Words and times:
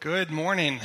Good 0.00 0.30
morning. 0.30 0.80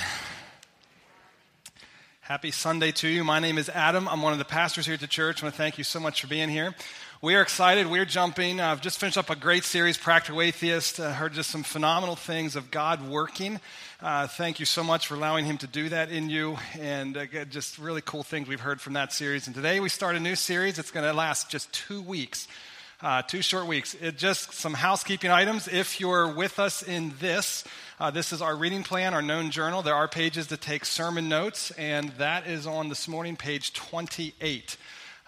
Happy 2.21 2.49
Sunday 2.49 2.93
to 2.93 3.09
you. 3.09 3.25
My 3.25 3.39
name 3.39 3.57
is 3.57 3.67
Adam. 3.67 4.07
I'm 4.07 4.21
one 4.21 4.31
of 4.31 4.39
the 4.39 4.45
pastors 4.45 4.85
here 4.85 4.93
at 4.93 5.01
the 5.01 5.07
church. 5.07 5.43
I 5.43 5.45
want 5.45 5.53
to 5.53 5.57
thank 5.57 5.77
you 5.77 5.83
so 5.83 5.99
much 5.99 6.21
for 6.21 6.27
being 6.27 6.47
here. 6.47 6.73
We 7.21 7.35
are 7.35 7.41
excited. 7.41 7.87
We're 7.87 8.05
jumping. 8.05 8.61
I've 8.61 8.79
just 8.79 8.99
finished 8.99 9.17
up 9.17 9.29
a 9.29 9.35
great 9.35 9.65
series, 9.65 9.97
Practical 9.97 10.41
Atheist. 10.41 11.01
Uh, 11.01 11.11
heard 11.11 11.33
just 11.33 11.51
some 11.51 11.63
phenomenal 11.63 12.15
things 12.15 12.55
of 12.55 12.71
God 12.71 13.05
working. 13.09 13.59
Uh, 14.01 14.27
thank 14.27 14.61
you 14.61 14.65
so 14.65 14.81
much 14.81 15.07
for 15.07 15.15
allowing 15.15 15.43
Him 15.43 15.57
to 15.57 15.67
do 15.67 15.89
that 15.89 16.09
in 16.09 16.29
you. 16.29 16.57
And 16.79 17.17
uh, 17.17 17.25
just 17.49 17.79
really 17.79 18.01
cool 18.01 18.23
things 18.23 18.47
we've 18.47 18.61
heard 18.61 18.79
from 18.79 18.93
that 18.93 19.11
series. 19.11 19.45
And 19.45 19.53
today 19.53 19.81
we 19.81 19.89
start 19.89 20.15
a 20.15 20.21
new 20.21 20.37
series. 20.37 20.79
It's 20.79 20.91
going 20.91 21.05
to 21.05 21.11
last 21.11 21.49
just 21.49 21.71
two 21.73 22.01
weeks. 22.01 22.47
Uh, 23.01 23.23
two 23.23 23.41
short 23.41 23.65
weeks. 23.65 23.95
It, 23.95 24.15
just 24.15 24.53
some 24.53 24.75
housekeeping 24.75 25.31
items. 25.31 25.67
If 25.67 25.99
you're 25.99 26.31
with 26.31 26.59
us 26.59 26.83
in 26.83 27.13
this, 27.19 27.63
uh, 28.01 28.09
this 28.09 28.33
is 28.33 28.41
our 28.41 28.55
reading 28.55 28.81
plan, 28.81 29.13
our 29.13 29.21
known 29.21 29.51
journal. 29.51 29.83
There 29.83 29.93
are 29.93 30.07
pages 30.07 30.47
to 30.47 30.57
take 30.57 30.85
sermon 30.85 31.29
notes, 31.29 31.69
and 31.77 32.09
that 32.13 32.47
is 32.47 32.65
on 32.65 32.89
this 32.89 33.07
morning, 33.07 33.35
page 33.35 33.73
28. 33.73 34.75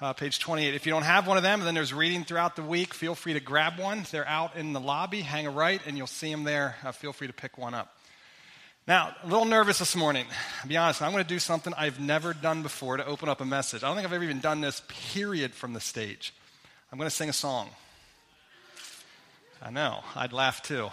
Uh, 0.02 0.14
page 0.14 0.40
28. 0.40 0.74
If 0.74 0.88
you 0.88 0.92
don't 0.92 1.04
have 1.04 1.28
one 1.28 1.38
of 1.38 1.44
them, 1.44 1.60
then 1.60 1.76
there's 1.76 1.94
reading 1.94 2.24
throughout 2.24 2.56
the 2.56 2.64
week. 2.64 2.96
Feel 2.96 3.14
free 3.14 3.34
to 3.34 3.40
grab 3.40 3.78
one. 3.78 4.08
They're 4.10 4.28
out 4.28 4.56
in 4.56 4.74
the 4.74 4.80
lobby. 4.80 5.22
Hang 5.22 5.46
a 5.46 5.52
right, 5.52 5.82
and 5.86 5.98
you'll 5.98 6.08
see 6.08 6.32
them 6.32 6.46
there. 6.46 6.76
Uh, 6.84 6.92
feel 6.92 7.14
free 7.14 7.28
to 7.28 7.34
pick 7.34 7.60
one 7.60 7.76
up. 7.76 7.96
Now, 8.88 9.16
a 9.24 9.28
little 9.28 9.46
nervous 9.46 9.78
this 9.78 9.96
morning. 9.96 10.26
I'll 10.64 10.68
be 10.68 10.76
honest, 10.76 11.04
I'm 11.04 11.12
going 11.12 11.24
to 11.24 11.30
do 11.30 11.38
something 11.38 11.76
I've 11.78 12.00
never 12.00 12.34
done 12.34 12.64
before 12.64 12.98
to 12.98 13.06
open 13.06 13.30
up 13.30 13.40
a 13.40 13.46
message. 13.46 13.84
I 13.84 13.88
don't 13.88 13.98
think 13.98 14.08
I've 14.08 14.14
ever 14.14 14.24
even 14.24 14.40
done 14.40 14.62
this, 14.62 14.82
period, 14.88 15.54
from 15.54 15.74
the 15.74 15.80
stage. 15.80 16.34
I'm 16.92 16.98
going 16.98 17.08
to 17.08 17.16
sing 17.16 17.30
a 17.30 17.34
song. 17.34 17.70
I 19.62 19.70
know, 19.70 20.00
I'd 20.16 20.34
laugh 20.34 20.64
too. 20.64 20.90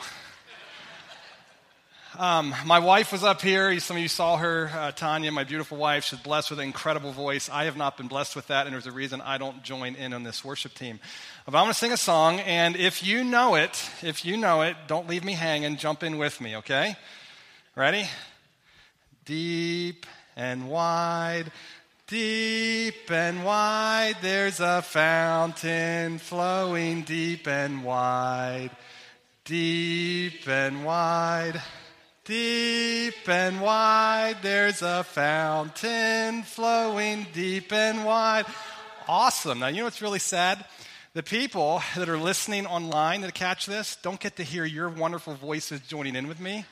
Um, 2.19 2.55
my 2.66 2.80
wife 2.80 3.12
was 3.12 3.23
up 3.23 3.41
here. 3.41 3.78
Some 3.80 3.96
of 3.96 4.02
you 4.02 4.09
saw 4.09 4.37
her, 4.37 4.70
uh, 4.74 4.92
Tanya, 4.92 5.30
my 5.30 5.45
beautiful 5.45 5.78
wife. 5.78 6.05
She's 6.05 6.19
blessed 6.19 6.50
with 6.50 6.58
an 6.58 6.67
incredible 6.67 7.12
voice. 7.12 7.48
I 7.48 7.64
have 7.64 7.77
not 7.77 7.97
been 7.97 8.08
blessed 8.08 8.34
with 8.34 8.48
that, 8.48 8.67
and 8.67 8.75
there's 8.75 8.86
a 8.86 8.92
reason 8.92 9.20
I 9.20 9.39
don't 9.39 9.62
join 9.62 9.94
in 9.94 10.12
on 10.12 10.22
this 10.22 10.44
worship 10.44 10.75
team. 10.75 10.98
But 11.47 11.55
I'm 11.56 11.64
going 11.64 11.72
to 11.72 11.78
sing 11.78 11.92
a 11.92 11.97
song, 11.97 12.41
and 12.41 12.77
if 12.77 13.05
you 13.05 13.22
know 13.22 13.55
it, 13.55 13.89
if 14.02 14.25
you 14.25 14.36
know 14.36 14.62
it, 14.62 14.77
don't 14.89 15.08
leave 15.08 15.25
me 15.25 15.34
hanging. 15.34 15.77
Jump 15.77 16.02
in 16.02 16.19
with 16.19 16.41
me, 16.41 16.56
okay? 16.56 16.97
Ready? 17.77 18.06
Deep 19.24 20.06
and 20.36 20.69
wide 20.69 21.52
Deep 22.11 23.08
and 23.08 23.45
wide, 23.45 24.17
there's 24.20 24.58
a 24.58 24.83
fountain 24.83 26.19
flowing 26.19 27.02
deep 27.02 27.47
and 27.47 27.84
wide. 27.84 28.72
Deep 29.45 30.48
and 30.48 30.84
wide, 30.84 31.62
deep 32.31 33.28
and 33.28 33.61
wide, 33.61 34.36
there's 34.41 34.83
a 34.83 35.03
fountain 35.03 36.45
flowing 36.45 37.27
deep 37.33 37.73
and 37.73 38.05
wide. 38.05 38.47
Awesome. 39.09 39.59
Now, 39.59 39.67
you 39.67 39.78
know 39.78 39.84
what's 39.84 40.00
really 40.00 40.20
sad? 40.20 40.64
The 41.12 41.25
people 41.25 41.83
that 41.97 42.08
are 42.08 42.17
listening 42.17 42.69
online 42.69 43.23
that 43.23 43.34
catch 43.34 43.67
this 43.67 43.97
don't 43.97 44.20
get 44.20 44.36
to 44.36 44.45
hear 44.45 44.64
your 44.64 44.89
wonderful 44.89 45.34
voices 45.34 45.81
joining 45.81 46.14
in 46.14 46.28
with 46.28 46.39
me. 46.39 46.67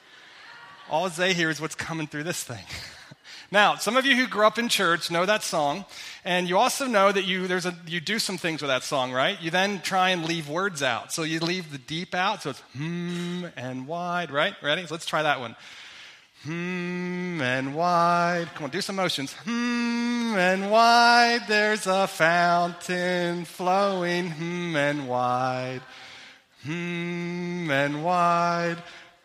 All 0.89 1.09
they 1.09 1.35
hear 1.35 1.51
is 1.51 1.61
what's 1.61 1.75
coming 1.75 2.07
through 2.07 2.23
this 2.23 2.45
thing. 2.45 2.65
Now, 3.51 3.77
some 3.77 3.97
of 3.97 4.05
you 4.05 4.15
who 4.15 4.27
grew 4.27 4.47
up 4.47 4.59
in 4.59 4.69
church 4.69 5.11
know 5.11 5.25
that 5.25 5.43
song, 5.43 5.87
and 6.23 6.47
you 6.47 6.59
also 6.59 6.87
know 6.87 7.11
that 7.11 7.25
you, 7.25 7.47
there's 7.47 7.65
a, 7.65 7.75
you 7.87 7.99
do 7.99 8.19
some 8.19 8.37
things 8.37 8.61
with 8.61 8.69
that 8.69 8.83
song, 8.83 9.11
right? 9.11 9.41
You 9.41 9.51
then 9.51 9.81
try 9.81 10.11
and 10.11 10.27
leave 10.27 10.51
words 10.51 10.83
out. 10.83 11.15
So 11.15 11.23
you 11.23 11.41
leave 11.41 11.73
the 11.73 11.79
deep 11.79 12.15
out, 12.15 12.43
so 12.43 12.51
it's 12.51 12.61
hmm 12.77 13.47
and 13.57 13.87
wide, 13.87 14.31
right? 14.31 14.55
Ready? 14.63 14.87
So 14.87 14.95
let's 14.95 15.07
try 15.07 15.23
that 15.23 15.41
one. 15.41 15.57
Hmm 16.43 17.41
and 17.41 17.75
wide. 17.75 18.49
Come 18.55 18.65
on, 18.65 18.71
do 18.71 18.83
some 18.83 18.97
motions. 18.97 19.33
Hmm 19.33 20.35
and 20.37 20.71
wide, 20.71 21.45
there's 21.49 21.87
a 21.87 22.07
fountain 22.07 23.47
flowing. 23.47 24.31
Hmm 24.31 24.77
and 24.77 25.09
wide. 25.09 25.81
Hmm 26.65 27.71
and 27.71 28.05
wide. 28.05 28.77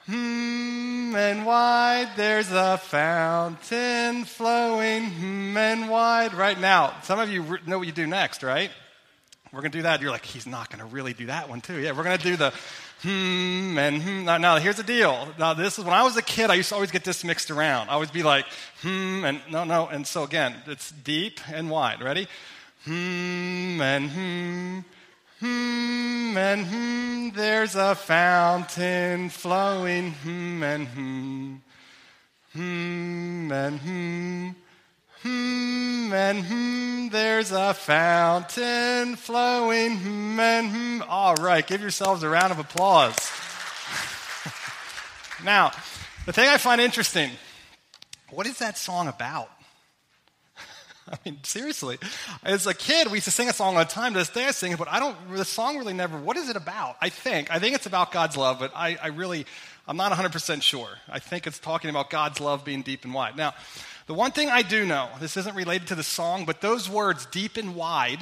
Hmm 0.05 1.15
and 1.15 1.45
wide, 1.45 2.09
there's 2.17 2.51
a 2.51 2.77
fountain 2.77 4.25
flowing. 4.25 5.09
Hmm 5.09 5.55
and 5.57 5.89
wide. 5.89 6.33
Right 6.33 6.59
now, 6.59 6.93
some 7.03 7.19
of 7.19 7.29
you 7.29 7.57
know 7.65 7.77
what 7.77 7.87
you 7.87 7.93
do 7.93 8.05
next, 8.05 8.43
right? 8.43 8.69
We're 9.53 9.61
going 9.61 9.71
to 9.71 9.77
do 9.77 9.83
that. 9.83 10.01
You're 10.01 10.11
like, 10.11 10.25
he's 10.25 10.47
not 10.47 10.69
going 10.69 10.79
to 10.79 10.93
really 10.93 11.13
do 11.13 11.27
that 11.27 11.47
one, 11.47 11.61
too. 11.61 11.77
Yeah, 11.79 11.91
we're 11.91 12.03
going 12.03 12.17
to 12.17 12.23
do 12.23 12.35
the 12.35 12.53
hmm 13.03 13.77
and 13.77 14.01
hmm. 14.01 14.25
Now, 14.25 14.37
now, 14.37 14.57
here's 14.57 14.77
the 14.77 14.83
deal. 14.83 15.27
Now, 15.37 15.53
this 15.53 15.77
is 15.77 15.83
when 15.83 15.93
I 15.93 16.03
was 16.03 16.15
a 16.15 16.21
kid, 16.21 16.49
I 16.49 16.55
used 16.55 16.69
to 16.69 16.75
always 16.75 16.89
get 16.89 17.03
this 17.03 17.23
mixed 17.23 17.51
around. 17.51 17.89
I 17.89 17.93
always 17.93 18.11
be 18.11 18.23
like, 18.23 18.45
hmm, 18.81 19.25
and 19.25 19.41
no, 19.51 19.65
no. 19.65 19.87
And 19.87 20.07
so, 20.07 20.23
again, 20.23 20.55
it's 20.67 20.89
deep 20.89 21.39
and 21.51 21.69
wide. 21.69 22.01
Ready? 22.01 22.27
Hmm 22.85 23.81
and 23.81 24.09
hmm. 24.09 24.79
Hmm 25.43 26.37
and 26.37 26.65
hmm, 26.65 27.29
there's 27.35 27.75
a 27.75 27.95
fountain 27.95 29.27
flowing. 29.27 30.11
Hmm 30.11 30.63
and 30.63 30.87
hmm. 30.87 31.55
Hmm 32.53 33.51
and 33.51 33.79
hmm. 33.79 34.49
Hmm 35.21 36.13
and 36.13 36.45
hmm, 36.45 37.09
there's 37.09 37.51
a 37.51 37.73
fountain 37.73 39.17
flowing. 39.17 39.97
Hmm 39.97 40.39
and 40.39 40.69
hmm. 40.69 41.01
All 41.09 41.35
right, 41.35 41.67
give 41.67 41.81
yourselves 41.81 42.23
a 42.23 42.29
round 42.29 42.53
of 42.53 42.59
applause. 42.59 43.17
now, 45.43 45.73
the 46.25 46.31
thing 46.31 46.47
I 46.47 46.57
find 46.57 46.79
interesting 46.79 47.31
what 48.29 48.47
is 48.47 48.59
that 48.59 48.77
song 48.77 49.09
about? 49.09 49.49
I 51.11 51.17
mean, 51.25 51.39
seriously. 51.43 51.97
As 52.43 52.67
a 52.67 52.73
kid, 52.73 53.07
we 53.07 53.17
used 53.17 53.25
to 53.25 53.31
sing 53.31 53.49
a 53.49 53.53
song 53.53 53.75
all 53.75 53.83
the 53.83 53.89
time. 53.89 54.13
To 54.13 54.19
this 54.19 54.29
day, 54.29 54.45
I 54.45 54.51
sing 54.51 54.71
it, 54.71 54.77
but 54.77 54.87
I 54.87 54.99
don't, 54.99 55.15
the 55.31 55.45
song 55.45 55.77
really 55.77 55.93
never, 55.93 56.17
what 56.17 56.37
is 56.37 56.49
it 56.49 56.55
about? 56.55 56.95
I 57.01 57.09
think. 57.09 57.51
I 57.51 57.59
think 57.59 57.75
it's 57.75 57.85
about 57.85 58.11
God's 58.11 58.37
love, 58.37 58.59
but 58.59 58.71
I, 58.75 58.97
I 59.01 59.07
really, 59.07 59.45
I'm 59.87 59.97
not 59.97 60.11
100% 60.11 60.61
sure. 60.61 60.89
I 61.09 61.19
think 61.19 61.47
it's 61.47 61.59
talking 61.59 61.89
about 61.89 62.09
God's 62.09 62.39
love 62.39 62.63
being 62.63 62.81
deep 62.81 63.03
and 63.03 63.13
wide. 63.13 63.35
Now, 63.35 63.53
the 64.07 64.13
one 64.13 64.31
thing 64.31 64.49
I 64.49 64.61
do 64.61 64.85
know, 64.85 65.09
this 65.19 65.37
isn't 65.37 65.55
related 65.55 65.87
to 65.89 65.95
the 65.95 66.03
song, 66.03 66.45
but 66.45 66.61
those 66.61 66.89
words, 66.89 67.25
deep 67.27 67.57
and 67.57 67.75
wide, 67.75 68.21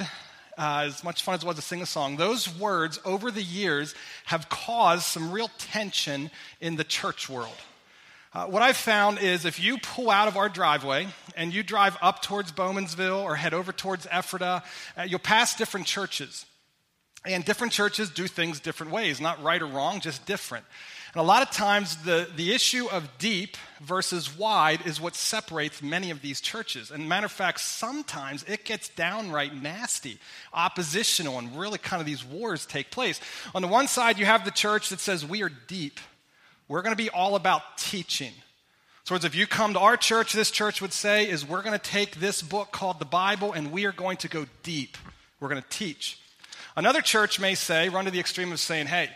uh, 0.58 0.84
as 0.86 1.02
much 1.02 1.22
fun 1.22 1.34
as 1.34 1.42
it 1.42 1.46
was 1.46 1.56
to 1.56 1.62
sing 1.62 1.82
a 1.82 1.86
song, 1.86 2.16
those 2.16 2.48
words 2.58 3.00
over 3.04 3.30
the 3.30 3.42
years 3.42 3.94
have 4.26 4.48
caused 4.48 5.04
some 5.04 5.32
real 5.32 5.50
tension 5.58 6.30
in 6.60 6.76
the 6.76 6.84
church 6.84 7.28
world. 7.28 7.56
Uh, 8.34 8.46
what 8.46 8.62
I've 8.62 8.78
found 8.78 9.18
is 9.18 9.44
if 9.44 9.60
you 9.60 9.76
pull 9.76 10.10
out 10.10 10.26
of 10.26 10.38
our 10.38 10.48
driveway 10.48 11.06
and 11.36 11.52
you 11.52 11.62
drive 11.62 11.98
up 12.00 12.22
towards 12.22 12.50
Bowmansville 12.50 13.22
or 13.22 13.36
head 13.36 13.52
over 13.52 13.72
towards 13.72 14.06
Ephrata, 14.10 14.62
uh, 14.96 15.02
you'll 15.02 15.18
pass 15.18 15.54
different 15.54 15.86
churches. 15.86 16.46
And 17.26 17.44
different 17.44 17.72
churches 17.72 18.10
do 18.10 18.26
things 18.26 18.58
different 18.58 18.90
ways, 18.90 19.20
not 19.20 19.42
right 19.42 19.60
or 19.60 19.66
wrong, 19.66 20.00
just 20.00 20.24
different. 20.26 20.64
And 21.14 21.20
a 21.20 21.24
lot 21.24 21.42
of 21.42 21.50
times, 21.50 22.02
the, 22.04 22.26
the 22.34 22.54
issue 22.54 22.88
of 22.90 23.18
deep 23.18 23.58
versus 23.82 24.34
wide 24.34 24.86
is 24.86 24.98
what 24.98 25.14
separates 25.14 25.82
many 25.82 26.10
of 26.10 26.22
these 26.22 26.40
churches. 26.40 26.90
And 26.90 27.06
matter 27.06 27.26
of 27.26 27.32
fact, 27.32 27.60
sometimes 27.60 28.44
it 28.44 28.64
gets 28.64 28.88
downright 28.88 29.54
nasty, 29.54 30.18
oppositional, 30.54 31.38
and 31.38 31.56
really 31.56 31.76
kind 31.76 32.00
of 32.00 32.06
these 32.06 32.24
wars 32.24 32.64
take 32.64 32.90
place. 32.90 33.20
On 33.54 33.60
the 33.60 33.68
one 33.68 33.88
side, 33.88 34.18
you 34.18 34.24
have 34.24 34.46
the 34.46 34.50
church 34.50 34.88
that 34.88 35.00
says, 35.00 35.24
We 35.24 35.42
are 35.42 35.52
deep. 35.68 36.00
We're 36.72 36.80
going 36.80 36.96
to 36.96 37.02
be 37.02 37.10
all 37.10 37.36
about 37.36 37.76
teaching. 37.76 38.32
So, 39.04 39.14
if 39.14 39.34
you 39.34 39.46
come 39.46 39.74
to 39.74 39.78
our 39.78 39.98
church, 39.98 40.32
this 40.32 40.50
church 40.50 40.80
would 40.80 40.94
say, 40.94 41.28
is 41.28 41.46
we're 41.46 41.60
going 41.60 41.78
to 41.78 41.90
take 41.90 42.14
this 42.14 42.40
book 42.40 42.72
called 42.72 42.98
the 42.98 43.04
Bible 43.04 43.52
and 43.52 43.70
we 43.70 43.84
are 43.84 43.92
going 43.92 44.16
to 44.16 44.28
go 44.28 44.46
deep. 44.62 44.96
We're 45.38 45.50
going 45.50 45.60
to 45.60 45.68
teach. 45.68 46.18
Another 46.74 47.02
church 47.02 47.38
may 47.38 47.56
say, 47.56 47.90
run 47.90 48.06
to 48.06 48.10
the 48.10 48.20
extreme 48.20 48.52
of 48.52 48.58
saying, 48.58 48.86
hey, 48.86 49.10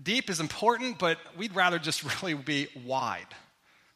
deep 0.00 0.30
is 0.30 0.38
important, 0.38 1.00
but 1.00 1.18
we'd 1.36 1.56
rather 1.56 1.80
just 1.80 2.04
really 2.22 2.34
be 2.34 2.68
wide. 2.86 3.26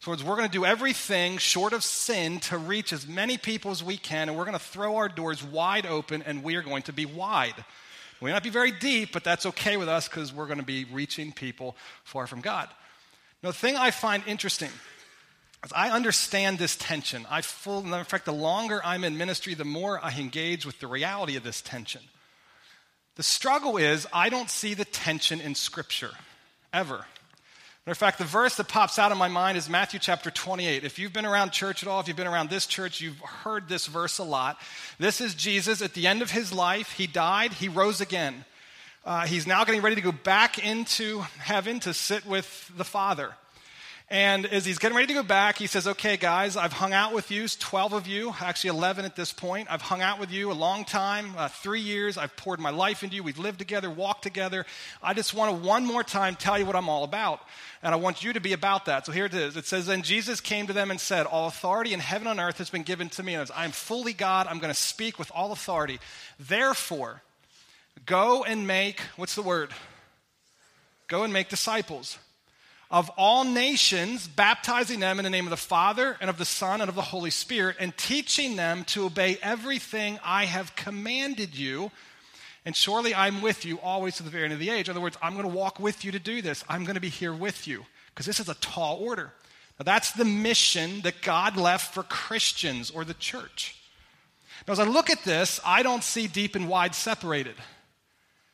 So, 0.00 0.10
we're 0.10 0.34
going 0.34 0.48
to 0.48 0.48
do 0.48 0.64
everything 0.64 1.38
short 1.38 1.72
of 1.72 1.84
sin 1.84 2.40
to 2.40 2.58
reach 2.58 2.92
as 2.92 3.06
many 3.06 3.38
people 3.38 3.70
as 3.70 3.84
we 3.84 3.96
can, 3.96 4.28
and 4.28 4.36
we're 4.36 4.46
going 4.46 4.58
to 4.58 4.64
throw 4.64 4.96
our 4.96 5.08
doors 5.08 5.44
wide 5.44 5.86
open, 5.86 6.22
and 6.22 6.42
we 6.42 6.56
are 6.56 6.62
going 6.62 6.82
to 6.82 6.92
be 6.92 7.06
wide. 7.06 7.64
We 8.22 8.26
may 8.26 8.34
not 8.34 8.44
be 8.44 8.50
very 8.50 8.70
deep, 8.70 9.12
but 9.12 9.24
that's 9.24 9.46
okay 9.46 9.76
with 9.76 9.88
us 9.88 10.06
because 10.06 10.32
we're 10.32 10.46
going 10.46 10.60
to 10.60 10.64
be 10.64 10.84
reaching 10.84 11.32
people 11.32 11.76
far 12.04 12.28
from 12.28 12.40
God. 12.40 12.68
Now, 13.42 13.48
the 13.48 13.56
thing 13.56 13.76
I 13.76 13.90
find 13.90 14.22
interesting 14.28 14.70
is 15.64 15.72
I 15.74 15.90
understand 15.90 16.60
this 16.60 16.76
tension. 16.76 17.26
I 17.28 17.40
full, 17.40 17.80
in 17.80 18.04
fact, 18.04 18.26
the 18.26 18.32
longer 18.32 18.80
I'm 18.84 19.02
in 19.02 19.18
ministry, 19.18 19.54
the 19.54 19.64
more 19.64 19.98
I 20.00 20.16
engage 20.16 20.64
with 20.64 20.78
the 20.78 20.86
reality 20.86 21.34
of 21.34 21.42
this 21.42 21.60
tension. 21.60 22.00
The 23.16 23.24
struggle 23.24 23.76
is 23.76 24.06
I 24.12 24.28
don't 24.28 24.48
see 24.48 24.74
the 24.74 24.84
tension 24.84 25.40
in 25.40 25.56
Scripture, 25.56 26.12
ever. 26.72 27.06
Matter 27.84 27.94
of 27.94 27.98
fact, 27.98 28.18
the 28.18 28.24
verse 28.24 28.54
that 28.56 28.68
pops 28.68 28.96
out 28.96 29.10
of 29.10 29.18
my 29.18 29.26
mind 29.26 29.58
is 29.58 29.68
Matthew 29.68 29.98
chapter 29.98 30.30
28. 30.30 30.84
If 30.84 31.00
you've 31.00 31.12
been 31.12 31.26
around 31.26 31.50
church 31.50 31.82
at 31.82 31.88
all, 31.88 31.98
if 31.98 32.06
you've 32.06 32.16
been 32.16 32.28
around 32.28 32.48
this 32.48 32.64
church, 32.64 33.00
you've 33.00 33.18
heard 33.18 33.68
this 33.68 33.86
verse 33.86 34.18
a 34.18 34.22
lot. 34.22 34.56
This 35.00 35.20
is 35.20 35.34
Jesus 35.34 35.82
at 35.82 35.92
the 35.92 36.06
end 36.06 36.22
of 36.22 36.30
his 36.30 36.52
life. 36.52 36.92
He 36.92 37.08
died, 37.08 37.52
he 37.54 37.68
rose 37.68 38.00
again. 38.00 38.44
Uh, 39.04 39.26
he's 39.26 39.48
now 39.48 39.64
getting 39.64 39.82
ready 39.82 39.96
to 39.96 40.00
go 40.00 40.12
back 40.12 40.64
into 40.64 41.22
heaven 41.38 41.80
to 41.80 41.92
sit 41.92 42.24
with 42.24 42.70
the 42.76 42.84
Father. 42.84 43.34
And 44.12 44.44
as 44.44 44.66
he's 44.66 44.76
getting 44.76 44.94
ready 44.94 45.06
to 45.06 45.14
go 45.14 45.22
back, 45.22 45.56
he 45.56 45.66
says, 45.66 45.86
Okay, 45.86 46.18
guys, 46.18 46.54
I've 46.54 46.74
hung 46.74 46.92
out 46.92 47.14
with 47.14 47.30
you, 47.30 47.48
12 47.48 47.94
of 47.94 48.06
you, 48.06 48.34
actually 48.42 48.68
11 48.68 49.06
at 49.06 49.16
this 49.16 49.32
point. 49.32 49.68
I've 49.70 49.80
hung 49.80 50.02
out 50.02 50.20
with 50.20 50.30
you 50.30 50.52
a 50.52 50.52
long 50.52 50.84
time, 50.84 51.32
uh, 51.38 51.48
three 51.48 51.80
years. 51.80 52.18
I've 52.18 52.36
poured 52.36 52.60
my 52.60 52.68
life 52.68 53.02
into 53.02 53.16
you. 53.16 53.22
We've 53.22 53.38
lived 53.38 53.58
together, 53.58 53.88
walked 53.88 54.22
together. 54.22 54.66
I 55.02 55.14
just 55.14 55.32
want 55.32 55.56
to 55.56 55.66
one 55.66 55.86
more 55.86 56.04
time 56.04 56.36
tell 56.36 56.58
you 56.58 56.66
what 56.66 56.76
I'm 56.76 56.90
all 56.90 57.04
about. 57.04 57.40
And 57.82 57.94
I 57.94 57.96
want 57.96 58.22
you 58.22 58.34
to 58.34 58.40
be 58.40 58.52
about 58.52 58.84
that. 58.84 59.06
So 59.06 59.12
here 59.12 59.24
it 59.24 59.32
is. 59.32 59.56
It 59.56 59.64
says, 59.64 59.86
Then 59.86 60.02
Jesus 60.02 60.42
came 60.42 60.66
to 60.66 60.74
them 60.74 60.90
and 60.90 61.00
said, 61.00 61.24
All 61.24 61.48
authority 61.48 61.94
in 61.94 62.00
heaven 62.00 62.28
and 62.28 62.38
earth 62.38 62.58
has 62.58 62.68
been 62.68 62.82
given 62.82 63.08
to 63.08 63.22
me. 63.22 63.32
And 63.32 63.50
I 63.56 63.64
am 63.64 63.72
fully 63.72 64.12
God. 64.12 64.46
I'm 64.46 64.58
going 64.58 64.74
to 64.74 64.78
speak 64.78 65.18
with 65.18 65.32
all 65.34 65.52
authority. 65.52 66.00
Therefore, 66.38 67.22
go 68.04 68.44
and 68.44 68.66
make, 68.66 69.00
what's 69.16 69.36
the 69.36 69.40
word? 69.40 69.70
Go 71.08 71.24
and 71.24 71.32
make 71.32 71.48
disciples 71.48 72.18
of 72.92 73.10
all 73.16 73.42
nations, 73.42 74.28
baptizing 74.28 75.00
them 75.00 75.18
in 75.18 75.24
the 75.24 75.30
name 75.30 75.46
of 75.46 75.50
the 75.50 75.56
Father 75.56 76.18
and 76.20 76.28
of 76.28 76.36
the 76.36 76.44
Son 76.44 76.82
and 76.82 76.90
of 76.90 76.94
the 76.94 77.00
Holy 77.00 77.30
Spirit, 77.30 77.76
and 77.80 77.96
teaching 77.96 78.54
them 78.54 78.84
to 78.84 79.06
obey 79.06 79.38
everything 79.42 80.18
I 80.22 80.44
have 80.44 80.76
commanded 80.76 81.56
you. 81.56 81.90
And 82.66 82.76
surely 82.76 83.14
I'm 83.14 83.40
with 83.40 83.64
you 83.64 83.80
always 83.80 84.16
to 84.16 84.22
the 84.22 84.30
very 84.30 84.44
end 84.44 84.52
of 84.52 84.58
the 84.58 84.68
age. 84.68 84.88
In 84.88 84.92
other 84.92 85.00
words, 85.00 85.16
I'm 85.22 85.32
going 85.32 85.48
to 85.48 85.56
walk 85.56 85.80
with 85.80 86.04
you 86.04 86.12
to 86.12 86.18
do 86.18 86.42
this. 86.42 86.62
I'm 86.68 86.84
going 86.84 86.94
to 86.94 87.00
be 87.00 87.08
here 87.08 87.32
with 87.32 87.66
you 87.66 87.86
because 88.08 88.26
this 88.26 88.38
is 88.38 88.50
a 88.50 88.54
tall 88.56 88.98
order. 88.98 89.32
Now, 89.80 89.84
that's 89.84 90.12
the 90.12 90.26
mission 90.26 91.00
that 91.00 91.22
God 91.22 91.56
left 91.56 91.94
for 91.94 92.02
Christians 92.02 92.90
or 92.90 93.04
the 93.04 93.14
church. 93.14 93.74
Now, 94.68 94.72
as 94.72 94.78
I 94.78 94.84
look 94.84 95.08
at 95.08 95.24
this, 95.24 95.60
I 95.64 95.82
don't 95.82 96.04
see 96.04 96.26
deep 96.26 96.54
and 96.54 96.68
wide 96.68 96.94
separated. 96.94 97.54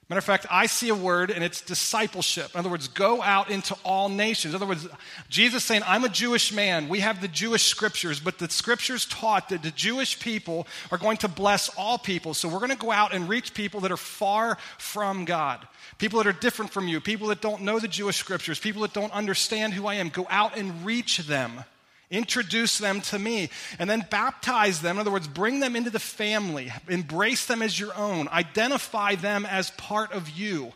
Matter 0.08 0.20
of 0.20 0.24
fact, 0.24 0.46
I 0.50 0.64
see 0.64 0.88
a 0.88 0.94
word 0.94 1.30
and 1.30 1.44
it's 1.44 1.60
discipleship. 1.60 2.52
In 2.54 2.60
other 2.60 2.70
words, 2.70 2.88
go 2.88 3.20
out 3.22 3.50
into 3.50 3.76
all 3.84 4.08
nations. 4.08 4.54
In 4.54 4.56
other 4.56 4.66
words, 4.66 4.88
Jesus 5.28 5.64
saying, 5.64 5.82
I'm 5.86 6.02
a 6.02 6.08
Jewish 6.08 6.50
man. 6.50 6.88
We 6.88 7.00
have 7.00 7.20
the 7.20 7.28
Jewish 7.28 7.66
scriptures, 7.66 8.18
but 8.18 8.38
the 8.38 8.48
scriptures 8.48 9.04
taught 9.04 9.50
that 9.50 9.62
the 9.62 9.70
Jewish 9.70 10.18
people 10.18 10.66
are 10.90 10.96
going 10.96 11.18
to 11.18 11.28
bless 11.28 11.68
all 11.76 11.98
people. 11.98 12.32
So 12.32 12.48
we're 12.48 12.58
going 12.58 12.70
to 12.70 12.76
go 12.76 12.90
out 12.90 13.12
and 13.12 13.28
reach 13.28 13.52
people 13.52 13.80
that 13.80 13.92
are 13.92 13.98
far 13.98 14.56
from 14.78 15.26
God, 15.26 15.68
people 15.98 16.22
that 16.22 16.26
are 16.26 16.40
different 16.40 16.72
from 16.72 16.88
you, 16.88 17.02
people 17.02 17.28
that 17.28 17.42
don't 17.42 17.60
know 17.60 17.78
the 17.78 17.86
Jewish 17.86 18.16
scriptures, 18.16 18.58
people 18.58 18.80
that 18.82 18.94
don't 18.94 19.12
understand 19.12 19.74
who 19.74 19.86
I 19.86 19.96
am. 19.96 20.08
Go 20.08 20.26
out 20.30 20.56
and 20.56 20.86
reach 20.86 21.18
them. 21.18 21.64
Introduce 22.10 22.78
them 22.78 23.02
to 23.02 23.18
me 23.18 23.50
and 23.78 23.88
then 23.88 24.06
baptize 24.10 24.80
them. 24.80 24.96
In 24.96 25.00
other 25.00 25.10
words, 25.10 25.28
bring 25.28 25.60
them 25.60 25.76
into 25.76 25.90
the 25.90 25.98
family, 25.98 26.72
embrace 26.88 27.44
them 27.44 27.60
as 27.60 27.78
your 27.78 27.94
own, 27.94 28.28
identify 28.28 29.14
them 29.14 29.44
as 29.44 29.70
part 29.72 30.12
of 30.12 30.30
you, 30.30 30.72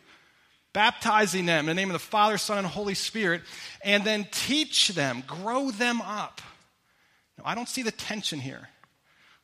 baptizing 0.75 1.47
them 1.47 1.61
in 1.61 1.67
the 1.77 1.81
name 1.81 1.89
of 1.89 1.95
the 1.95 1.99
Father, 1.99 2.37
Son, 2.37 2.59
and 2.59 2.67
Holy 2.67 2.95
Spirit, 2.95 3.43
and 3.83 4.05
then 4.05 4.27
teach 4.31 4.89
them, 4.89 5.23
grow 5.27 5.71
them 5.71 6.03
up. 6.03 6.43
Now, 7.39 7.45
I 7.47 7.55
don't 7.55 7.69
see 7.69 7.83
the 7.83 7.91
tension 7.91 8.39
here. 8.39 8.69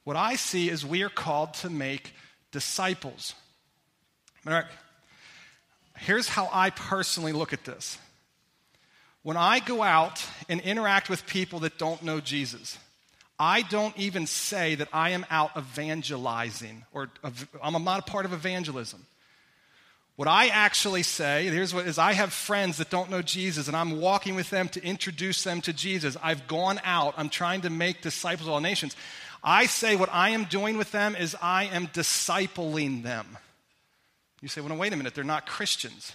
What 0.04 0.16
I 0.16 0.36
see 0.36 0.68
is 0.68 0.84
we 0.84 1.02
are 1.02 1.10
called 1.10 1.54
to 1.54 1.70
make 1.70 2.12
disciples. 2.50 3.34
Here's 5.96 6.28
how 6.28 6.48
I 6.52 6.70
personally 6.70 7.32
look 7.32 7.52
at 7.52 7.64
this. 7.64 7.98
When 9.28 9.36
I 9.36 9.60
go 9.60 9.82
out 9.82 10.24
and 10.48 10.58
interact 10.62 11.10
with 11.10 11.26
people 11.26 11.58
that 11.58 11.76
don't 11.76 12.02
know 12.02 12.18
Jesus, 12.18 12.78
I 13.38 13.60
don't 13.60 13.94
even 13.98 14.26
say 14.26 14.74
that 14.76 14.88
I 14.90 15.10
am 15.10 15.26
out 15.28 15.50
evangelizing 15.54 16.86
or 16.94 17.10
I'm 17.62 17.84
not 17.84 18.08
a 18.08 18.10
part 18.10 18.24
of 18.24 18.32
evangelism. 18.32 19.04
What 20.16 20.28
I 20.28 20.46
actually 20.46 21.02
say, 21.02 21.44
here's 21.44 21.74
what 21.74 21.86
is 21.86 21.98
I 21.98 22.14
have 22.14 22.32
friends 22.32 22.78
that 22.78 22.88
don't 22.88 23.10
know 23.10 23.20
Jesus 23.20 23.68
and 23.68 23.76
I'm 23.76 24.00
walking 24.00 24.34
with 24.34 24.48
them 24.48 24.66
to 24.70 24.82
introduce 24.82 25.44
them 25.44 25.60
to 25.60 25.74
Jesus. 25.74 26.16
I've 26.22 26.48
gone 26.48 26.80
out, 26.82 27.12
I'm 27.18 27.28
trying 27.28 27.60
to 27.60 27.70
make 27.70 28.00
disciples 28.00 28.48
of 28.48 28.54
all 28.54 28.60
nations. 28.60 28.96
I 29.44 29.66
say 29.66 29.94
what 29.94 30.08
I 30.10 30.30
am 30.30 30.44
doing 30.44 30.78
with 30.78 30.90
them 30.90 31.14
is 31.14 31.36
I 31.42 31.64
am 31.64 31.88
discipling 31.88 33.02
them. 33.02 33.36
You 34.40 34.48
say, 34.48 34.62
well, 34.62 34.70
no, 34.70 34.76
wait 34.76 34.94
a 34.94 34.96
minute, 34.96 35.14
they're 35.14 35.22
not 35.22 35.44
Christians. 35.44 36.14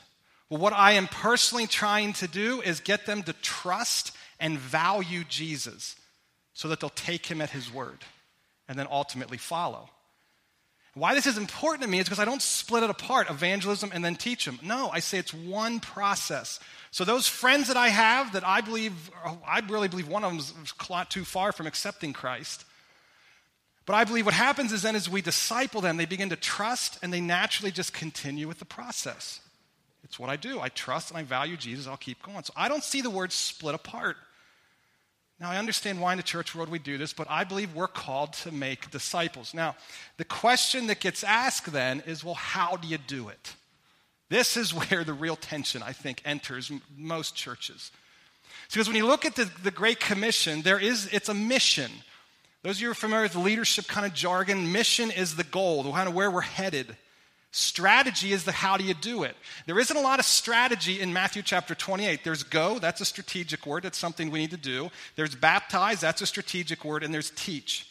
Well, 0.54 0.62
what 0.62 0.74
I 0.74 0.92
am 0.92 1.08
personally 1.08 1.66
trying 1.66 2.14
to 2.14 2.28
do 2.28 2.62
is 2.62 2.80
get 2.80 3.08
them 3.08 3.24
to 3.24 3.34
trust 3.34 4.12
and 4.40 4.60
value 4.60 5.24
Jesus 5.24 5.96
so 6.54 6.68
that 6.68 6.80
they'll 6.80 6.92
take 6.92 7.26
him 7.26 7.42
at 7.42 7.50
his 7.50 7.74
word 7.74 7.98
and 8.68 8.78
then 8.78 8.86
ultimately 8.92 9.40
follow. 9.40 9.90
Why 10.94 11.16
this 11.16 11.26
is 11.26 11.40
important 11.40 11.82
to 11.82 11.90
me 11.90 11.98
is 11.98 12.04
because 12.04 12.20
I 12.20 12.26
don't 12.26 12.40
split 12.40 12.84
it 12.84 12.92
apart, 12.92 13.32
evangelism 13.32 13.90
and 13.96 14.06
then 14.06 14.16
teach 14.16 14.46
them. 14.46 14.60
No, 14.62 14.92
I 14.94 15.00
say 15.00 15.18
it's 15.18 15.34
one 15.34 15.80
process. 15.80 16.60
So 16.92 17.04
those 17.04 17.28
friends 17.28 17.70
that 17.70 17.78
I 17.78 17.90
have 17.90 18.34
that 18.34 18.46
I 18.46 18.62
believe, 18.62 19.10
I 19.48 19.64
really 19.68 19.88
believe 19.88 20.08
one 20.08 20.24
of 20.24 20.30
them 20.30 20.40
is 20.40 20.74
lot 20.88 21.10
too 21.10 21.26
far 21.26 21.52
from 21.52 21.66
accepting 21.66 22.14
Christ. 22.14 22.64
But 23.88 23.96
I 23.96 24.04
believe 24.04 24.26
what 24.26 24.36
happens 24.36 24.72
is 24.72 24.84
then 24.84 24.96
as 24.96 25.10
we 25.10 25.24
disciple 25.24 25.82
them, 25.82 25.98
they 25.98 26.06
begin 26.06 26.30
to 26.30 26.36
trust 26.36 27.00
and 27.02 27.12
they 27.12 27.22
naturally 27.22 27.72
just 27.72 27.92
continue 27.92 28.48
with 28.48 28.60
the 28.60 28.66
process. 28.66 29.40
It's 30.04 30.20
what 30.20 30.30
I 30.30 30.36
do. 30.36 30.60
I 30.60 30.70
trust 30.70 31.10
and 31.10 31.18
I 31.18 31.24
value 31.24 31.58
Jesus. 31.58 31.88
I'll 31.88 31.98
keep 31.98 32.22
going. 32.24 32.44
So 32.44 32.54
I 32.56 32.68
don't 32.68 32.84
see 32.84 33.02
the 33.02 33.10
word 33.10 33.32
split 33.32 33.76
apart. 33.76 34.18
Now, 35.40 35.50
I 35.50 35.58
understand 35.58 36.00
why 36.00 36.14
in 36.14 36.18
the 36.18 36.24
church 36.24 36.56
world 36.56 36.70
we 36.70 36.80
do 36.80 36.98
this, 36.98 37.12
but 37.12 37.28
I 37.30 37.44
believe 37.44 37.74
we're 37.74 37.88
called 37.88 38.34
to 38.34 38.52
make 38.52 38.92
disciples. 38.92 39.54
Now, 39.54 39.76
the 40.18 40.26
question 40.26 40.88
that 40.88 41.00
gets 41.00 41.24
asked 41.24 41.72
then 41.72 42.02
is 42.06 42.24
well, 42.24 42.36
how 42.36 42.78
do 42.78 42.88
you 42.88 42.98
do 42.98 43.30
it? 43.30 43.56
This 44.30 44.56
is 44.56 44.74
where 44.90 45.04
the 45.04 45.14
real 45.14 45.36
tension, 45.36 45.84
I 45.84 45.94
think, 45.94 46.22
enters 46.24 46.72
most 46.98 47.36
churches. 47.36 47.92
Because 48.72 48.88
when 48.88 48.96
you 48.96 49.06
look 49.06 49.26
at 49.26 49.36
the, 49.36 49.50
the 49.64 49.72
Great 49.72 50.00
Commission, 50.00 50.62
there 50.62 50.80
is, 50.80 51.10
it's 51.12 51.30
a 51.30 51.34
mission. 51.34 51.92
Those 52.62 52.78
of 52.78 52.82
you 52.82 52.88
who 52.88 52.92
are 52.92 52.96
familiar 52.96 53.24
with 53.24 53.36
leadership 53.36 53.88
kind 53.88 54.06
of 54.06 54.14
jargon, 54.14 54.72
mission 54.72 55.12
is 55.12 55.36
the 55.36 55.44
goal, 55.44 55.84
the 55.84 55.92
kind 55.92 56.08
of 56.08 56.16
where 56.16 56.32
we're 56.32 56.42
headed. 56.42 56.96
Strategy 57.56 58.34
is 58.34 58.46
the 58.46 58.52
how 58.52 58.78
do 58.78 58.84
you 58.84 58.96
do 58.96 59.22
it. 59.22 59.38
There 59.68 59.80
isn't 59.80 59.96
a 59.96 60.02
lot 60.02 60.18
of 60.18 60.26
strategy 60.26 61.00
in 61.00 61.14
Matthew 61.14 61.44
chapter 61.44 61.76
28. 61.76 62.24
There's 62.24 62.42
go, 62.42 62.80
that's 62.80 63.00
a 63.00 63.06
strategic 63.06 63.68
word, 63.68 63.84
that's 63.84 63.98
something 63.98 64.32
we 64.32 64.40
need 64.40 64.50
to 64.52 64.58
do. 64.58 64.90
There's 65.16 65.36
baptize, 65.36 66.02
that's 66.02 66.24
a 66.24 66.26
strategic 66.26 66.84
word, 66.84 67.04
and 67.04 67.14
there's 67.14 67.30
teach. 67.36 67.88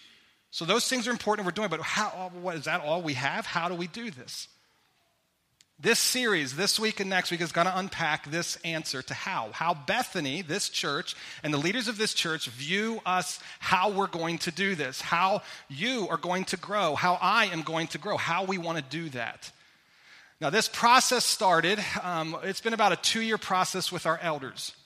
So 0.50 0.64
those 0.64 0.88
things 0.88 1.06
are 1.06 1.12
important 1.12 1.46
we're 1.46 1.52
doing, 1.52 1.68
but 1.68 1.80
how, 1.80 2.32
what, 2.40 2.56
is 2.56 2.64
that 2.64 2.80
all 2.80 3.02
we 3.02 3.14
have? 3.14 3.46
How 3.46 3.68
do 3.68 3.76
we 3.76 3.86
do 3.86 4.10
this? 4.10 4.48
This 5.82 5.98
series, 5.98 6.54
this 6.54 6.78
week 6.78 7.00
and 7.00 7.10
next 7.10 7.32
week, 7.32 7.40
is 7.40 7.50
going 7.50 7.66
to 7.66 7.76
unpack 7.76 8.30
this 8.30 8.56
answer 8.64 9.02
to 9.02 9.14
how. 9.14 9.50
How 9.50 9.74
Bethany, 9.74 10.40
this 10.40 10.68
church, 10.68 11.16
and 11.42 11.52
the 11.52 11.58
leaders 11.58 11.88
of 11.88 11.98
this 11.98 12.14
church 12.14 12.46
view 12.46 13.00
us, 13.04 13.40
how 13.58 13.90
we're 13.90 14.06
going 14.06 14.38
to 14.38 14.52
do 14.52 14.76
this, 14.76 15.00
how 15.00 15.42
you 15.68 16.06
are 16.08 16.16
going 16.16 16.44
to 16.44 16.56
grow, 16.56 16.94
how 16.94 17.18
I 17.20 17.46
am 17.46 17.62
going 17.62 17.88
to 17.88 17.98
grow, 17.98 18.16
how 18.16 18.44
we 18.44 18.58
want 18.58 18.78
to 18.78 18.84
do 18.84 19.08
that. 19.08 19.50
Now, 20.40 20.50
this 20.50 20.68
process 20.68 21.24
started, 21.24 21.80
um, 22.00 22.36
it's 22.44 22.60
been 22.60 22.74
about 22.74 22.92
a 22.92 22.96
two 22.96 23.20
year 23.20 23.38
process 23.38 23.90
with 23.90 24.06
our 24.06 24.20
elders. 24.22 24.76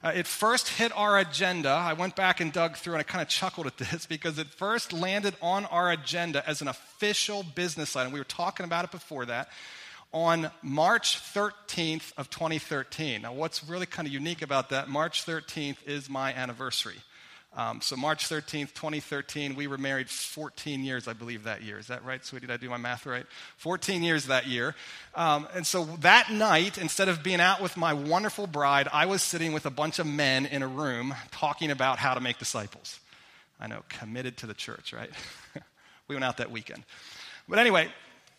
Uh, 0.00 0.12
it 0.14 0.28
first 0.28 0.68
hit 0.68 0.96
our 0.96 1.18
agenda. 1.18 1.70
I 1.70 1.94
went 1.94 2.14
back 2.14 2.40
and 2.40 2.52
dug 2.52 2.76
through 2.76 2.94
and 2.94 3.00
I 3.00 3.02
kind 3.02 3.22
of 3.22 3.26
chuckled 3.26 3.66
at 3.66 3.78
this 3.78 4.06
because 4.06 4.38
it 4.38 4.46
first 4.46 4.92
landed 4.92 5.34
on 5.42 5.64
our 5.64 5.90
agenda 5.90 6.48
as 6.48 6.62
an 6.62 6.68
official 6.68 7.42
business 7.42 7.96
item. 7.96 8.12
We 8.12 8.20
were 8.20 8.24
talking 8.24 8.62
about 8.62 8.84
it 8.84 8.92
before 8.92 9.26
that 9.26 9.48
on 10.16 10.50
March 10.62 11.20
13th 11.34 12.14
of 12.16 12.30
2013. 12.30 13.20
Now, 13.20 13.34
what's 13.34 13.62
really 13.62 13.84
kind 13.84 14.08
of 14.08 14.14
unique 14.14 14.40
about 14.40 14.70
that, 14.70 14.88
March 14.88 15.26
13th 15.26 15.76
is 15.84 16.08
my 16.08 16.32
anniversary. 16.32 16.96
Um, 17.54 17.82
so 17.82 17.96
March 17.96 18.26
13th, 18.26 18.72
2013, 18.72 19.54
we 19.54 19.66
were 19.66 19.76
married 19.76 20.08
14 20.08 20.82
years, 20.82 21.06
I 21.06 21.12
believe, 21.12 21.44
that 21.44 21.62
year. 21.62 21.78
Is 21.78 21.88
that 21.88 22.02
right, 22.02 22.24
sweetie? 22.24 22.46
Did 22.46 22.54
I 22.54 22.56
do 22.56 22.70
my 22.70 22.78
math 22.78 23.04
right? 23.04 23.26
14 23.58 24.02
years 24.02 24.28
that 24.28 24.46
year. 24.46 24.74
Um, 25.14 25.48
and 25.54 25.66
so 25.66 25.84
that 26.00 26.32
night, 26.32 26.78
instead 26.78 27.10
of 27.10 27.22
being 27.22 27.40
out 27.40 27.60
with 27.60 27.76
my 27.76 27.92
wonderful 27.92 28.46
bride, 28.46 28.88
I 28.94 29.04
was 29.04 29.20
sitting 29.20 29.52
with 29.52 29.66
a 29.66 29.70
bunch 29.70 29.98
of 29.98 30.06
men 30.06 30.46
in 30.46 30.62
a 30.62 30.68
room 30.68 31.14
talking 31.30 31.70
about 31.70 31.98
how 31.98 32.14
to 32.14 32.20
make 32.20 32.38
disciples. 32.38 33.00
I 33.60 33.66
know, 33.66 33.82
committed 33.90 34.38
to 34.38 34.46
the 34.46 34.54
church, 34.54 34.94
right? 34.94 35.10
we 36.08 36.14
went 36.14 36.24
out 36.24 36.38
that 36.38 36.50
weekend. 36.50 36.84
But 37.46 37.58
anyway, 37.58 37.88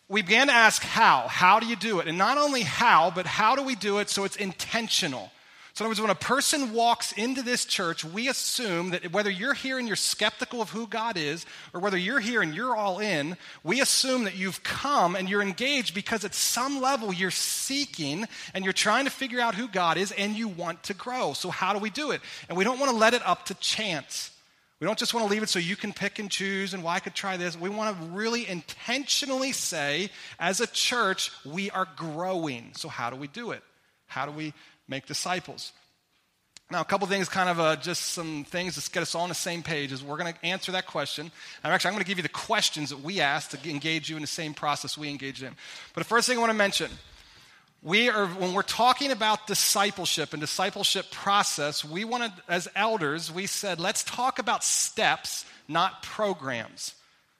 we 0.08 0.22
began 0.22 0.46
to 0.46 0.54
ask 0.54 0.82
how. 0.82 1.28
How 1.28 1.60
do 1.60 1.66
you 1.66 1.76
do 1.76 2.00
it? 2.00 2.08
And 2.08 2.16
not 2.16 2.38
only 2.38 2.62
how, 2.62 3.10
but 3.14 3.26
how 3.26 3.56
do 3.56 3.62
we 3.62 3.74
do 3.74 3.98
it 3.98 4.08
so 4.08 4.24
it's 4.24 4.36
intentional? 4.36 5.30
So, 5.74 5.84
in 5.84 5.86
other 5.86 5.90
words, 5.90 6.00
when 6.00 6.10
a 6.10 6.14
person 6.16 6.72
walks 6.72 7.12
into 7.12 7.40
this 7.40 7.64
church, 7.64 8.04
we 8.04 8.28
assume 8.28 8.90
that 8.90 9.12
whether 9.12 9.30
you're 9.30 9.54
here 9.54 9.78
and 9.78 9.86
you're 9.86 9.96
skeptical 9.96 10.60
of 10.60 10.70
who 10.70 10.88
God 10.88 11.16
is, 11.16 11.46
or 11.72 11.80
whether 11.80 11.96
you're 11.96 12.18
here 12.18 12.42
and 12.42 12.52
you're 12.52 12.74
all 12.74 12.98
in, 12.98 13.36
we 13.62 13.80
assume 13.80 14.24
that 14.24 14.34
you've 14.34 14.64
come 14.64 15.14
and 15.14 15.28
you're 15.28 15.40
engaged 15.40 15.94
because 15.94 16.24
at 16.24 16.34
some 16.34 16.80
level 16.80 17.12
you're 17.12 17.30
seeking 17.30 18.26
and 18.54 18.64
you're 18.64 18.72
trying 18.72 19.04
to 19.04 19.10
figure 19.10 19.40
out 19.40 19.54
who 19.54 19.68
God 19.68 19.98
is 19.98 20.10
and 20.10 20.34
you 20.34 20.48
want 20.48 20.82
to 20.84 20.94
grow. 20.94 21.32
So, 21.32 21.48
how 21.48 21.72
do 21.74 21.78
we 21.78 21.90
do 21.90 22.10
it? 22.10 22.22
And 22.48 22.58
we 22.58 22.64
don't 22.64 22.80
want 22.80 22.90
to 22.90 22.96
let 22.96 23.14
it 23.14 23.24
up 23.24 23.44
to 23.44 23.54
chance. 23.54 24.32
We 24.80 24.86
don't 24.86 24.98
just 24.98 25.12
want 25.12 25.26
to 25.26 25.30
leave 25.30 25.42
it 25.42 25.48
so 25.48 25.58
you 25.58 25.74
can 25.74 25.92
pick 25.92 26.20
and 26.20 26.30
choose 26.30 26.72
and 26.72 26.84
well, 26.84 26.92
I 26.92 27.00
could 27.00 27.14
try 27.14 27.36
this. 27.36 27.58
We 27.58 27.68
want 27.68 27.98
to 27.98 28.06
really 28.10 28.48
intentionally 28.48 29.52
say, 29.52 30.10
as 30.38 30.60
a 30.60 30.68
church, 30.68 31.32
we 31.44 31.70
are 31.70 31.88
growing. 31.96 32.70
So, 32.74 32.88
how 32.88 33.10
do 33.10 33.16
we 33.16 33.26
do 33.26 33.50
it? 33.50 33.62
How 34.06 34.24
do 34.24 34.32
we 34.32 34.54
make 34.86 35.06
disciples? 35.06 35.72
Now, 36.70 36.82
a 36.82 36.84
couple 36.84 37.06
things, 37.06 37.30
kind 37.30 37.48
of 37.48 37.58
uh, 37.58 37.76
just 37.76 38.12
some 38.12 38.44
things 38.44 38.82
to 38.82 38.90
get 38.90 39.02
us 39.02 39.14
all 39.14 39.22
on 39.22 39.30
the 39.30 39.34
same 39.34 39.62
page 39.62 39.90
is 39.90 40.04
we're 40.04 40.18
going 40.18 40.32
to 40.32 40.46
answer 40.46 40.70
that 40.72 40.86
question. 40.86 41.30
I'm 41.64 41.72
actually, 41.72 41.88
I'm 41.88 41.94
going 41.94 42.04
to 42.04 42.08
give 42.08 42.18
you 42.18 42.22
the 42.22 42.28
questions 42.28 42.90
that 42.90 43.00
we 43.00 43.20
asked 43.20 43.52
to 43.52 43.70
engage 43.70 44.10
you 44.10 44.16
in 44.16 44.22
the 44.22 44.28
same 44.28 44.52
process 44.52 44.98
we 44.98 45.08
engage 45.08 45.42
in. 45.42 45.54
But 45.94 46.02
the 46.02 46.08
first 46.08 46.28
thing 46.28 46.36
I 46.36 46.40
want 46.40 46.50
to 46.50 46.58
mention, 46.58 46.90
we 47.82 48.08
are, 48.10 48.26
when 48.26 48.54
we're 48.54 48.62
talking 48.62 49.12
about 49.12 49.46
discipleship 49.46 50.32
and 50.32 50.40
discipleship 50.40 51.10
process, 51.10 51.84
we 51.84 52.04
wanted, 52.04 52.32
as 52.48 52.68
elders, 52.74 53.32
we 53.32 53.46
said, 53.46 53.78
let's 53.78 54.02
talk 54.02 54.38
about 54.38 54.64
steps, 54.64 55.44
not 55.68 56.02
programs. 56.02 56.94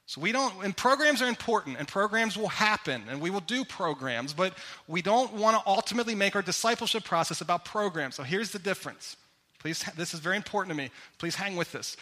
So 0.06 0.20
we 0.20 0.32
don't, 0.32 0.64
and 0.64 0.74
programs 0.74 1.20
are 1.20 1.28
important, 1.28 1.76
and 1.78 1.86
programs 1.86 2.36
will 2.36 2.48
happen, 2.48 3.02
and 3.10 3.20
we 3.20 3.30
will 3.30 3.40
do 3.40 3.64
programs, 3.64 4.32
but 4.32 4.54
we 4.86 5.02
don't 5.02 5.34
want 5.34 5.56
to 5.56 5.62
ultimately 5.68 6.14
make 6.14 6.34
our 6.34 6.40
discipleship 6.40 7.04
process 7.04 7.40
about 7.40 7.64
programs. 7.64 8.14
So 8.14 8.22
here's 8.22 8.50
the 8.50 8.58
difference. 8.58 9.16
Please, 9.58 9.84
this 9.96 10.14
is 10.14 10.20
very 10.20 10.36
important 10.36 10.70
to 10.70 10.82
me. 10.82 10.90
Please 11.18 11.34
hang 11.34 11.56
with 11.56 11.72
this. 11.72 11.96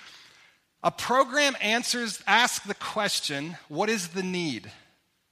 A 0.84 0.90
program 0.90 1.56
answers, 1.60 2.22
asks 2.26 2.64
the 2.64 2.74
question, 2.74 3.56
what 3.68 3.88
is 3.88 4.08
the 4.08 4.22
need? 4.22 4.70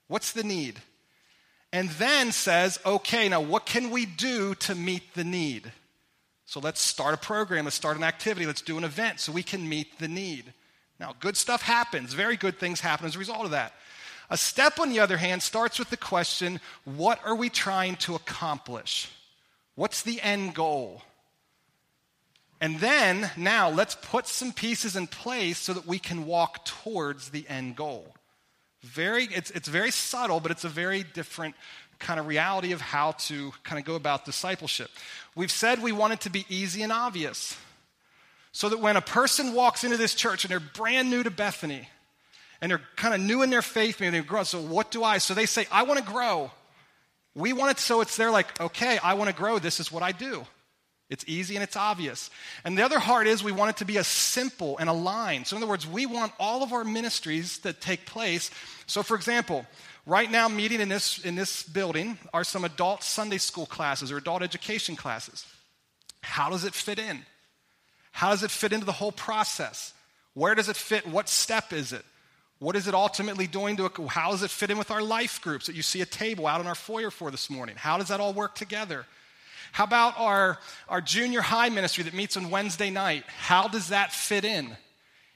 What's 0.08 0.32
the 0.32 0.42
need? 0.42 0.80
And 1.74 1.90
then 1.90 2.30
says, 2.30 2.78
okay, 2.86 3.28
now 3.28 3.40
what 3.40 3.66
can 3.66 3.90
we 3.90 4.06
do 4.06 4.54
to 4.54 4.76
meet 4.76 5.12
the 5.14 5.24
need? 5.24 5.72
So 6.46 6.60
let's 6.60 6.80
start 6.80 7.14
a 7.14 7.16
program, 7.16 7.64
let's 7.64 7.74
start 7.74 7.96
an 7.96 8.04
activity, 8.04 8.46
let's 8.46 8.62
do 8.62 8.78
an 8.78 8.84
event 8.84 9.18
so 9.18 9.32
we 9.32 9.42
can 9.42 9.68
meet 9.68 9.98
the 9.98 10.06
need. 10.06 10.52
Now, 11.00 11.14
good 11.18 11.36
stuff 11.36 11.62
happens, 11.62 12.14
very 12.14 12.36
good 12.36 12.60
things 12.60 12.78
happen 12.78 13.06
as 13.06 13.16
a 13.16 13.18
result 13.18 13.44
of 13.44 13.50
that. 13.50 13.72
A 14.30 14.36
step, 14.36 14.78
on 14.78 14.88
the 14.88 15.00
other 15.00 15.16
hand, 15.16 15.42
starts 15.42 15.80
with 15.80 15.90
the 15.90 15.96
question 15.96 16.60
what 16.84 17.18
are 17.24 17.34
we 17.34 17.48
trying 17.48 17.96
to 17.96 18.14
accomplish? 18.14 19.10
What's 19.74 20.02
the 20.02 20.20
end 20.20 20.54
goal? 20.54 21.02
And 22.60 22.78
then, 22.78 23.32
now, 23.36 23.68
let's 23.68 23.96
put 24.00 24.28
some 24.28 24.52
pieces 24.52 24.94
in 24.94 25.08
place 25.08 25.58
so 25.58 25.72
that 25.72 25.88
we 25.88 25.98
can 25.98 26.24
walk 26.24 26.66
towards 26.66 27.30
the 27.30 27.48
end 27.48 27.74
goal. 27.74 28.14
Very, 28.84 29.24
it's, 29.24 29.50
it's 29.50 29.66
very 29.66 29.90
subtle, 29.90 30.40
but 30.40 30.50
it's 30.50 30.64
a 30.64 30.68
very 30.68 31.02
different 31.02 31.54
kind 31.98 32.20
of 32.20 32.26
reality 32.26 32.72
of 32.72 32.80
how 32.80 33.12
to 33.12 33.52
kind 33.62 33.78
of 33.78 33.86
go 33.86 33.94
about 33.94 34.24
discipleship. 34.24 34.90
We've 35.34 35.50
said 35.50 35.82
we 35.82 35.92
want 35.92 36.12
it 36.12 36.20
to 36.22 36.30
be 36.30 36.44
easy 36.48 36.82
and 36.82 36.92
obvious. 36.92 37.56
So 38.52 38.68
that 38.68 38.78
when 38.78 38.96
a 38.96 39.00
person 39.00 39.54
walks 39.54 39.84
into 39.84 39.96
this 39.96 40.14
church 40.14 40.44
and 40.44 40.50
they're 40.50 40.60
brand 40.60 41.10
new 41.10 41.22
to 41.22 41.30
Bethany 41.30 41.88
and 42.60 42.70
they're 42.70 42.82
kind 42.96 43.14
of 43.14 43.20
new 43.20 43.42
in 43.42 43.50
their 43.50 43.62
faith, 43.62 44.00
maybe 44.00 44.20
growing. 44.20 44.44
So, 44.44 44.60
what 44.60 44.90
do 44.90 45.02
I? 45.02 45.18
So 45.18 45.34
they 45.34 45.46
say, 45.46 45.66
I 45.72 45.82
want 45.82 45.98
to 45.98 46.12
grow. 46.12 46.50
We 47.34 47.52
want 47.52 47.72
it 47.72 47.80
so 47.80 48.00
it's 48.00 48.16
they're 48.16 48.30
like, 48.30 48.60
okay, 48.60 48.98
I 49.02 49.14
want 49.14 49.28
to 49.28 49.36
grow. 49.36 49.58
This 49.58 49.80
is 49.80 49.90
what 49.90 50.02
I 50.02 50.12
do. 50.12 50.46
It's 51.10 51.24
easy 51.26 51.54
and 51.54 51.62
it's 51.62 51.76
obvious. 51.76 52.30
And 52.64 52.78
the 52.78 52.82
other 52.82 52.98
part 52.98 53.26
is 53.26 53.44
we 53.44 53.52
want 53.52 53.70
it 53.70 53.76
to 53.78 53.84
be 53.84 53.98
a 53.98 54.04
simple 54.04 54.78
and 54.78 54.88
aligned. 54.88 55.46
So, 55.46 55.56
in 55.56 55.62
other 55.62 55.68
words, 55.68 55.86
we 55.86 56.06
want 56.06 56.32
all 56.40 56.62
of 56.62 56.72
our 56.72 56.84
ministries 56.84 57.58
that 57.58 57.80
take 57.80 58.06
place. 58.06 58.50
So, 58.86 59.02
for 59.02 59.14
example, 59.14 59.66
right 60.06 60.30
now, 60.30 60.48
meeting 60.48 60.80
in 60.80 60.88
this, 60.88 61.18
in 61.18 61.34
this 61.34 61.62
building 61.62 62.18
are 62.32 62.42
some 62.42 62.64
adult 62.64 63.02
Sunday 63.02 63.38
school 63.38 63.66
classes 63.66 64.10
or 64.10 64.16
adult 64.16 64.42
education 64.42 64.96
classes. 64.96 65.44
How 66.22 66.48
does 66.48 66.64
it 66.64 66.74
fit 66.74 66.98
in? 66.98 67.20
How 68.12 68.30
does 68.30 68.42
it 68.42 68.50
fit 68.50 68.72
into 68.72 68.86
the 68.86 68.92
whole 68.92 69.12
process? 69.12 69.92
Where 70.32 70.54
does 70.54 70.70
it 70.70 70.76
fit? 70.76 71.06
What 71.06 71.28
step 71.28 71.72
is 71.72 71.92
it? 71.92 72.04
What 72.60 72.76
is 72.76 72.88
it 72.88 72.94
ultimately 72.94 73.46
doing 73.46 73.76
to 73.76 73.90
how 74.08 74.30
does 74.30 74.42
it 74.42 74.50
fit 74.50 74.70
in 74.70 74.78
with 74.78 74.90
our 74.90 75.02
life 75.02 75.42
groups 75.42 75.66
that 75.66 75.76
you 75.76 75.82
see 75.82 76.00
a 76.00 76.06
table 76.06 76.46
out 76.46 76.62
in 76.62 76.66
our 76.66 76.74
foyer 76.74 77.10
for 77.10 77.30
this 77.30 77.50
morning? 77.50 77.76
How 77.76 77.98
does 77.98 78.08
that 78.08 78.20
all 78.20 78.32
work 78.32 78.54
together? 78.54 79.04
How 79.74 79.82
about 79.82 80.20
our, 80.20 80.60
our 80.88 81.00
junior 81.00 81.40
high 81.40 81.68
ministry 81.68 82.04
that 82.04 82.14
meets 82.14 82.36
on 82.36 82.48
Wednesday 82.48 82.90
night? 82.90 83.24
How 83.26 83.66
does 83.66 83.88
that 83.88 84.12
fit 84.12 84.44
in? 84.44 84.76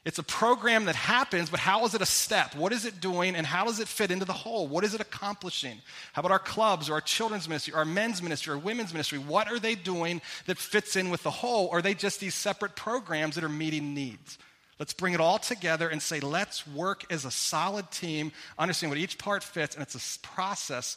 It's 0.04 0.20
a 0.20 0.22
program 0.22 0.84
that 0.84 0.94
happens, 0.94 1.50
but 1.50 1.58
how 1.58 1.84
is 1.86 1.94
it 1.96 2.02
a 2.02 2.06
step? 2.06 2.54
What 2.54 2.72
is 2.72 2.84
it 2.84 3.00
doing, 3.00 3.34
and 3.34 3.44
how 3.44 3.64
does 3.64 3.80
it 3.80 3.88
fit 3.88 4.12
into 4.12 4.24
the 4.24 4.32
whole? 4.32 4.68
What 4.68 4.84
is 4.84 4.94
it 4.94 5.00
accomplishing? 5.00 5.78
How 6.12 6.20
about 6.20 6.30
our 6.30 6.38
clubs 6.38 6.88
or 6.88 6.92
our 6.92 7.00
children's 7.00 7.48
ministry, 7.48 7.74
our 7.74 7.84
men's 7.84 8.22
ministry, 8.22 8.52
our 8.52 8.60
women's 8.60 8.92
ministry? 8.92 9.18
What 9.18 9.50
are 9.50 9.58
they 9.58 9.74
doing 9.74 10.22
that 10.46 10.56
fits 10.56 10.94
in 10.94 11.10
with 11.10 11.24
the 11.24 11.32
whole? 11.32 11.68
Are 11.72 11.82
they 11.82 11.94
just 11.94 12.20
these 12.20 12.36
separate 12.36 12.76
programs 12.76 13.34
that 13.34 13.42
are 13.42 13.48
meeting 13.48 13.92
needs? 13.92 14.38
Let's 14.78 14.94
bring 14.94 15.14
it 15.14 15.20
all 15.20 15.40
together 15.40 15.88
and 15.88 16.00
say, 16.00 16.20
let's 16.20 16.64
work 16.64 17.04
as 17.10 17.24
a 17.24 17.32
solid 17.32 17.90
team, 17.90 18.30
understand 18.56 18.92
what 18.92 19.00
each 19.00 19.18
part 19.18 19.42
fits, 19.42 19.74
and 19.74 19.82
it's 19.82 19.96
a 19.96 20.20
process 20.20 20.96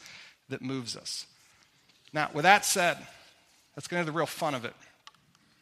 that 0.49 0.61
moves 0.61 0.95
us. 0.95 1.25
Now, 2.13 2.29
with 2.35 2.43
that 2.43 2.65
said, 2.65 2.99
let's 3.75 3.87
get 3.87 3.99
into 3.99 4.11
the 4.11 4.17
real 4.17 4.25
fun 4.25 4.55
of 4.55 4.65
it. 4.65 4.73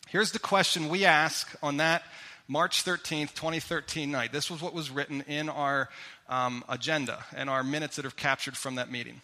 Here's 0.08 0.32
the 0.32 0.40
question 0.40 0.90
we 0.90 1.06
ask 1.06 1.56
on 1.62 1.78
that 1.78 2.04
March 2.48 2.84
13th, 2.84 3.36
2013 3.36 4.10
night. 4.10 4.32
This 4.32 4.50
was 4.50 4.62
what 4.62 4.74
was 4.74 4.90
written 4.90 5.22
in 5.28 5.50
our 5.50 5.88
um, 6.28 6.64
agenda 6.68 7.24
and 7.36 7.48
our 7.48 7.64
minutes 7.64 7.98
that 7.98 8.06
are 8.06 8.12
captured 8.12 8.58
from 8.58 8.76
that 8.76 8.92
meeting. 8.92 9.22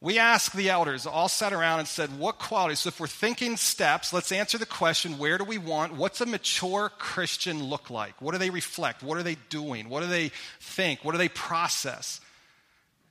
We 0.00 0.18
asked 0.18 0.54
the 0.54 0.70
elders, 0.70 1.06
all 1.06 1.28
sat 1.28 1.52
around 1.52 1.80
and 1.80 1.88
said, 1.88 2.18
What 2.18 2.38
qualities? 2.38 2.80
So, 2.80 2.88
if 2.88 3.00
we're 3.00 3.08
thinking 3.08 3.56
steps, 3.56 4.12
let's 4.12 4.30
answer 4.30 4.56
the 4.56 4.66
question 4.66 5.18
where 5.18 5.38
do 5.38 5.44
we 5.44 5.58
want? 5.58 5.94
What's 5.94 6.20
a 6.20 6.26
mature 6.26 6.90
Christian 6.98 7.64
look 7.64 7.90
like? 7.90 8.20
What 8.22 8.32
do 8.32 8.38
they 8.38 8.50
reflect? 8.50 9.02
What 9.02 9.18
are 9.18 9.24
they 9.24 9.36
doing? 9.48 9.88
What 9.88 10.02
do 10.02 10.08
they 10.08 10.30
think? 10.60 11.04
What 11.04 11.12
do 11.12 11.18
they 11.18 11.28
process? 11.28 12.20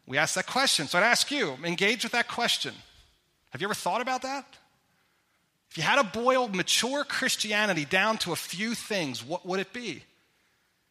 We 0.06 0.18
asked 0.18 0.36
that 0.36 0.48
question. 0.48 0.88
So, 0.88 0.98
I'd 0.98 1.04
ask 1.04 1.30
you, 1.30 1.58
engage 1.64 2.04
with 2.04 2.14
that 2.14 2.30
question. 2.30 2.74
Have 3.58 3.62
you 3.64 3.66
ever 3.66 3.74
thought 3.74 4.02
about 4.02 4.22
that? 4.22 4.46
If 5.72 5.78
you 5.78 5.84
had 5.84 6.00
to 6.00 6.20
boil 6.20 6.48
mature 6.48 7.04
Christianity 7.04 7.86
down 7.86 8.20
to 8.20 8.32
a 8.32 8.36
few 8.36 8.76
things, 8.76 9.26
what 9.26 9.48
would 9.48 9.60
it 9.60 9.74
be? 9.74 10.04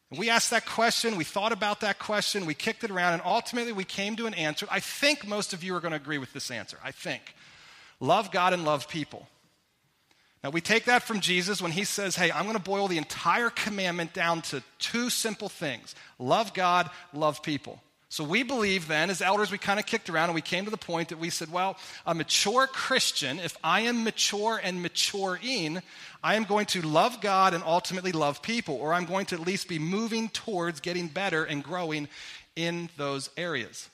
And 0.09 0.19
we 0.19 0.29
asked 0.29 0.49
that 0.49 0.65
question, 0.65 1.15
we 1.15 1.23
thought 1.23 1.53
about 1.53 1.79
that 1.79 1.97
question, 1.97 2.45
we 2.45 2.53
kicked 2.53 2.83
it 2.83 2.91
around, 2.91 3.13
and 3.13 3.21
ultimately 3.23 3.71
we 3.71 3.85
came 3.85 4.17
to 4.17 4.25
an 4.25 4.33
answer. 4.33 4.67
I 4.69 4.81
think 4.81 5.25
most 5.25 5.53
of 5.53 5.63
you 5.63 5.77
are 5.77 5.79
going 5.79 5.93
to 5.93 5.95
agree 5.95 6.17
with 6.17 6.33
this 6.33 6.51
answer. 6.51 6.77
I 6.83 6.91
think. 6.91 7.35
Love 8.01 8.33
God 8.33 8.51
and 8.51 8.65
love 8.65 8.89
people. 8.89 9.29
Now, 10.43 10.49
we 10.49 10.59
take 10.59 10.83
that 10.85 11.03
from 11.03 11.21
Jesus 11.21 11.61
when 11.61 11.71
he 11.71 11.85
says, 11.85 12.17
Hey, 12.17 12.33
I'm 12.33 12.43
going 12.43 12.57
to 12.57 12.61
boil 12.61 12.89
the 12.89 12.97
entire 12.97 13.49
commandment 13.49 14.11
down 14.11 14.41
to 14.41 14.61
two 14.77 15.09
simple 15.09 15.47
things 15.47 15.95
love 16.19 16.53
God, 16.53 16.89
love 17.13 17.41
people. 17.41 17.81
So 18.09 18.23
we 18.23 18.43
believe 18.43 18.87
then, 18.87 19.09
as 19.09 19.21
elders, 19.21 19.51
we 19.51 19.57
kind 19.57 19.79
of 19.79 19.85
kicked 19.85 20.09
around 20.09 20.29
and 20.29 20.35
we 20.35 20.41
came 20.41 20.63
to 20.63 20.71
the 20.71 20.77
point 20.77 21.09
that 21.09 21.19
we 21.19 21.29
said, 21.29 21.51
well, 21.51 21.77
a 22.05 22.15
mature 22.15 22.65
Christian, 22.65 23.37
if 23.39 23.57
I 23.63 23.81
am 23.81 24.05
mature 24.05 24.61
and 24.63 24.81
maturing, 24.81 25.81
I 26.23 26.35
am 26.35 26.45
going 26.45 26.67
to 26.67 26.81
love 26.81 27.19
God 27.19 27.53
and 27.53 27.63
ultimately 27.65 28.13
love 28.13 28.41
people, 28.41 28.75
or 28.75 28.93
I'm 28.93 29.05
going 29.05 29.25
to 29.27 29.35
at 29.35 29.41
least 29.41 29.67
be 29.67 29.77
moving 29.77 30.29
towards 30.29 30.79
getting 30.79 31.07
better 31.07 31.43
and 31.43 31.61
growing 31.61 32.07
in 32.55 32.89
those 32.95 33.29
areas. 33.35 33.89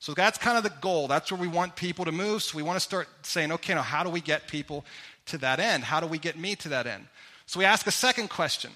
So 0.00 0.14
that's 0.14 0.38
kind 0.38 0.56
of 0.56 0.64
the 0.64 0.72
goal. 0.80 1.06
That's 1.06 1.30
where 1.30 1.40
we 1.40 1.48
want 1.48 1.76
people 1.76 2.06
to 2.06 2.12
move. 2.12 2.42
So 2.42 2.56
we 2.56 2.62
want 2.62 2.76
to 2.76 2.80
start 2.80 3.08
saying, 3.22 3.52
okay, 3.52 3.74
now 3.74 3.82
how 3.82 4.02
do 4.02 4.08
we 4.08 4.22
get 4.22 4.48
people 4.48 4.86
to 5.26 5.38
that 5.38 5.60
end? 5.60 5.84
How 5.84 6.00
do 6.00 6.06
we 6.06 6.18
get 6.18 6.38
me 6.38 6.56
to 6.56 6.70
that 6.70 6.86
end? 6.86 7.06
So 7.44 7.58
we 7.58 7.66
ask 7.66 7.86
a 7.86 7.90
second 7.90 8.30
question. 8.30 8.70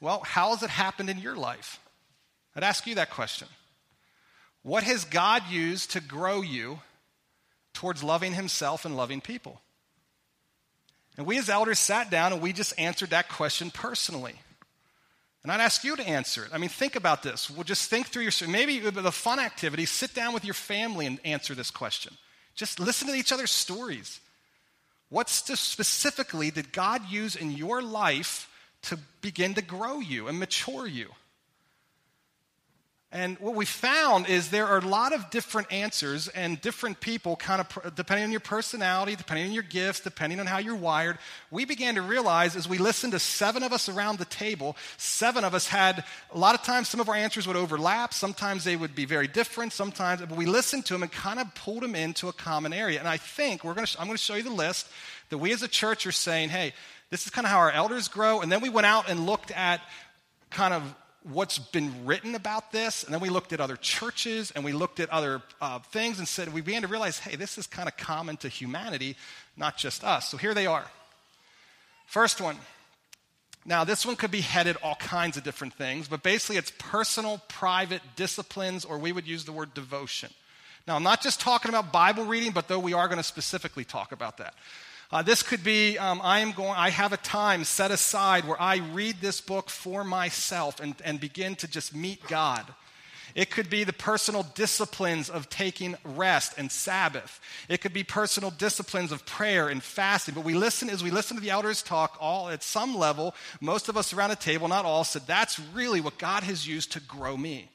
Well, 0.00 0.20
how 0.20 0.50
has 0.50 0.62
it 0.62 0.70
happened 0.70 1.10
in 1.10 1.18
your 1.18 1.36
life? 1.36 1.78
I'd 2.54 2.64
ask 2.64 2.86
you 2.86 2.94
that 2.94 3.10
question. 3.10 3.48
What 4.66 4.82
has 4.82 5.04
God 5.04 5.44
used 5.48 5.92
to 5.92 6.00
grow 6.00 6.40
you 6.40 6.80
towards 7.72 8.02
loving 8.02 8.32
Himself 8.32 8.84
and 8.84 8.96
loving 8.96 9.20
people? 9.20 9.60
And 11.16 11.24
we 11.24 11.38
as 11.38 11.48
elders 11.48 11.78
sat 11.78 12.10
down 12.10 12.32
and 12.32 12.42
we 12.42 12.52
just 12.52 12.76
answered 12.76 13.10
that 13.10 13.28
question 13.28 13.70
personally. 13.70 14.34
And 15.44 15.52
I'd 15.52 15.60
ask 15.60 15.84
you 15.84 15.94
to 15.94 16.08
answer 16.08 16.44
it. 16.44 16.50
I 16.52 16.58
mean, 16.58 16.68
think 16.68 16.96
about 16.96 17.22
this. 17.22 17.48
We'll 17.48 17.62
just 17.62 17.88
think 17.88 18.08
through 18.08 18.24
your, 18.24 18.32
maybe 18.48 18.80
the 18.80 19.12
fun 19.12 19.38
activity, 19.38 19.86
sit 19.86 20.14
down 20.14 20.34
with 20.34 20.44
your 20.44 20.52
family 20.52 21.06
and 21.06 21.20
answer 21.24 21.54
this 21.54 21.70
question. 21.70 22.14
Just 22.56 22.80
listen 22.80 23.06
to 23.06 23.14
each 23.14 23.30
other's 23.30 23.52
stories. 23.52 24.18
What 25.10 25.28
specifically 25.28 26.50
did 26.50 26.72
God 26.72 27.08
use 27.08 27.36
in 27.36 27.52
your 27.52 27.82
life 27.82 28.50
to 28.82 28.98
begin 29.20 29.54
to 29.54 29.62
grow 29.62 30.00
you 30.00 30.26
and 30.26 30.40
mature 30.40 30.88
you? 30.88 31.10
And 33.16 33.38
what 33.38 33.54
we 33.54 33.64
found 33.64 34.28
is 34.28 34.50
there 34.50 34.66
are 34.66 34.76
a 34.76 34.86
lot 34.86 35.14
of 35.14 35.30
different 35.30 35.72
answers, 35.72 36.28
and 36.28 36.60
different 36.60 37.00
people, 37.00 37.34
kind 37.34 37.62
of 37.62 37.94
depending 37.94 38.24
on 38.24 38.30
your 38.30 38.40
personality, 38.40 39.16
depending 39.16 39.46
on 39.46 39.52
your 39.52 39.62
gifts, 39.62 40.00
depending 40.00 40.38
on 40.38 40.44
how 40.44 40.58
you're 40.58 40.76
wired. 40.76 41.16
We 41.50 41.64
began 41.64 41.94
to 41.94 42.02
realize 42.02 42.56
as 42.56 42.68
we 42.68 42.76
listened 42.76 43.14
to 43.14 43.18
seven 43.18 43.62
of 43.62 43.72
us 43.72 43.88
around 43.88 44.18
the 44.18 44.26
table, 44.26 44.76
seven 44.98 45.44
of 45.44 45.54
us 45.54 45.66
had 45.66 46.04
a 46.30 46.36
lot 46.36 46.54
of 46.54 46.62
times 46.62 46.90
some 46.90 47.00
of 47.00 47.08
our 47.08 47.14
answers 47.14 47.46
would 47.46 47.56
overlap, 47.56 48.12
sometimes 48.12 48.64
they 48.64 48.76
would 48.76 48.94
be 48.94 49.06
very 49.06 49.28
different, 49.28 49.72
sometimes, 49.72 50.20
but 50.20 50.36
we 50.36 50.44
listened 50.44 50.84
to 50.84 50.92
them 50.92 51.02
and 51.02 51.10
kind 51.10 51.40
of 51.40 51.54
pulled 51.54 51.84
them 51.84 51.94
into 51.94 52.28
a 52.28 52.34
common 52.34 52.74
area. 52.74 52.98
And 52.98 53.08
I 53.08 53.16
think 53.16 53.64
we're 53.64 53.72
going 53.72 53.86
to, 53.86 53.98
I'm 53.98 54.08
going 54.08 54.18
to 54.18 54.22
show 54.22 54.34
you 54.34 54.42
the 54.42 54.50
list 54.50 54.88
that 55.30 55.38
we 55.38 55.54
as 55.54 55.62
a 55.62 55.68
church 55.68 56.04
are 56.04 56.12
saying, 56.12 56.50
hey, 56.50 56.74
this 57.08 57.24
is 57.24 57.30
kind 57.30 57.46
of 57.46 57.50
how 57.50 57.60
our 57.60 57.72
elders 57.72 58.08
grow. 58.08 58.42
And 58.42 58.52
then 58.52 58.60
we 58.60 58.68
went 58.68 58.86
out 58.86 59.08
and 59.08 59.24
looked 59.24 59.52
at 59.52 59.80
kind 60.50 60.74
of 60.74 60.94
what's 61.32 61.58
been 61.58 62.06
written 62.06 62.34
about 62.34 62.72
this, 62.72 63.02
and 63.02 63.12
then 63.12 63.20
we 63.20 63.28
looked 63.28 63.52
at 63.52 63.60
other 63.60 63.76
churches 63.76 64.52
and 64.52 64.64
we 64.64 64.72
looked 64.72 65.00
at 65.00 65.10
other 65.10 65.42
uh, 65.60 65.78
things 65.78 66.18
and 66.18 66.28
said, 66.28 66.52
we 66.52 66.60
began 66.60 66.82
to 66.82 66.88
realize, 66.88 67.18
hey, 67.18 67.36
this 67.36 67.58
is 67.58 67.66
kind 67.66 67.88
of 67.88 67.96
common 67.96 68.36
to 68.38 68.48
humanity, 68.48 69.16
not 69.56 69.76
just 69.76 70.04
us. 70.04 70.28
So 70.28 70.36
here 70.36 70.54
they 70.54 70.66
are. 70.66 70.86
First 72.06 72.40
one. 72.40 72.56
Now, 73.64 73.82
this 73.82 74.06
one 74.06 74.14
could 74.14 74.30
be 74.30 74.42
headed 74.42 74.76
all 74.80 74.94
kinds 74.94 75.36
of 75.36 75.42
different 75.42 75.74
things, 75.74 76.06
but 76.06 76.22
basically 76.22 76.56
it's 76.56 76.72
personal, 76.78 77.42
private 77.48 78.02
disciplines, 78.14 78.84
or 78.84 78.96
we 78.96 79.10
would 79.10 79.26
use 79.26 79.44
the 79.44 79.50
word 79.50 79.74
devotion. 79.74 80.30
Now, 80.86 80.94
I'm 80.94 81.02
not 81.02 81.20
just 81.20 81.40
talking 81.40 81.68
about 81.68 81.92
Bible 81.92 82.24
reading, 82.26 82.52
but 82.52 82.68
though 82.68 82.78
we 82.78 82.92
are 82.92 83.08
going 83.08 83.18
to 83.18 83.24
specifically 83.24 83.84
talk 83.84 84.12
about 84.12 84.36
that. 84.36 84.54
Uh, 85.10 85.22
this 85.22 85.42
could 85.42 85.62
be 85.62 85.98
um, 85.98 86.20
I 86.22 86.40
am 86.40 86.52
going. 86.52 86.74
I 86.76 86.90
have 86.90 87.12
a 87.12 87.18
time 87.18 87.64
set 87.64 87.90
aside 87.90 88.44
where 88.44 88.60
I 88.60 88.76
read 88.76 89.16
this 89.20 89.40
book 89.40 89.70
for 89.70 90.02
myself 90.02 90.80
and, 90.80 90.94
and 91.04 91.20
begin 91.20 91.54
to 91.56 91.68
just 91.68 91.94
meet 91.94 92.26
God. 92.26 92.66
It 93.36 93.50
could 93.50 93.68
be 93.68 93.84
the 93.84 93.92
personal 93.92 94.44
disciplines 94.54 95.28
of 95.28 95.50
taking 95.50 95.94
rest 96.04 96.54
and 96.56 96.72
Sabbath. 96.72 97.38
It 97.68 97.82
could 97.82 97.92
be 97.92 98.02
personal 98.02 98.50
disciplines 98.50 99.12
of 99.12 99.26
prayer 99.26 99.68
and 99.68 99.82
fasting. 99.82 100.34
But 100.34 100.44
we 100.44 100.54
listen 100.54 100.88
as 100.88 101.04
we 101.04 101.10
listen 101.10 101.36
to 101.36 101.42
the 101.42 101.50
elders 101.50 101.82
talk, 101.82 102.16
all 102.18 102.48
at 102.48 102.62
some 102.62 102.96
level, 102.96 103.34
most 103.60 103.90
of 103.90 103.96
us 103.96 104.14
around 104.14 104.30
the 104.30 104.36
table, 104.36 104.68
not 104.68 104.86
all, 104.86 105.04
said 105.04 105.26
that's 105.26 105.60
really 105.74 106.00
what 106.00 106.16
God 106.16 106.44
has 106.44 106.66
used 106.66 106.92
to 106.92 107.00
grow 107.00 107.36
me. 107.36 107.68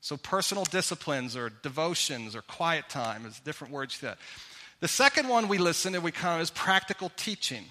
So 0.00 0.16
personal 0.16 0.64
disciplines 0.64 1.36
or 1.36 1.50
devotions 1.50 2.36
or 2.36 2.42
quiet 2.42 2.88
time 2.88 3.26
is 3.26 3.40
different 3.40 3.72
words 3.72 3.96
to 3.98 4.02
that. 4.02 4.18
The 4.82 4.88
second 4.88 5.28
one 5.28 5.46
we 5.46 5.58
listen 5.58 5.92
to 5.92 6.00
we 6.00 6.10
come 6.10 6.40
is 6.40 6.50
practical 6.50 7.12
teaching. 7.16 7.62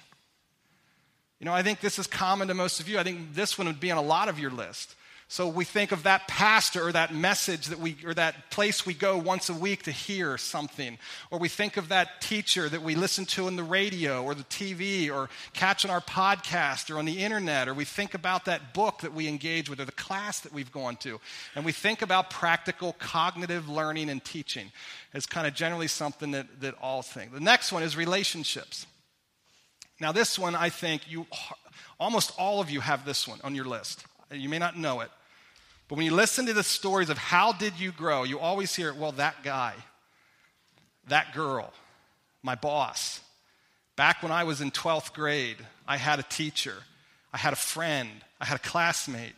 You 1.41 1.45
know, 1.45 1.51
I 1.51 1.61
think 1.61 1.81
this 1.81 1.99
is 1.99 2.07
common 2.07 2.47
to 2.47 2.53
most 2.53 2.79
of 2.79 2.87
you. 2.87 2.97
I 2.97 3.03
think 3.03 3.33
this 3.33 3.57
one 3.57 3.67
would 3.67 3.81
be 3.81 3.91
on 3.91 3.97
a 3.97 4.01
lot 4.01 4.29
of 4.29 4.39
your 4.39 4.49
list. 4.49 4.95
So 5.31 5.47
we 5.47 5.63
think 5.63 5.93
of 5.93 6.03
that 6.03 6.27
pastor 6.27 6.85
or 6.85 6.91
that 6.91 7.15
message 7.15 7.67
that 7.67 7.79
we, 7.79 7.95
or 8.03 8.13
that 8.15 8.51
place 8.51 8.85
we 8.85 8.93
go 8.93 9.17
once 9.17 9.49
a 9.49 9.53
week 9.53 9.83
to 9.83 9.91
hear 9.91 10.37
something. 10.37 10.97
Or 11.29 11.39
we 11.39 11.47
think 11.47 11.77
of 11.77 11.87
that 11.87 12.19
teacher 12.19 12.67
that 12.67 12.81
we 12.81 12.95
listen 12.95 13.23
to 13.27 13.47
in 13.47 13.55
the 13.55 13.63
radio 13.63 14.25
or 14.25 14.35
the 14.35 14.43
TV 14.43 15.09
or 15.09 15.29
catch 15.53 15.85
on 15.85 15.89
our 15.89 16.01
podcast 16.01 16.93
or 16.93 16.99
on 16.99 17.05
the 17.05 17.23
internet. 17.23 17.69
Or 17.69 17.73
we 17.73 17.85
think 17.85 18.13
about 18.13 18.43
that 18.43 18.73
book 18.73 18.99
that 19.03 19.13
we 19.13 19.29
engage 19.29 19.69
with 19.69 19.79
or 19.79 19.85
the 19.85 19.93
class 19.93 20.41
that 20.41 20.51
we've 20.51 20.69
gone 20.69 20.97
to. 20.97 21.21
And 21.55 21.63
we 21.63 21.71
think 21.71 22.01
about 22.01 22.29
practical 22.29 22.91
cognitive 22.99 23.69
learning 23.69 24.09
and 24.09 24.21
teaching 24.21 24.69
as 25.13 25.25
kind 25.25 25.47
of 25.47 25.53
generally 25.53 25.87
something 25.87 26.31
that, 26.31 26.59
that 26.59 26.75
all 26.81 27.03
think. 27.03 27.31
The 27.31 27.39
next 27.39 27.71
one 27.71 27.83
is 27.83 27.95
relationships. 27.95 28.85
Now, 30.01 30.11
this 30.11 30.37
one, 30.37 30.55
I 30.55 30.67
think 30.67 31.09
you, 31.09 31.25
almost 32.01 32.33
all 32.37 32.59
of 32.59 32.69
you 32.69 32.81
have 32.81 33.05
this 33.05 33.25
one 33.25 33.39
on 33.45 33.55
your 33.55 33.63
list. 33.63 34.03
You 34.29 34.49
may 34.49 34.59
not 34.59 34.77
know 34.77 34.99
it. 34.99 35.09
But 35.91 35.97
when 35.97 36.05
you 36.05 36.15
listen 36.15 36.45
to 36.45 36.53
the 36.53 36.63
stories 36.63 37.09
of 37.09 37.17
how 37.17 37.51
did 37.51 37.77
you 37.77 37.91
grow, 37.91 38.23
you 38.23 38.39
always 38.39 38.73
hear, 38.73 38.93
well, 38.93 39.11
that 39.11 39.43
guy, 39.43 39.73
that 41.09 41.33
girl, 41.33 41.73
my 42.41 42.55
boss. 42.55 43.19
Back 43.97 44.23
when 44.23 44.31
I 44.31 44.45
was 44.45 44.61
in 44.61 44.71
12th 44.71 45.11
grade, 45.11 45.57
I 45.85 45.97
had 45.97 46.17
a 46.19 46.23
teacher, 46.23 46.75
I 47.33 47.37
had 47.37 47.51
a 47.51 47.57
friend, 47.57 48.09
I 48.39 48.45
had 48.45 48.55
a 48.55 48.61
classmate. 48.61 49.35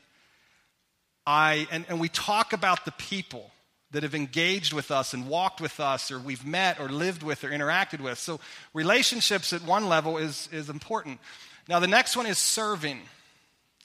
I, 1.25 1.67
and, 1.71 1.85
and 1.89 1.99
we 1.99 2.07
talk 2.07 2.53
about 2.53 2.85
the 2.85 2.91
people 2.91 3.49
that 3.89 4.03
have 4.03 4.13
engaged 4.13 4.73
with 4.73 4.91
us 4.91 5.15
and 5.15 5.27
walked 5.27 5.59
with 5.59 5.79
us, 5.79 6.11
or 6.11 6.19
we've 6.19 6.45
met 6.45 6.79
or 6.79 6.87
lived 6.87 7.23
with 7.23 7.43
or 7.43 7.49
interacted 7.49 7.99
with. 7.99 8.19
So, 8.19 8.39
relationships 8.75 9.53
at 9.53 9.63
one 9.63 9.89
level 9.89 10.19
is, 10.19 10.49
is 10.51 10.69
important. 10.69 11.19
Now, 11.67 11.79
the 11.79 11.87
next 11.87 12.15
one 12.15 12.27
is 12.27 12.37
serving. 12.37 12.99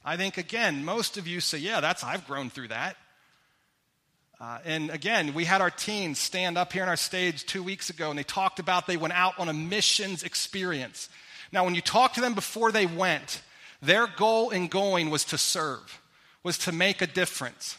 I 0.08 0.16
think, 0.16 0.38
again, 0.38 0.86
most 0.86 1.18
of 1.18 1.26
you 1.28 1.38
say, 1.38 1.58
yeah, 1.58 1.82
that's, 1.82 2.02
I've 2.02 2.26
grown 2.26 2.48
through 2.48 2.68
that. 2.68 2.96
Uh, 4.40 4.58
and 4.64 4.88
again, 4.88 5.34
we 5.34 5.44
had 5.44 5.60
our 5.60 5.68
teens 5.70 6.18
stand 6.18 6.56
up 6.56 6.72
here 6.72 6.82
on 6.82 6.88
our 6.88 6.96
stage 6.96 7.44
two 7.44 7.62
weeks 7.62 7.90
ago, 7.90 8.08
and 8.08 8.18
they 8.18 8.22
talked 8.22 8.58
about 8.58 8.86
they 8.86 8.96
went 8.96 9.12
out 9.12 9.38
on 9.38 9.50
a 9.50 9.52
missions 9.52 10.22
experience. 10.22 11.10
Now, 11.52 11.66
when 11.66 11.74
you 11.74 11.82
talk 11.82 12.14
to 12.14 12.22
them 12.22 12.32
before 12.32 12.72
they 12.72 12.86
went, 12.86 13.42
their 13.82 14.06
goal 14.06 14.48
in 14.48 14.68
going 14.68 15.10
was 15.10 15.26
to 15.26 15.36
serve, 15.36 16.00
was 16.42 16.56
to 16.56 16.72
make 16.72 17.02
a 17.02 17.06
difference. 17.06 17.76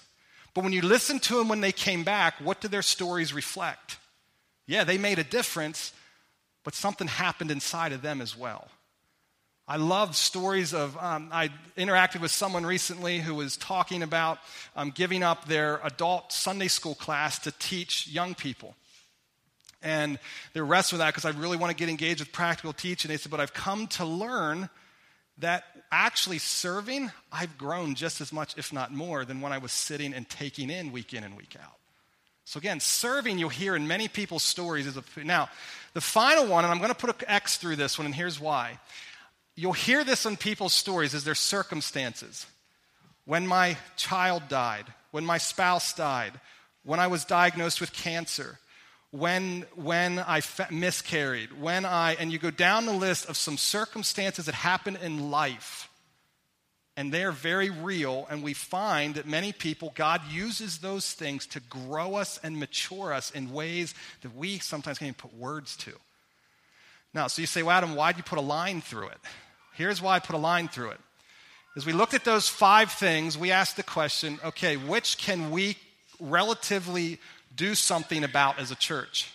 But 0.53 0.63
when 0.63 0.73
you 0.73 0.83
listen 0.83 1.17
to 1.21 1.37
them 1.37 1.47
when 1.47 1.61
they 1.61 1.71
came 1.71 2.03
back, 2.03 2.35
what 2.39 2.61
do 2.61 2.67
their 2.67 2.83
stories 2.83 3.33
reflect? 3.33 3.97
Yeah, 4.67 4.83
they 4.83 4.99
made 4.99 5.17
a 5.17 5.23
difference, 5.23 5.93
but 6.63 6.75
something 6.75 7.07
happened 7.07 7.49
inside 7.49 7.91
of 7.91 8.03
them 8.03 8.21
as 8.21 8.37
well. 8.37 8.67
I 9.69 9.75
love 9.75 10.15
stories 10.15 10.73
of, 10.73 10.97
um, 10.97 11.29
I 11.31 11.51
interacted 11.77 12.21
with 12.21 12.31
someone 12.31 12.65
recently 12.65 13.19
who 13.19 13.35
was 13.35 13.55
talking 13.55 14.01
about 14.01 14.39
um, 14.75 14.89
giving 14.89 15.21
up 15.21 15.45
their 15.45 15.79
adult 15.83 16.31
Sunday 16.31 16.69
school 16.69 16.95
class 16.95 17.37
to 17.39 17.51
teach 17.51 18.07
young 18.07 18.33
people. 18.33 18.73
And 19.83 20.17
they 20.53 20.61
wrestled 20.61 20.97
with 20.97 21.05
that 21.05 21.13
because 21.13 21.25
I 21.25 21.39
really 21.39 21.55
want 21.55 21.69
to 21.69 21.75
get 21.75 21.87
engaged 21.87 22.19
with 22.19 22.31
practical 22.31 22.73
teaching. 22.73 23.09
They 23.09 23.17
said, 23.17 23.29
but 23.29 23.39
I've 23.39 23.53
come 23.53 23.85
to 23.89 24.05
learn 24.05 24.71
that 25.37 25.65
actually 25.91 26.39
serving, 26.39 27.11
I've 27.31 27.55
grown 27.55 27.93
just 27.93 28.21
as 28.21 28.33
much, 28.33 28.57
if 28.57 28.73
not 28.73 28.91
more, 28.91 29.23
than 29.23 29.39
when 29.39 29.53
I 29.53 29.59
was 29.59 29.71
sitting 29.71 30.15
and 30.15 30.27
taking 30.27 30.71
in 30.71 30.91
week 30.91 31.13
in 31.13 31.23
and 31.23 31.37
week 31.37 31.55
out. 31.63 31.75
So 32.43 32.57
again, 32.57 32.79
serving 32.79 33.37
you'll 33.37 33.49
hear 33.49 33.75
in 33.75 33.87
many 33.87 34.07
people's 34.07 34.41
stories 34.41 34.87
is 34.87 34.97
a 34.97 35.03
now 35.23 35.47
the 35.93 36.01
final 36.01 36.47
one, 36.47 36.65
and 36.65 36.73
I'm 36.73 36.79
going 36.79 36.89
to 36.89 36.95
put 36.95 37.11
an 37.11 37.29
X 37.29 37.57
through 37.57 37.75
this 37.75 37.99
one, 37.99 38.07
and 38.07 38.15
here's 38.15 38.39
why. 38.39 38.79
You'll 39.59 39.73
hear 39.73 40.05
this 40.05 40.25
in 40.25 40.37
people's 40.37 40.71
stories 40.71 41.13
as 41.13 41.25
their 41.25 41.35
circumstances. 41.35 42.45
When 43.25 43.45
my 43.45 43.75
child 43.97 44.43
died, 44.47 44.85
when 45.11 45.25
my 45.25 45.37
spouse 45.37 45.91
died, 45.91 46.31
when 46.83 47.01
I 47.01 47.07
was 47.07 47.25
diagnosed 47.25 47.81
with 47.81 47.91
cancer, 47.91 48.57
when, 49.11 49.65
when 49.75 50.17
I 50.17 50.41
miscarried, 50.71 51.59
when 51.59 51.83
I, 51.83 52.13
and 52.13 52.31
you 52.31 52.39
go 52.39 52.51
down 52.51 52.85
the 52.85 52.93
list 52.93 53.27
of 53.27 53.35
some 53.35 53.57
circumstances 53.57 54.45
that 54.45 54.55
happen 54.55 54.95
in 54.95 55.29
life, 55.29 55.89
and 56.95 57.11
they're 57.11 57.33
very 57.33 57.69
real, 57.69 58.27
and 58.29 58.41
we 58.41 58.53
find 58.53 59.15
that 59.15 59.27
many 59.27 59.51
people, 59.51 59.91
God 59.93 60.21
uses 60.31 60.77
those 60.77 61.11
things 61.11 61.45
to 61.47 61.59
grow 61.59 62.15
us 62.15 62.39
and 62.43 62.57
mature 62.57 63.11
us 63.11 63.29
in 63.31 63.51
ways 63.51 63.93
that 64.21 64.33
we 64.33 64.59
sometimes 64.59 64.99
can't 64.99 65.07
even 65.07 65.15
put 65.15 65.37
words 65.37 65.75
to. 65.77 65.91
Now, 67.13 67.27
so 67.27 67.41
you 67.41 67.45
say, 67.45 67.61
well, 67.61 67.75
Adam, 67.75 67.95
why'd 67.95 68.15
you 68.15 68.23
put 68.23 68.39
a 68.39 68.41
line 68.41 68.79
through 68.79 69.07
it? 69.07 69.17
Here's 69.73 70.01
why 70.01 70.15
I 70.15 70.19
put 70.19 70.35
a 70.35 70.39
line 70.39 70.67
through 70.67 70.89
it. 70.91 70.99
As 71.75 71.85
we 71.85 71.93
looked 71.93 72.13
at 72.13 72.25
those 72.25 72.49
five 72.49 72.91
things, 72.91 73.37
we 73.37 73.51
asked 73.51 73.77
the 73.77 73.83
question 73.83 74.39
okay, 74.43 74.75
which 74.75 75.17
can 75.17 75.51
we 75.51 75.77
relatively 76.19 77.19
do 77.55 77.75
something 77.75 78.23
about 78.23 78.59
as 78.59 78.71
a 78.71 78.75
church? 78.75 79.31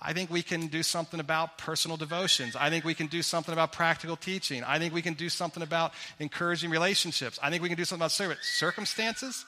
I 0.00 0.12
think 0.12 0.30
we 0.30 0.42
can 0.42 0.68
do 0.68 0.82
something 0.82 1.18
about 1.18 1.58
personal 1.58 1.96
devotions. 1.96 2.54
I 2.54 2.70
think 2.70 2.84
we 2.84 2.94
can 2.94 3.08
do 3.08 3.20
something 3.22 3.52
about 3.52 3.72
practical 3.72 4.16
teaching. 4.16 4.62
I 4.62 4.78
think 4.78 4.94
we 4.94 5.02
can 5.02 5.14
do 5.14 5.28
something 5.28 5.62
about 5.62 5.92
encouraging 6.20 6.70
relationships. 6.70 7.38
I 7.42 7.50
think 7.50 7.62
we 7.62 7.68
can 7.68 7.76
do 7.76 7.84
something 7.84 8.02
about 8.02 8.12
service. 8.12 8.38
Circumstances? 8.42 9.44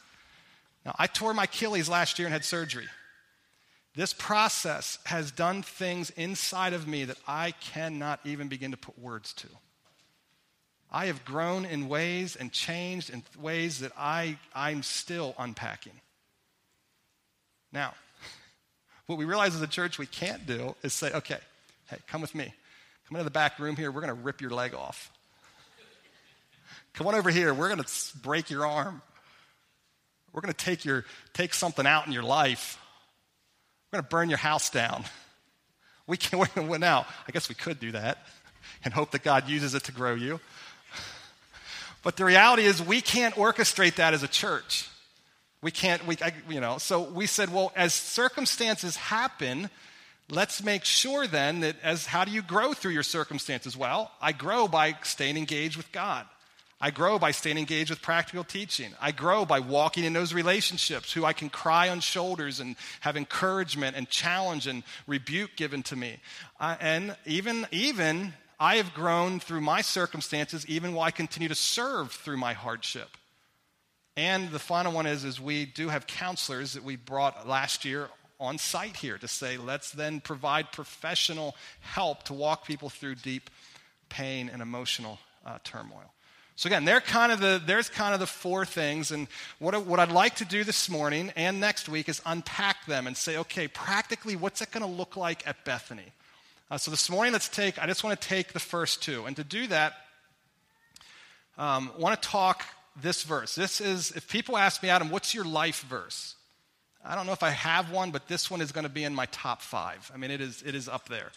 Now, 0.84 0.96
I 0.98 1.06
tore 1.06 1.34
my 1.34 1.44
Achilles 1.44 1.88
last 1.88 2.18
year 2.18 2.26
and 2.26 2.32
had 2.32 2.44
surgery. 2.44 2.86
This 3.94 4.12
process 4.12 4.98
has 5.04 5.30
done 5.30 5.62
things 5.62 6.10
inside 6.10 6.72
of 6.72 6.86
me 6.86 7.04
that 7.04 7.18
I 7.26 7.52
cannot 7.52 8.20
even 8.24 8.48
begin 8.48 8.70
to 8.70 8.76
put 8.76 8.98
words 8.98 9.32
to. 9.34 9.48
I 10.92 11.06
have 11.06 11.24
grown 11.24 11.64
in 11.64 11.88
ways 11.88 12.34
and 12.36 12.50
changed 12.50 13.10
in 13.10 13.22
ways 13.38 13.80
that 13.80 13.92
I, 13.96 14.38
I'm 14.54 14.82
still 14.82 15.34
unpacking. 15.38 15.92
Now, 17.72 17.94
what 19.06 19.18
we 19.18 19.24
realize 19.24 19.54
as 19.54 19.62
a 19.62 19.68
church 19.68 19.98
we 19.98 20.06
can't 20.06 20.46
do 20.46 20.74
is 20.82 20.92
say, 20.92 21.12
okay, 21.12 21.38
hey, 21.88 21.98
come 22.08 22.20
with 22.20 22.34
me. 22.34 22.52
Come 23.08 23.16
into 23.16 23.24
the 23.24 23.30
back 23.30 23.58
room 23.58 23.76
here. 23.76 23.92
We're 23.92 24.00
going 24.00 24.14
to 24.14 24.22
rip 24.22 24.40
your 24.40 24.50
leg 24.50 24.74
off. 24.74 25.10
come 26.92 27.06
on 27.06 27.14
over 27.14 27.30
here. 27.30 27.54
We're 27.54 27.68
going 27.68 27.82
to 27.82 28.18
break 28.22 28.50
your 28.50 28.66
arm. 28.66 29.02
We're 30.32 30.42
going 30.42 30.54
to 30.54 30.64
take, 30.64 30.84
your, 30.84 31.04
take 31.34 31.54
something 31.54 31.86
out 31.86 32.06
in 32.06 32.12
your 32.12 32.22
life. 32.22 32.78
We're 33.90 33.98
going 33.98 34.04
to 34.04 34.08
burn 34.08 34.28
your 34.28 34.38
house 34.38 34.70
down. 34.70 35.04
We 36.06 36.16
can't, 36.16 36.56
now, 36.80 37.06
I 37.28 37.30
guess 37.30 37.48
we 37.48 37.54
could 37.54 37.78
do 37.78 37.92
that 37.92 38.18
and 38.84 38.92
hope 38.92 39.12
that 39.12 39.22
God 39.22 39.48
uses 39.48 39.76
it 39.76 39.84
to 39.84 39.92
grow 39.92 40.14
you. 40.14 40.40
But 42.02 42.16
the 42.16 42.24
reality 42.24 42.64
is, 42.64 42.82
we 42.82 43.00
can't 43.00 43.34
orchestrate 43.34 43.96
that 43.96 44.14
as 44.14 44.22
a 44.22 44.28
church. 44.28 44.88
We 45.62 45.70
can't, 45.70 46.06
we, 46.06 46.16
I, 46.22 46.32
you 46.48 46.60
know, 46.60 46.78
so 46.78 47.02
we 47.02 47.26
said, 47.26 47.52
well, 47.52 47.72
as 47.76 47.92
circumstances 47.92 48.96
happen, 48.96 49.68
let's 50.30 50.62
make 50.62 50.84
sure 50.84 51.26
then 51.26 51.60
that 51.60 51.76
as 51.82 52.06
how 52.06 52.24
do 52.24 52.30
you 52.30 52.40
grow 52.40 52.72
through 52.72 52.92
your 52.92 53.02
circumstances? 53.02 53.76
Well, 53.76 54.10
I 54.22 54.32
grow 54.32 54.68
by 54.68 54.96
staying 55.02 55.36
engaged 55.36 55.76
with 55.76 55.92
God. 55.92 56.26
I 56.82 56.90
grow 56.90 57.18
by 57.18 57.32
staying 57.32 57.58
engaged 57.58 57.90
with 57.90 58.00
practical 58.00 58.42
teaching. 58.42 58.92
I 59.02 59.12
grow 59.12 59.44
by 59.44 59.60
walking 59.60 60.04
in 60.04 60.14
those 60.14 60.32
relationships 60.32 61.12
who 61.12 61.26
I 61.26 61.34
can 61.34 61.50
cry 61.50 61.90
on 61.90 62.00
shoulders 62.00 62.58
and 62.58 62.74
have 63.00 63.18
encouragement 63.18 63.96
and 63.96 64.08
challenge 64.08 64.66
and 64.66 64.82
rebuke 65.06 65.50
given 65.56 65.82
to 65.84 65.96
me. 65.96 66.16
Uh, 66.58 66.76
and 66.80 67.16
even, 67.26 67.66
even 67.70 68.32
I 68.60 68.76
have 68.76 68.94
grown 68.94 69.40
through 69.40 69.62
my 69.62 69.80
circumstances, 69.80 70.66
even 70.66 70.92
while 70.92 71.06
I 71.06 71.10
continue 71.10 71.48
to 71.48 71.54
serve 71.54 72.12
through 72.12 72.36
my 72.36 72.52
hardship. 72.52 73.08
And 74.16 74.50
the 74.50 74.58
final 74.58 74.92
one 74.92 75.06
is, 75.06 75.24
is 75.24 75.40
we 75.40 75.64
do 75.64 75.88
have 75.88 76.06
counselors 76.06 76.74
that 76.74 76.84
we 76.84 76.96
brought 76.96 77.48
last 77.48 77.84
year 77.84 78.10
on 78.38 78.58
site 78.58 78.96
here 78.96 79.18
to 79.18 79.28
say, 79.28 79.56
let's 79.56 79.90
then 79.92 80.20
provide 80.20 80.72
professional 80.72 81.56
help 81.80 82.22
to 82.24 82.34
walk 82.34 82.66
people 82.66 82.90
through 82.90 83.14
deep 83.16 83.50
pain, 84.10 84.50
and 84.52 84.60
emotional 84.60 85.18
uh, 85.46 85.58
turmoil. 85.64 86.12
So 86.56 86.66
again, 86.66 86.84
they're 86.84 87.00
kind 87.00 87.32
of 87.32 87.40
the, 87.40 87.62
there's 87.64 87.88
kind 87.88 88.12
of 88.12 88.20
the 88.20 88.26
four 88.26 88.66
things. 88.66 89.12
And 89.12 89.28
what, 89.58 89.86
what 89.86 89.98
I'd 89.98 90.12
like 90.12 90.34
to 90.36 90.44
do 90.44 90.62
this 90.62 90.90
morning 90.90 91.32
and 91.34 91.58
next 91.58 91.88
week 91.88 92.10
is 92.10 92.20
unpack 92.26 92.84
them 92.84 93.06
and 93.06 93.16
say, 93.16 93.38
okay, 93.38 93.66
practically, 93.68 94.36
what's 94.36 94.60
it 94.60 94.70
going 94.70 94.84
to 94.84 94.90
look 94.90 95.16
like 95.16 95.46
at 95.46 95.64
Bethany? 95.64 96.12
Uh, 96.70 96.78
so 96.78 96.92
this 96.92 97.10
morning, 97.10 97.32
let's 97.32 97.48
take, 97.48 97.82
I 97.82 97.86
just 97.88 98.04
want 98.04 98.20
to 98.20 98.28
take 98.28 98.52
the 98.52 98.60
first 98.60 99.02
two. 99.02 99.24
And 99.24 99.34
to 99.34 99.42
do 99.42 99.66
that, 99.66 99.94
um, 101.58 101.90
I 101.96 102.00
want 102.00 102.22
to 102.22 102.28
talk 102.28 102.64
this 103.02 103.24
verse. 103.24 103.56
This 103.56 103.80
is, 103.80 104.12
if 104.12 104.28
people 104.28 104.56
ask 104.56 104.80
me, 104.80 104.88
Adam, 104.88 105.10
what's 105.10 105.34
your 105.34 105.44
life 105.44 105.80
verse? 105.80 106.36
I 107.04 107.16
don't 107.16 107.26
know 107.26 107.32
if 107.32 107.42
I 107.42 107.50
have 107.50 107.90
one, 107.90 108.12
but 108.12 108.28
this 108.28 108.52
one 108.52 108.60
is 108.60 108.70
going 108.70 108.84
to 108.84 108.90
be 108.90 109.02
in 109.02 109.12
my 109.12 109.26
top 109.26 109.62
five. 109.62 110.12
I 110.14 110.16
mean, 110.16 110.30
it 110.30 110.40
is, 110.40 110.62
it 110.64 110.76
is 110.76 110.88
up 110.88 111.08
there. 111.08 111.32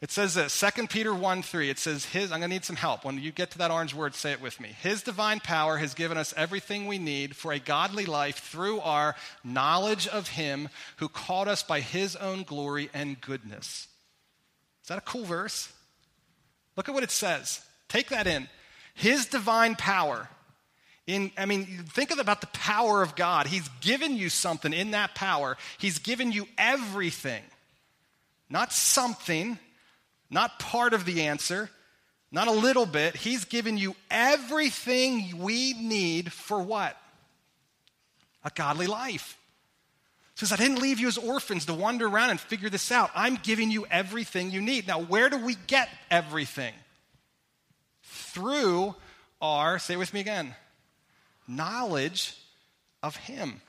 It 0.00 0.10
says 0.10 0.34
this, 0.34 0.58
2 0.58 0.88
Peter 0.88 1.14
1 1.14 1.42
3. 1.42 1.70
It 1.70 1.78
says, 1.78 2.04
His, 2.06 2.32
I'm 2.32 2.40
going 2.40 2.50
to 2.50 2.56
need 2.56 2.64
some 2.64 2.76
help. 2.76 3.04
When 3.04 3.20
you 3.20 3.30
get 3.30 3.52
to 3.52 3.58
that 3.58 3.70
orange 3.70 3.94
word, 3.94 4.16
say 4.16 4.32
it 4.32 4.42
with 4.42 4.60
me. 4.60 4.74
His 4.82 5.00
divine 5.00 5.38
power 5.38 5.76
has 5.76 5.94
given 5.94 6.18
us 6.18 6.34
everything 6.36 6.88
we 6.88 6.98
need 6.98 7.36
for 7.36 7.52
a 7.52 7.60
godly 7.60 8.04
life 8.04 8.38
through 8.40 8.80
our 8.80 9.14
knowledge 9.44 10.08
of 10.08 10.30
Him 10.30 10.70
who 10.96 11.08
called 11.08 11.46
us 11.46 11.62
by 11.62 11.80
His 11.80 12.16
own 12.16 12.42
glory 12.42 12.90
and 12.92 13.20
goodness. 13.20 13.86
Is 14.86 14.88
that 14.88 14.98
a 14.98 15.02
cool 15.02 15.24
verse? 15.24 15.72
Look 16.76 16.88
at 16.88 16.94
what 16.94 17.02
it 17.02 17.10
says. 17.10 17.60
Take 17.88 18.10
that 18.10 18.28
in. 18.28 18.48
His 18.94 19.26
divine 19.26 19.74
power. 19.74 20.28
In, 21.06 21.32
I 21.36 21.44
mean, 21.44 21.66
think 21.88 22.16
about 22.16 22.40
the 22.40 22.46
power 22.48 23.02
of 23.02 23.16
God. 23.16 23.46
He's 23.46 23.68
given 23.80 24.16
you 24.16 24.28
something 24.28 24.72
in 24.72 24.92
that 24.92 25.14
power. 25.14 25.56
He's 25.78 25.98
given 25.98 26.32
you 26.32 26.46
everything, 26.56 27.42
not 28.48 28.72
something 28.72 29.58
not 30.30 30.58
part 30.58 30.92
of 30.92 31.04
the 31.04 31.22
answer, 31.22 31.70
not 32.32 32.48
a 32.48 32.52
little 32.52 32.86
bit. 32.86 33.16
He's 33.16 33.44
given 33.44 33.78
you 33.78 33.94
everything 34.10 35.38
we 35.38 35.72
need 35.74 36.32
for 36.32 36.60
what? 36.60 36.96
A 38.44 38.50
godly 38.54 38.86
life. 38.86 39.38
Says, 40.36 40.52
I 40.52 40.56
didn't 40.56 40.82
leave 40.82 41.00
you 41.00 41.08
as 41.08 41.16
orphans 41.16 41.64
to 41.64 41.74
wander 41.74 42.06
around 42.06 42.30
and 42.30 42.38
figure 42.38 42.68
this 42.68 42.92
out. 42.92 43.10
I'm 43.14 43.36
giving 43.36 43.70
you 43.70 43.86
everything 43.90 44.50
you 44.50 44.60
need. 44.60 44.86
Now, 44.86 45.00
where 45.00 45.30
do 45.30 45.38
we 45.38 45.56
get 45.66 45.88
everything? 46.10 46.74
Through 48.02 48.94
our, 49.40 49.78
say 49.78 49.94
it 49.94 49.98
with 49.98 50.12
me 50.12 50.20
again, 50.20 50.54
knowledge 51.48 52.36
of 53.02 53.16
Him. 53.16 53.62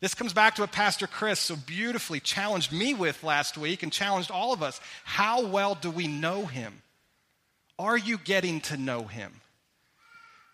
This 0.00 0.14
comes 0.14 0.32
back 0.32 0.54
to 0.56 0.62
what 0.62 0.72
Pastor 0.72 1.06
Chris 1.06 1.40
so 1.40 1.56
beautifully 1.56 2.20
challenged 2.20 2.72
me 2.72 2.94
with 2.94 3.24
last 3.24 3.58
week 3.58 3.82
and 3.82 3.92
challenged 3.92 4.30
all 4.30 4.52
of 4.52 4.62
us. 4.62 4.80
How 5.04 5.46
well 5.46 5.74
do 5.74 5.90
we 5.90 6.06
know 6.06 6.46
him? 6.46 6.82
Are 7.78 7.98
you 7.98 8.16
getting 8.18 8.60
to 8.62 8.76
know 8.76 9.02
him? 9.02 9.32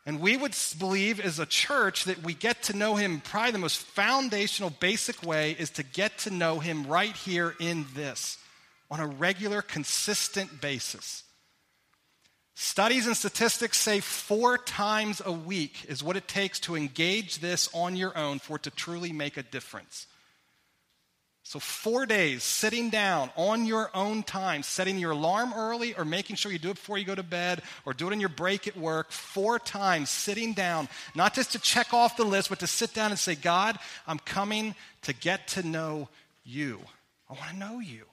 And 0.06 0.20
we 0.20 0.36
would 0.36 0.54
believe 0.78 1.18
as 1.18 1.38
a 1.38 1.46
church 1.46 2.04
that 2.04 2.22
we 2.22 2.34
get 2.34 2.62
to 2.64 2.76
know 2.76 2.96
him, 2.96 3.20
probably 3.20 3.52
the 3.52 3.58
most 3.58 3.78
foundational, 3.78 4.70
basic 4.70 5.22
way 5.22 5.52
is 5.58 5.70
to 5.70 5.82
get 5.82 6.18
to 6.18 6.30
know 6.30 6.58
him 6.58 6.86
right 6.86 7.16
here 7.16 7.54
in 7.58 7.86
this 7.94 8.36
on 8.90 9.00
a 9.00 9.06
regular, 9.06 9.62
consistent 9.62 10.60
basis. 10.60 11.22
Studies 12.54 13.06
and 13.06 13.16
statistics 13.16 13.78
say 13.78 14.00
four 14.00 14.58
times 14.58 15.20
a 15.24 15.32
week 15.32 15.86
is 15.88 16.04
what 16.04 16.16
it 16.16 16.28
takes 16.28 16.60
to 16.60 16.76
engage 16.76 17.38
this 17.38 17.68
on 17.72 17.96
your 17.96 18.16
own 18.16 18.38
for 18.38 18.56
it 18.56 18.62
to 18.64 18.70
truly 18.70 19.12
make 19.12 19.36
a 19.36 19.42
difference. 19.42 20.06
So, 21.46 21.58
four 21.58 22.06
days 22.06 22.42
sitting 22.42 22.88
down 22.88 23.30
on 23.36 23.66
your 23.66 23.90
own 23.94 24.22
time, 24.22 24.62
setting 24.62 24.98
your 24.98 25.10
alarm 25.10 25.52
early 25.54 25.94
or 25.94 26.06
making 26.06 26.36
sure 26.36 26.50
you 26.50 26.58
do 26.58 26.70
it 26.70 26.76
before 26.76 26.96
you 26.96 27.04
go 27.04 27.14
to 27.14 27.22
bed 27.22 27.60
or 27.84 27.92
do 27.92 28.08
it 28.08 28.14
in 28.14 28.20
your 28.20 28.30
break 28.30 28.66
at 28.66 28.78
work, 28.78 29.12
four 29.12 29.58
times 29.58 30.08
sitting 30.08 30.54
down, 30.54 30.88
not 31.14 31.34
just 31.34 31.52
to 31.52 31.58
check 31.58 31.92
off 31.92 32.16
the 32.16 32.24
list, 32.24 32.48
but 32.48 32.60
to 32.60 32.66
sit 32.66 32.94
down 32.94 33.10
and 33.10 33.18
say, 33.18 33.34
God, 33.34 33.78
I'm 34.06 34.18
coming 34.20 34.74
to 35.02 35.12
get 35.12 35.46
to 35.48 35.62
know 35.62 36.08
you. 36.44 36.80
I 37.28 37.34
want 37.34 37.50
to 37.50 37.56
know 37.56 37.78
you. 37.78 38.06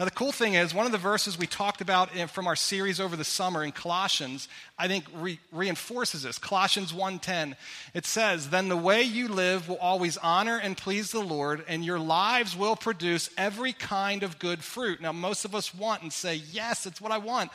Now, 0.00 0.06
the 0.06 0.12
cool 0.12 0.32
thing 0.32 0.54
is, 0.54 0.72
one 0.72 0.86
of 0.86 0.92
the 0.92 0.98
verses 0.98 1.36
we 1.36 1.46
talked 1.46 1.82
about 1.82 2.08
from 2.30 2.46
our 2.46 2.56
series 2.56 3.00
over 3.00 3.16
the 3.16 3.22
summer 3.22 3.62
in 3.62 3.70
Colossians, 3.70 4.48
I 4.78 4.88
think 4.88 5.04
re- 5.12 5.38
reinforces 5.52 6.22
this. 6.22 6.38
Colossians 6.38 6.90
1:10. 6.90 7.54
It 7.92 8.06
says, 8.06 8.48
"Then 8.48 8.70
the 8.70 8.78
way 8.78 9.02
you 9.02 9.28
live 9.28 9.68
will 9.68 9.76
always 9.76 10.16
honor 10.16 10.56
and 10.56 10.74
please 10.74 11.10
the 11.10 11.20
Lord, 11.20 11.66
and 11.68 11.84
your 11.84 11.98
lives 11.98 12.56
will 12.56 12.76
produce 12.76 13.28
every 13.36 13.74
kind 13.74 14.22
of 14.22 14.38
good 14.38 14.64
fruit." 14.64 15.02
Now, 15.02 15.12
most 15.12 15.44
of 15.44 15.54
us 15.54 15.74
want 15.74 16.00
and 16.00 16.10
say, 16.10 16.36
"Yes, 16.36 16.86
it's 16.86 17.02
what 17.02 17.12
I 17.12 17.18
want." 17.18 17.52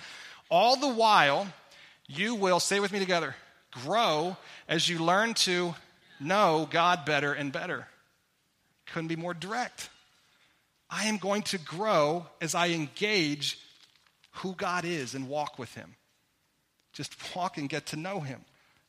All 0.48 0.76
the 0.76 0.88
while, 0.88 1.52
you 2.06 2.36
will 2.36 2.60
say 2.60 2.80
with 2.80 2.92
me 2.92 3.00
together, 3.00 3.36
grow 3.72 4.38
as 4.68 4.88
you 4.88 5.00
learn 5.00 5.34
to 5.34 5.74
know 6.20 6.68
God 6.70 7.06
better 7.06 7.34
and 7.34 7.52
better. 7.52 7.88
Couldn't 8.86 9.08
be 9.08 9.16
more 9.16 9.34
direct. 9.34 9.90
I 10.90 11.06
am 11.06 11.18
going 11.18 11.42
to 11.44 11.58
grow 11.58 12.28
as 12.42 12.56
I 12.56 12.70
engage 12.70 13.60
who 14.32 14.54
God 14.54 14.86
is 14.86 15.16
and 15.16 15.28
walk 15.28 15.58
with 15.58 15.74
Him. 15.74 15.96
Just 16.94 17.16
walk 17.36 17.58
and 17.58 17.70
get 17.70 17.88
to 17.88 17.96
know 17.96 18.20
Him. 18.20 18.42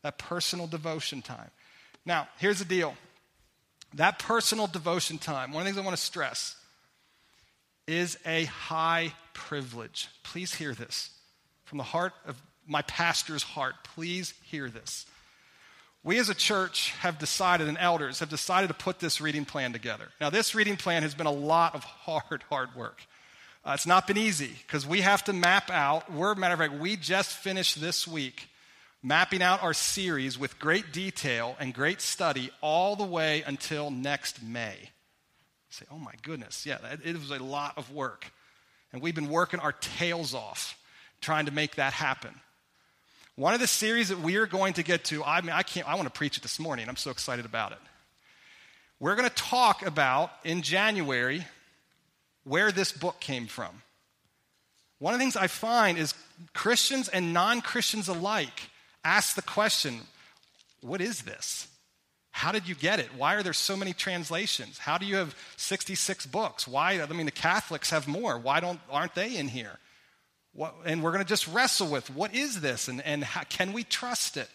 That 0.02 0.18
personal 0.18 0.66
devotion 0.66 1.22
time. 1.22 1.50
Now, 2.04 2.28
here's 2.38 2.58
the 2.58 2.64
deal 2.64 2.94
that 3.94 4.18
personal 4.18 4.66
devotion 4.66 5.18
time, 5.18 5.52
one 5.52 5.62
of 5.62 5.64
the 5.64 5.70
things 5.70 5.82
I 5.82 5.84
want 5.86 5.96
to 5.96 6.02
stress, 6.02 6.56
is 7.86 8.18
a 8.26 8.44
high 8.44 9.12
privilege. 9.32 10.08
Please 10.22 10.54
hear 10.54 10.74
this 10.74 11.10
from 11.64 11.78
the 11.78 11.84
heart 11.84 12.12
of 12.26 12.40
my 12.66 12.82
pastor's 12.82 13.42
heart. 13.42 13.74
Please 13.84 14.34
hear 14.44 14.68
this 14.68 15.06
we 16.06 16.20
as 16.20 16.28
a 16.28 16.34
church 16.34 16.92
have 17.00 17.18
decided, 17.18 17.66
and 17.66 17.76
elders 17.76 18.20
have 18.20 18.28
decided 18.28 18.68
to 18.68 18.74
put 18.74 19.00
this 19.00 19.20
reading 19.20 19.44
plan 19.44 19.72
together. 19.72 20.06
Now, 20.20 20.30
this 20.30 20.54
reading 20.54 20.76
plan 20.76 21.02
has 21.02 21.16
been 21.16 21.26
a 21.26 21.32
lot 21.32 21.74
of 21.74 21.82
hard, 21.82 22.44
hard 22.48 22.76
work. 22.76 23.02
Uh, 23.64 23.72
it's 23.74 23.88
not 23.88 24.06
been 24.06 24.16
easy 24.16 24.52
because 24.64 24.86
we 24.86 25.00
have 25.00 25.24
to 25.24 25.32
map 25.32 25.68
out. 25.68 26.10
We're, 26.12 26.36
matter 26.36 26.54
of 26.54 26.60
fact, 26.60 26.74
we 26.74 26.94
just 26.94 27.32
finished 27.32 27.80
this 27.80 28.06
week 28.06 28.48
mapping 29.02 29.42
out 29.42 29.64
our 29.64 29.74
series 29.74 30.38
with 30.38 30.60
great 30.60 30.92
detail 30.92 31.56
and 31.58 31.74
great 31.74 32.00
study 32.00 32.50
all 32.60 32.94
the 32.94 33.04
way 33.04 33.42
until 33.44 33.90
next 33.90 34.40
May. 34.44 34.76
You 34.78 34.86
say, 35.70 35.86
oh 35.90 35.98
my 35.98 36.14
goodness, 36.22 36.64
yeah, 36.64 36.78
it 37.04 37.18
was 37.18 37.32
a 37.32 37.42
lot 37.42 37.76
of 37.76 37.92
work. 37.92 38.30
And 38.92 39.02
we've 39.02 39.16
been 39.16 39.28
working 39.28 39.58
our 39.58 39.72
tails 39.72 40.34
off 40.34 40.78
trying 41.20 41.46
to 41.46 41.52
make 41.52 41.74
that 41.74 41.92
happen. 41.92 42.32
One 43.36 43.52
of 43.52 43.60
the 43.60 43.66
series 43.66 44.08
that 44.08 44.18
we 44.18 44.36
are 44.36 44.46
going 44.46 44.72
to 44.74 44.82
get 44.82 45.04
to, 45.04 45.22
I 45.22 45.42
mean, 45.42 45.50
I 45.50 45.62
can't, 45.62 45.86
I 45.86 45.94
want 45.94 46.06
to 46.06 46.12
preach 46.12 46.38
it 46.38 46.42
this 46.42 46.58
morning. 46.58 46.88
I'm 46.88 46.96
so 46.96 47.10
excited 47.10 47.44
about 47.44 47.72
it. 47.72 47.78
We're 48.98 49.14
going 49.14 49.28
to 49.28 49.34
talk 49.34 49.84
about 49.84 50.30
in 50.42 50.62
January 50.62 51.44
where 52.44 52.72
this 52.72 52.92
book 52.92 53.20
came 53.20 53.46
from. 53.46 53.82
One 54.98 55.12
of 55.12 55.20
the 55.20 55.22
things 55.22 55.36
I 55.36 55.48
find 55.48 55.98
is 55.98 56.14
Christians 56.54 57.08
and 57.08 57.34
non 57.34 57.60
Christians 57.60 58.08
alike 58.08 58.70
ask 59.04 59.36
the 59.36 59.42
question 59.42 60.00
what 60.80 61.02
is 61.02 61.22
this? 61.22 61.68
How 62.30 62.52
did 62.52 62.68
you 62.68 62.74
get 62.74 63.00
it? 63.00 63.08
Why 63.16 63.34
are 63.34 63.42
there 63.42 63.52
so 63.52 63.76
many 63.76 63.92
translations? 63.92 64.78
How 64.78 64.98
do 64.98 65.06
you 65.06 65.16
have 65.16 65.34
66 65.56 66.26
books? 66.26 66.68
Why? 66.68 67.00
I 67.00 67.06
mean, 67.06 67.26
the 67.26 67.32
Catholics 67.32 67.90
have 67.90 68.06
more. 68.06 68.38
Why 68.38 68.60
don't, 68.60 68.78
aren't 68.90 69.14
they 69.14 69.36
in 69.36 69.48
here? 69.48 69.78
What, 70.56 70.74
and 70.86 71.02
we're 71.02 71.12
going 71.12 71.22
to 71.22 71.28
just 71.28 71.46
wrestle 71.48 71.88
with 71.88 72.08
what 72.10 72.34
is 72.34 72.62
this 72.62 72.88
and, 72.88 73.02
and 73.02 73.22
how, 73.22 73.42
can 73.42 73.74
we 73.74 73.84
trust 73.84 74.38
it? 74.38 74.48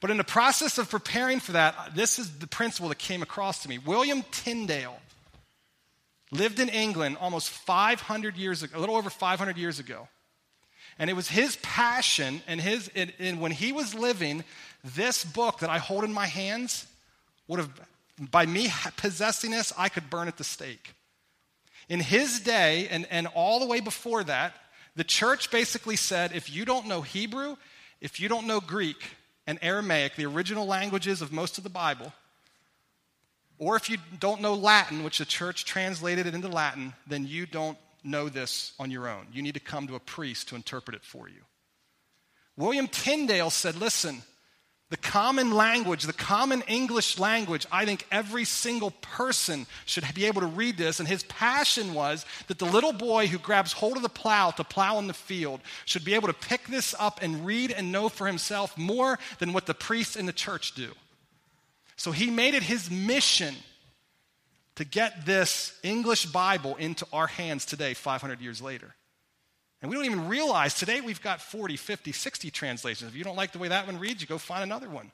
But 0.00 0.10
in 0.10 0.16
the 0.16 0.24
process 0.24 0.78
of 0.78 0.90
preparing 0.90 1.38
for 1.38 1.52
that, 1.52 1.94
this 1.94 2.18
is 2.18 2.38
the 2.38 2.48
principle 2.48 2.88
that 2.88 2.98
came 2.98 3.22
across 3.22 3.62
to 3.62 3.68
me. 3.68 3.78
William 3.78 4.24
Tyndale 4.32 4.98
lived 6.32 6.58
in 6.58 6.68
England 6.68 7.18
almost 7.20 7.50
500 7.50 8.36
years 8.36 8.64
ago, 8.64 8.76
a 8.76 8.80
little 8.80 8.96
over 8.96 9.10
500 9.10 9.56
years 9.56 9.78
ago. 9.78 10.08
And 10.98 11.08
it 11.08 11.12
was 11.12 11.28
his 11.28 11.54
passion 11.62 12.42
and 12.48 12.60
his, 12.60 12.90
and, 12.96 13.12
and 13.20 13.40
when 13.40 13.52
he 13.52 13.72
was 13.72 13.94
living, 13.94 14.42
this 14.82 15.24
book 15.24 15.60
that 15.60 15.70
I 15.70 15.78
hold 15.78 16.02
in 16.02 16.12
my 16.12 16.26
hands 16.26 16.84
would 17.46 17.60
have, 17.60 17.70
by 18.18 18.44
me 18.44 18.72
possessing 18.96 19.52
this, 19.52 19.72
I 19.78 19.88
could 19.88 20.10
burn 20.10 20.26
at 20.26 20.36
the 20.36 20.44
stake. 20.44 20.94
In 21.88 22.00
his 22.00 22.40
day, 22.40 22.88
and, 22.90 23.06
and 23.08 23.28
all 23.28 23.60
the 23.60 23.66
way 23.66 23.78
before 23.78 24.24
that, 24.24 24.54
the 24.96 25.04
church 25.04 25.50
basically 25.50 25.96
said 25.96 26.32
if 26.34 26.52
you 26.52 26.64
don't 26.64 26.86
know 26.86 27.02
Hebrew, 27.02 27.56
if 28.00 28.20
you 28.20 28.28
don't 28.28 28.46
know 28.46 28.60
Greek 28.60 29.02
and 29.46 29.58
Aramaic, 29.62 30.16
the 30.16 30.26
original 30.26 30.66
languages 30.66 31.22
of 31.22 31.32
most 31.32 31.58
of 31.58 31.64
the 31.64 31.70
Bible, 31.70 32.12
or 33.58 33.76
if 33.76 33.88
you 33.88 33.96
don't 34.18 34.40
know 34.40 34.54
Latin, 34.54 35.04
which 35.04 35.18
the 35.18 35.24
church 35.24 35.64
translated 35.64 36.26
it 36.26 36.34
into 36.34 36.48
Latin, 36.48 36.92
then 37.06 37.26
you 37.26 37.46
don't 37.46 37.78
know 38.04 38.28
this 38.28 38.72
on 38.78 38.90
your 38.90 39.08
own. 39.08 39.26
You 39.32 39.42
need 39.42 39.54
to 39.54 39.60
come 39.60 39.86
to 39.86 39.94
a 39.94 40.00
priest 40.00 40.48
to 40.48 40.56
interpret 40.56 40.96
it 40.96 41.04
for 41.04 41.28
you. 41.28 41.42
William 42.56 42.88
Tyndale 42.88 43.50
said, 43.50 43.76
Listen, 43.76 44.22
the 44.92 44.98
common 44.98 45.52
language, 45.52 46.02
the 46.02 46.12
common 46.12 46.60
English 46.68 47.18
language, 47.18 47.66
I 47.72 47.86
think 47.86 48.06
every 48.10 48.44
single 48.44 48.90
person 49.00 49.66
should 49.86 50.04
be 50.14 50.26
able 50.26 50.42
to 50.42 50.46
read 50.46 50.76
this. 50.76 51.00
And 51.00 51.08
his 51.08 51.22
passion 51.22 51.94
was 51.94 52.26
that 52.48 52.58
the 52.58 52.66
little 52.66 52.92
boy 52.92 53.26
who 53.26 53.38
grabs 53.38 53.72
hold 53.72 53.96
of 53.96 54.02
the 54.02 54.10
plow 54.10 54.50
to 54.50 54.64
plow 54.64 54.98
in 54.98 55.06
the 55.06 55.14
field 55.14 55.62
should 55.86 56.04
be 56.04 56.12
able 56.12 56.28
to 56.28 56.34
pick 56.34 56.66
this 56.66 56.94
up 56.98 57.20
and 57.22 57.46
read 57.46 57.70
and 57.70 57.90
know 57.90 58.10
for 58.10 58.26
himself 58.26 58.76
more 58.76 59.18
than 59.38 59.54
what 59.54 59.64
the 59.64 59.72
priests 59.72 60.14
in 60.14 60.26
the 60.26 60.32
church 60.32 60.74
do. 60.74 60.92
So 61.96 62.12
he 62.12 62.28
made 62.28 62.52
it 62.52 62.62
his 62.62 62.90
mission 62.90 63.54
to 64.74 64.84
get 64.84 65.24
this 65.24 65.74
English 65.82 66.26
Bible 66.26 66.76
into 66.76 67.06
our 67.14 67.28
hands 67.28 67.64
today, 67.64 67.94
500 67.94 68.42
years 68.42 68.60
later. 68.60 68.94
And 69.82 69.90
we 69.90 69.96
don't 69.96 70.06
even 70.06 70.28
realize 70.28 70.74
today 70.74 71.00
we've 71.00 71.20
got 71.20 71.40
40, 71.40 71.76
50, 71.76 72.12
60 72.12 72.50
translations. 72.52 73.10
If 73.10 73.16
you 73.16 73.24
don't 73.24 73.36
like 73.36 73.50
the 73.50 73.58
way 73.58 73.68
that 73.68 73.86
one 73.86 73.98
reads, 73.98 74.22
you 74.22 74.28
go 74.28 74.38
find 74.38 74.62
another 74.62 74.88
one. 74.88 75.10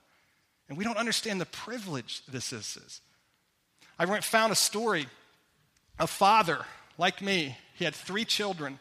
And 0.69 0.77
we 0.77 0.85
don't 0.85 0.99
understand 0.99 1.41
the 1.41 1.47
privilege 1.47 2.23
this 2.27 2.53
is. 2.53 3.01
I 3.99 4.21
found 4.21 4.53
a 4.53 4.57
story. 4.57 5.07
A 5.99 6.07
father, 6.07 6.61
like 6.99 7.21
me, 7.23 7.57
he 7.75 7.85
had 7.85 7.95
three 7.95 8.25
children. 8.25 8.79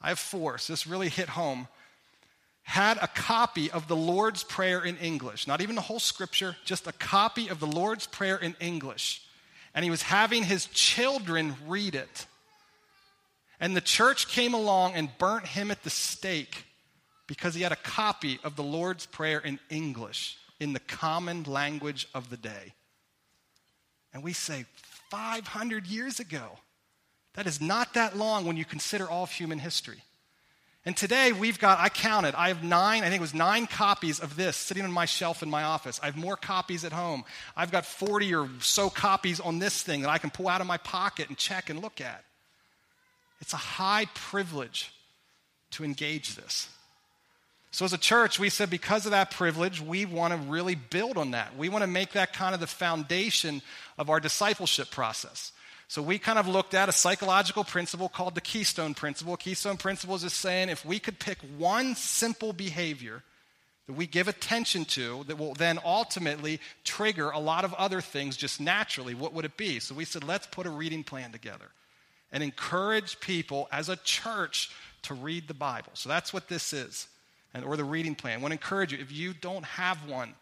I 0.00 0.08
have 0.08 0.18
four, 0.18 0.58
so 0.58 0.72
this 0.72 0.86
really 0.86 1.08
hit 1.08 1.28
home. 1.28 1.68
Had 2.64 2.96
a 3.00 3.06
copy 3.08 3.70
of 3.70 3.86
the 3.88 3.96
Lord's 3.96 4.42
Prayer 4.42 4.82
in 4.84 4.96
English, 4.96 5.46
not 5.46 5.60
even 5.60 5.76
the 5.76 5.82
whole 5.82 6.00
scripture, 6.00 6.56
just 6.64 6.86
a 6.86 6.92
copy 6.92 7.48
of 7.48 7.60
the 7.60 7.66
Lord's 7.66 8.06
Prayer 8.06 8.36
in 8.36 8.56
English. 8.58 9.22
And 9.74 9.84
he 9.84 9.90
was 9.90 10.02
having 10.02 10.42
his 10.42 10.66
children 10.66 11.54
read 11.66 11.94
it. 11.94 12.26
And 13.62 13.74
the 13.76 13.80
church 13.80 14.28
came 14.28 14.52
along 14.52 14.94
and 14.94 15.08
burnt 15.18 15.46
him 15.46 15.70
at 15.70 15.84
the 15.84 15.90
stake 15.90 16.64
because 17.28 17.54
he 17.54 17.62
had 17.62 17.72
a 17.72 17.76
copy 17.76 18.40
of 18.42 18.56
the 18.56 18.62
Lord's 18.62 19.06
Prayer 19.06 19.38
in 19.38 19.60
English, 19.70 20.36
in 20.60 20.72
the 20.72 20.80
common 20.80 21.44
language 21.44 22.08
of 22.12 22.28
the 22.28 22.36
day. 22.36 22.74
And 24.12 24.22
we 24.22 24.32
say, 24.32 24.66
500 25.10 25.86
years 25.86 26.20
ago. 26.20 26.58
That 27.34 27.46
is 27.46 27.60
not 27.60 27.94
that 27.94 28.16
long 28.16 28.46
when 28.46 28.56
you 28.56 28.64
consider 28.64 29.08
all 29.08 29.22
of 29.24 29.30
human 29.30 29.58
history. 29.58 30.02
And 30.84 30.96
today 30.96 31.32
we've 31.32 31.58
got, 31.58 31.78
I 31.78 31.88
counted, 31.88 32.34
I 32.34 32.48
have 32.48 32.64
nine, 32.64 33.04
I 33.04 33.10
think 33.10 33.20
it 33.20 33.20
was 33.20 33.32
nine 33.32 33.66
copies 33.66 34.18
of 34.18 34.34
this 34.34 34.56
sitting 34.56 34.82
on 34.84 34.90
my 34.90 35.04
shelf 35.04 35.42
in 35.42 35.48
my 35.48 35.62
office. 35.62 36.00
I 36.02 36.06
have 36.06 36.16
more 36.16 36.36
copies 36.36 36.84
at 36.84 36.92
home. 36.92 37.24
I've 37.56 37.70
got 37.70 37.86
40 37.86 38.34
or 38.34 38.48
so 38.60 38.90
copies 38.90 39.38
on 39.38 39.60
this 39.60 39.82
thing 39.82 40.02
that 40.02 40.10
I 40.10 40.18
can 40.18 40.30
pull 40.30 40.48
out 40.48 40.60
of 40.60 40.66
my 40.66 40.78
pocket 40.78 41.28
and 41.28 41.38
check 41.38 41.70
and 41.70 41.80
look 41.80 42.00
at. 42.00 42.24
It's 43.42 43.52
a 43.52 43.58
high 43.58 44.06
privilege 44.14 44.94
to 45.72 45.84
engage 45.84 46.36
this. 46.36 46.68
So, 47.72 47.84
as 47.84 47.92
a 47.92 47.98
church, 47.98 48.38
we 48.38 48.50
said 48.50 48.70
because 48.70 49.04
of 49.04 49.10
that 49.10 49.32
privilege, 49.32 49.80
we 49.80 50.04
want 50.04 50.32
to 50.32 50.38
really 50.48 50.76
build 50.76 51.18
on 51.18 51.32
that. 51.32 51.56
We 51.56 51.68
want 51.68 51.82
to 51.82 51.88
make 51.88 52.12
that 52.12 52.32
kind 52.32 52.54
of 52.54 52.60
the 52.60 52.66
foundation 52.66 53.60
of 53.98 54.08
our 54.10 54.20
discipleship 54.20 54.90
process. 54.90 55.52
So, 55.88 56.02
we 56.02 56.18
kind 56.18 56.38
of 56.38 56.46
looked 56.46 56.74
at 56.74 56.88
a 56.88 56.92
psychological 56.92 57.64
principle 57.64 58.08
called 58.08 58.36
the 58.36 58.40
Keystone 58.40 58.94
Principle. 58.94 59.36
Keystone 59.36 59.76
Principle 59.76 60.14
is 60.14 60.22
just 60.22 60.38
saying 60.38 60.68
if 60.68 60.84
we 60.84 61.00
could 61.00 61.18
pick 61.18 61.38
one 61.58 61.96
simple 61.96 62.52
behavior 62.52 63.24
that 63.88 63.94
we 63.94 64.06
give 64.06 64.28
attention 64.28 64.84
to 64.84 65.24
that 65.24 65.36
will 65.36 65.54
then 65.54 65.80
ultimately 65.84 66.60
trigger 66.84 67.30
a 67.30 67.40
lot 67.40 67.64
of 67.64 67.74
other 67.74 68.00
things 68.00 68.36
just 68.36 68.60
naturally, 68.60 69.14
what 69.14 69.32
would 69.32 69.44
it 69.44 69.56
be? 69.56 69.80
So, 69.80 69.96
we 69.96 70.04
said, 70.04 70.22
let's 70.22 70.46
put 70.46 70.66
a 70.66 70.70
reading 70.70 71.02
plan 71.02 71.32
together 71.32 71.70
and 72.32 72.42
encourage 72.42 73.20
people 73.20 73.68
as 73.70 73.88
a 73.88 73.96
church 73.96 74.70
to 75.02 75.14
read 75.14 75.48
the 75.48 75.54
Bible. 75.54 75.90
So 75.94 76.08
that's 76.08 76.32
what 76.32 76.48
this 76.48 76.72
is, 76.72 77.06
and, 77.52 77.64
or 77.64 77.76
the 77.76 77.84
reading 77.84 78.14
plan. 78.14 78.38
I 78.38 78.42
want 78.42 78.52
to 78.52 78.56
encourage 78.56 78.92
you, 78.92 78.98
if 78.98 79.12
you 79.12 79.34
don't 79.34 79.64
have 79.64 80.08
one, 80.08 80.34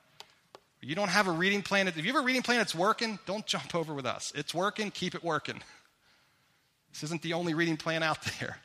you 0.81 0.95
don't 0.95 1.09
have 1.09 1.29
a 1.29 1.33
reading 1.33 1.63
plan, 1.63 1.89
if 1.89 1.97
you 1.97 2.05
have 2.05 2.23
a 2.23 2.25
reading 2.25 2.43
plan 2.43 2.59
that's 2.59 2.75
working, 2.75 3.19
don't 3.27 3.45
jump 3.45 3.75
over 3.75 3.93
with 3.93 4.07
us. 4.07 4.33
It's 4.35 4.55
working, 4.55 4.91
keep 4.91 5.15
it 5.15 5.23
working. 5.23 5.61
This 6.93 7.03
isn't 7.05 7.23
the 7.23 7.35
only 7.35 7.55
reading 7.55 7.77
plan 7.77 8.03
out 8.03 8.19
there. 8.41 8.59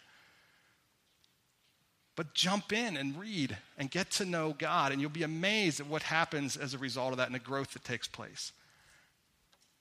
But 2.15 2.33
jump 2.33 2.71
in 2.71 2.95
and 2.95 3.19
read 3.19 3.57
and 3.77 3.91
get 3.91 4.11
to 4.11 4.25
know 4.25 4.55
God, 4.57 4.93
and 4.93 5.01
you'll 5.01 5.09
be 5.09 5.23
amazed 5.23 5.81
at 5.81 5.87
what 5.87 6.03
happens 6.03 6.55
as 6.55 6.73
a 6.73 6.77
result 6.77 7.11
of 7.11 7.17
that 7.17 7.27
and 7.27 7.35
the 7.35 7.39
growth 7.39 7.73
that 7.73 7.83
takes 7.83 8.07
place. 8.07 8.53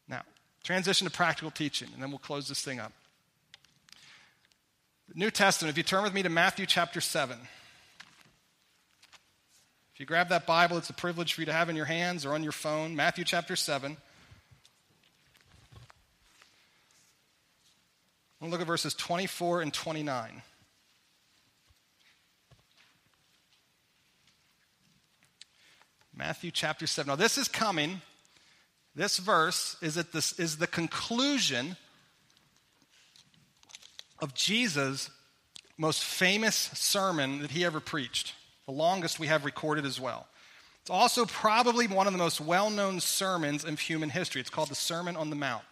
Now, 0.08 0.22
transition 0.64 1.06
to 1.06 1.12
practical 1.12 1.52
teaching, 1.52 1.88
and 1.94 2.02
then 2.02 2.10
we'll 2.10 2.18
close 2.18 2.48
this 2.48 2.60
thing 2.60 2.80
up. 2.80 2.92
The 5.08 5.18
New 5.18 5.30
Testament, 5.30 5.70
if 5.70 5.76
you 5.76 5.82
turn 5.82 6.02
with 6.02 6.14
me 6.14 6.22
to 6.22 6.28
Matthew 6.30 6.66
chapter 6.66 7.00
7. 7.00 7.36
If 9.92 10.00
you 10.00 10.06
grab 10.06 10.30
that 10.30 10.46
Bible, 10.46 10.76
it's 10.78 10.90
a 10.90 10.94
privilege 10.94 11.34
for 11.34 11.42
you 11.42 11.46
to 11.46 11.52
have 11.52 11.68
in 11.68 11.76
your 11.76 11.84
hands 11.84 12.24
or 12.24 12.34
on 12.34 12.42
your 12.42 12.52
phone. 12.52 12.96
Matthew 12.96 13.24
chapter 13.24 13.54
7. 13.54 13.96
We'll 18.40 18.50
look 18.50 18.60
at 18.60 18.66
verses 18.66 18.94
24 18.94 19.62
and 19.62 19.72
29. 19.72 20.42
Matthew 26.16 26.50
chapter 26.50 26.86
7. 26.86 27.08
Now, 27.08 27.16
this 27.16 27.38
is 27.38 27.48
coming. 27.48 28.00
This 28.94 29.18
verse 29.18 29.76
is, 29.80 29.96
at 29.96 30.12
this, 30.12 30.38
is 30.38 30.56
the 30.56 30.66
conclusion 30.66 31.76
of 34.20 34.34
Jesus' 34.34 35.10
most 35.76 36.04
famous 36.04 36.54
sermon 36.54 37.40
that 37.40 37.50
he 37.50 37.64
ever 37.64 37.80
preached, 37.80 38.34
the 38.66 38.72
longest 38.72 39.18
we 39.18 39.26
have 39.26 39.44
recorded 39.44 39.84
as 39.84 40.00
well. 40.00 40.26
It's 40.82 40.90
also 40.90 41.24
probably 41.24 41.86
one 41.86 42.06
of 42.06 42.12
the 42.12 42.18
most 42.18 42.40
well 42.40 42.70
known 42.70 43.00
sermons 43.00 43.64
in 43.64 43.76
human 43.76 44.10
history. 44.10 44.40
It's 44.40 44.50
called 44.50 44.68
the 44.68 44.74
Sermon 44.74 45.16
on 45.16 45.30
the 45.30 45.36
Mount. 45.36 45.64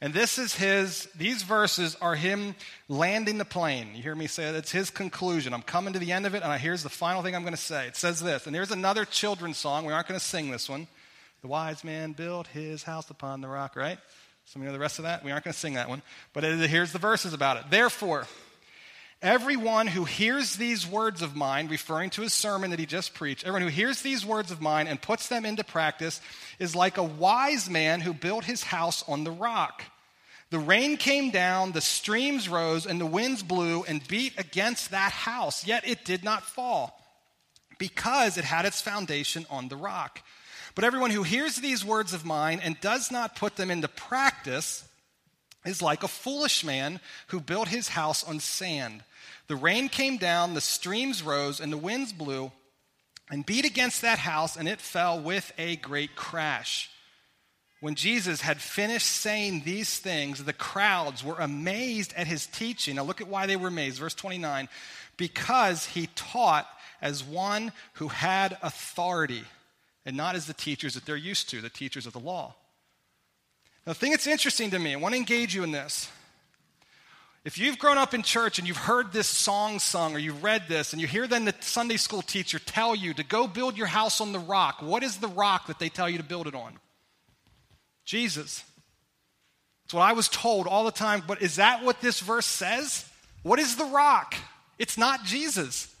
And 0.00 0.12
this 0.12 0.38
is 0.38 0.54
his, 0.54 1.08
these 1.16 1.42
verses 1.42 1.96
are 2.00 2.14
him 2.14 2.54
landing 2.88 3.38
the 3.38 3.46
plane. 3.46 3.88
You 3.94 4.02
hear 4.02 4.14
me 4.14 4.26
say 4.26 4.44
it? 4.50 4.54
It's 4.54 4.70
his 4.70 4.90
conclusion. 4.90 5.54
I'm 5.54 5.62
coming 5.62 5.94
to 5.94 5.98
the 5.98 6.12
end 6.12 6.26
of 6.26 6.34
it, 6.34 6.42
and 6.42 6.60
here's 6.60 6.82
the 6.82 6.90
final 6.90 7.22
thing 7.22 7.34
I'm 7.34 7.42
going 7.42 7.54
to 7.54 7.60
say. 7.60 7.86
It 7.86 7.96
says 7.96 8.20
this, 8.20 8.46
and 8.46 8.54
there's 8.54 8.70
another 8.70 9.06
children's 9.06 9.56
song. 9.56 9.86
We 9.86 9.94
aren't 9.94 10.08
going 10.08 10.20
to 10.20 10.26
sing 10.26 10.50
this 10.50 10.68
one. 10.68 10.88
The 11.40 11.48
wise 11.48 11.84
man 11.84 12.12
built 12.12 12.48
his 12.48 12.82
house 12.82 13.08
upon 13.08 13.40
the 13.40 13.48
rock, 13.48 13.76
right? 13.76 13.98
Some 14.46 14.60
of 14.60 14.64
you 14.64 14.68
know 14.68 14.72
the 14.72 14.80
rest 14.80 14.98
of 14.98 15.04
that? 15.04 15.24
We 15.24 15.32
aren't 15.32 15.44
going 15.44 15.52
to 15.52 15.58
sing 15.58 15.74
that 15.74 15.88
one. 15.88 16.02
But 16.32 16.44
here's 16.44 16.92
the 16.92 16.98
verses 16.98 17.32
about 17.32 17.56
it. 17.56 17.64
Therefore, 17.70 18.26
everyone 19.22 19.86
who 19.86 20.04
hears 20.04 20.56
these 20.56 20.86
words 20.86 21.22
of 21.22 21.34
mine, 21.34 21.68
referring 21.68 22.10
to 22.10 22.22
his 22.22 22.34
sermon 22.34 22.70
that 22.70 22.78
he 22.78 22.86
just 22.86 23.14
preached, 23.14 23.44
everyone 23.44 23.62
who 23.62 23.68
hears 23.68 24.02
these 24.02 24.24
words 24.24 24.50
of 24.50 24.60
mine 24.60 24.86
and 24.86 25.00
puts 25.00 25.28
them 25.28 25.46
into 25.46 25.64
practice 25.64 26.20
is 26.58 26.76
like 26.76 26.98
a 26.98 27.02
wise 27.02 27.70
man 27.70 28.00
who 28.00 28.12
built 28.12 28.44
his 28.44 28.62
house 28.62 29.02
on 29.08 29.24
the 29.24 29.30
rock. 29.30 29.82
The 30.50 30.58
rain 30.58 30.98
came 30.98 31.30
down, 31.30 31.72
the 31.72 31.80
streams 31.80 32.48
rose, 32.48 32.86
and 32.86 33.00
the 33.00 33.06
winds 33.06 33.42
blew 33.42 33.82
and 33.84 34.06
beat 34.06 34.38
against 34.38 34.90
that 34.90 35.10
house, 35.10 35.66
yet 35.66 35.88
it 35.88 36.04
did 36.04 36.22
not 36.22 36.44
fall 36.44 37.00
because 37.78 38.38
it 38.38 38.44
had 38.44 38.66
its 38.66 38.80
foundation 38.80 39.46
on 39.50 39.68
the 39.68 39.76
rock. 39.76 40.20
But 40.74 40.84
everyone 40.84 41.10
who 41.10 41.22
hears 41.22 41.56
these 41.56 41.84
words 41.84 42.12
of 42.12 42.24
mine 42.24 42.60
and 42.62 42.80
does 42.80 43.10
not 43.10 43.36
put 43.36 43.56
them 43.56 43.70
into 43.70 43.88
practice 43.88 44.84
is 45.64 45.80
like 45.80 46.02
a 46.02 46.08
foolish 46.08 46.64
man 46.64 47.00
who 47.28 47.40
built 47.40 47.68
his 47.68 47.88
house 47.88 48.24
on 48.24 48.40
sand. 48.40 49.04
The 49.46 49.56
rain 49.56 49.88
came 49.88 50.16
down, 50.16 50.54
the 50.54 50.60
streams 50.60 51.22
rose, 51.22 51.60
and 51.60 51.72
the 51.72 51.78
winds 51.78 52.12
blew 52.12 52.50
and 53.30 53.46
beat 53.46 53.64
against 53.64 54.02
that 54.02 54.18
house, 54.18 54.56
and 54.56 54.68
it 54.68 54.80
fell 54.80 55.18
with 55.18 55.52
a 55.56 55.76
great 55.76 56.16
crash. 56.16 56.90
When 57.80 57.94
Jesus 57.94 58.40
had 58.40 58.60
finished 58.60 59.06
saying 59.06 59.62
these 59.64 59.98
things, 59.98 60.44
the 60.44 60.52
crowds 60.52 61.22
were 61.22 61.36
amazed 61.38 62.14
at 62.16 62.26
his 62.26 62.46
teaching. 62.46 62.96
Now, 62.96 63.04
look 63.04 63.20
at 63.20 63.28
why 63.28 63.46
they 63.46 63.56
were 63.56 63.68
amazed. 63.68 63.98
Verse 63.98 64.14
29 64.14 64.68
because 65.16 65.86
he 65.86 66.08
taught 66.16 66.66
as 67.00 67.22
one 67.22 67.70
who 67.94 68.08
had 68.08 68.56
authority 68.62 69.44
and 70.06 70.16
not 70.16 70.34
as 70.34 70.46
the 70.46 70.54
teachers 70.54 70.94
that 70.94 71.06
they're 71.06 71.16
used 71.16 71.50
to, 71.50 71.60
the 71.60 71.68
teachers 71.68 72.06
of 72.06 72.12
the 72.12 72.20
law. 72.20 72.54
Now, 73.86 73.92
the 73.92 73.98
thing 73.98 74.10
that's 74.10 74.26
interesting 74.26 74.70
to 74.70 74.78
me, 74.78 74.94
I 74.94 74.96
want 74.96 75.14
to 75.14 75.18
engage 75.18 75.54
you 75.54 75.62
in 75.62 75.72
this. 75.72 76.10
If 77.44 77.58
you've 77.58 77.78
grown 77.78 77.98
up 77.98 78.14
in 78.14 78.22
church 78.22 78.58
and 78.58 78.66
you've 78.66 78.78
heard 78.78 79.12
this 79.12 79.28
song 79.28 79.78
sung 79.78 80.14
or 80.14 80.18
you've 80.18 80.42
read 80.42 80.62
this 80.66 80.94
and 80.94 81.02
you 81.02 81.06
hear 81.06 81.26
then 81.26 81.44
the 81.44 81.54
Sunday 81.60 81.98
school 81.98 82.22
teacher 82.22 82.58
tell 82.58 82.94
you 82.94 83.12
to 83.12 83.22
go 83.22 83.46
build 83.46 83.76
your 83.76 83.86
house 83.86 84.22
on 84.22 84.32
the 84.32 84.38
rock, 84.38 84.80
what 84.80 85.02
is 85.02 85.18
the 85.18 85.28
rock 85.28 85.66
that 85.66 85.78
they 85.78 85.90
tell 85.90 86.08
you 86.08 86.16
to 86.16 86.24
build 86.24 86.46
it 86.46 86.54
on? 86.54 86.78
Jesus. 88.06 88.64
It's 89.84 89.92
what 89.92 90.02
I 90.02 90.14
was 90.14 90.28
told 90.28 90.66
all 90.66 90.84
the 90.84 90.90
time, 90.90 91.22
but 91.26 91.42
is 91.42 91.56
that 91.56 91.84
what 91.84 92.00
this 92.00 92.20
verse 92.20 92.46
says? 92.46 93.06
What 93.42 93.58
is 93.58 93.76
the 93.76 93.84
rock? 93.84 94.34
It's 94.78 94.96
not 94.96 95.24
Jesus. 95.24 95.94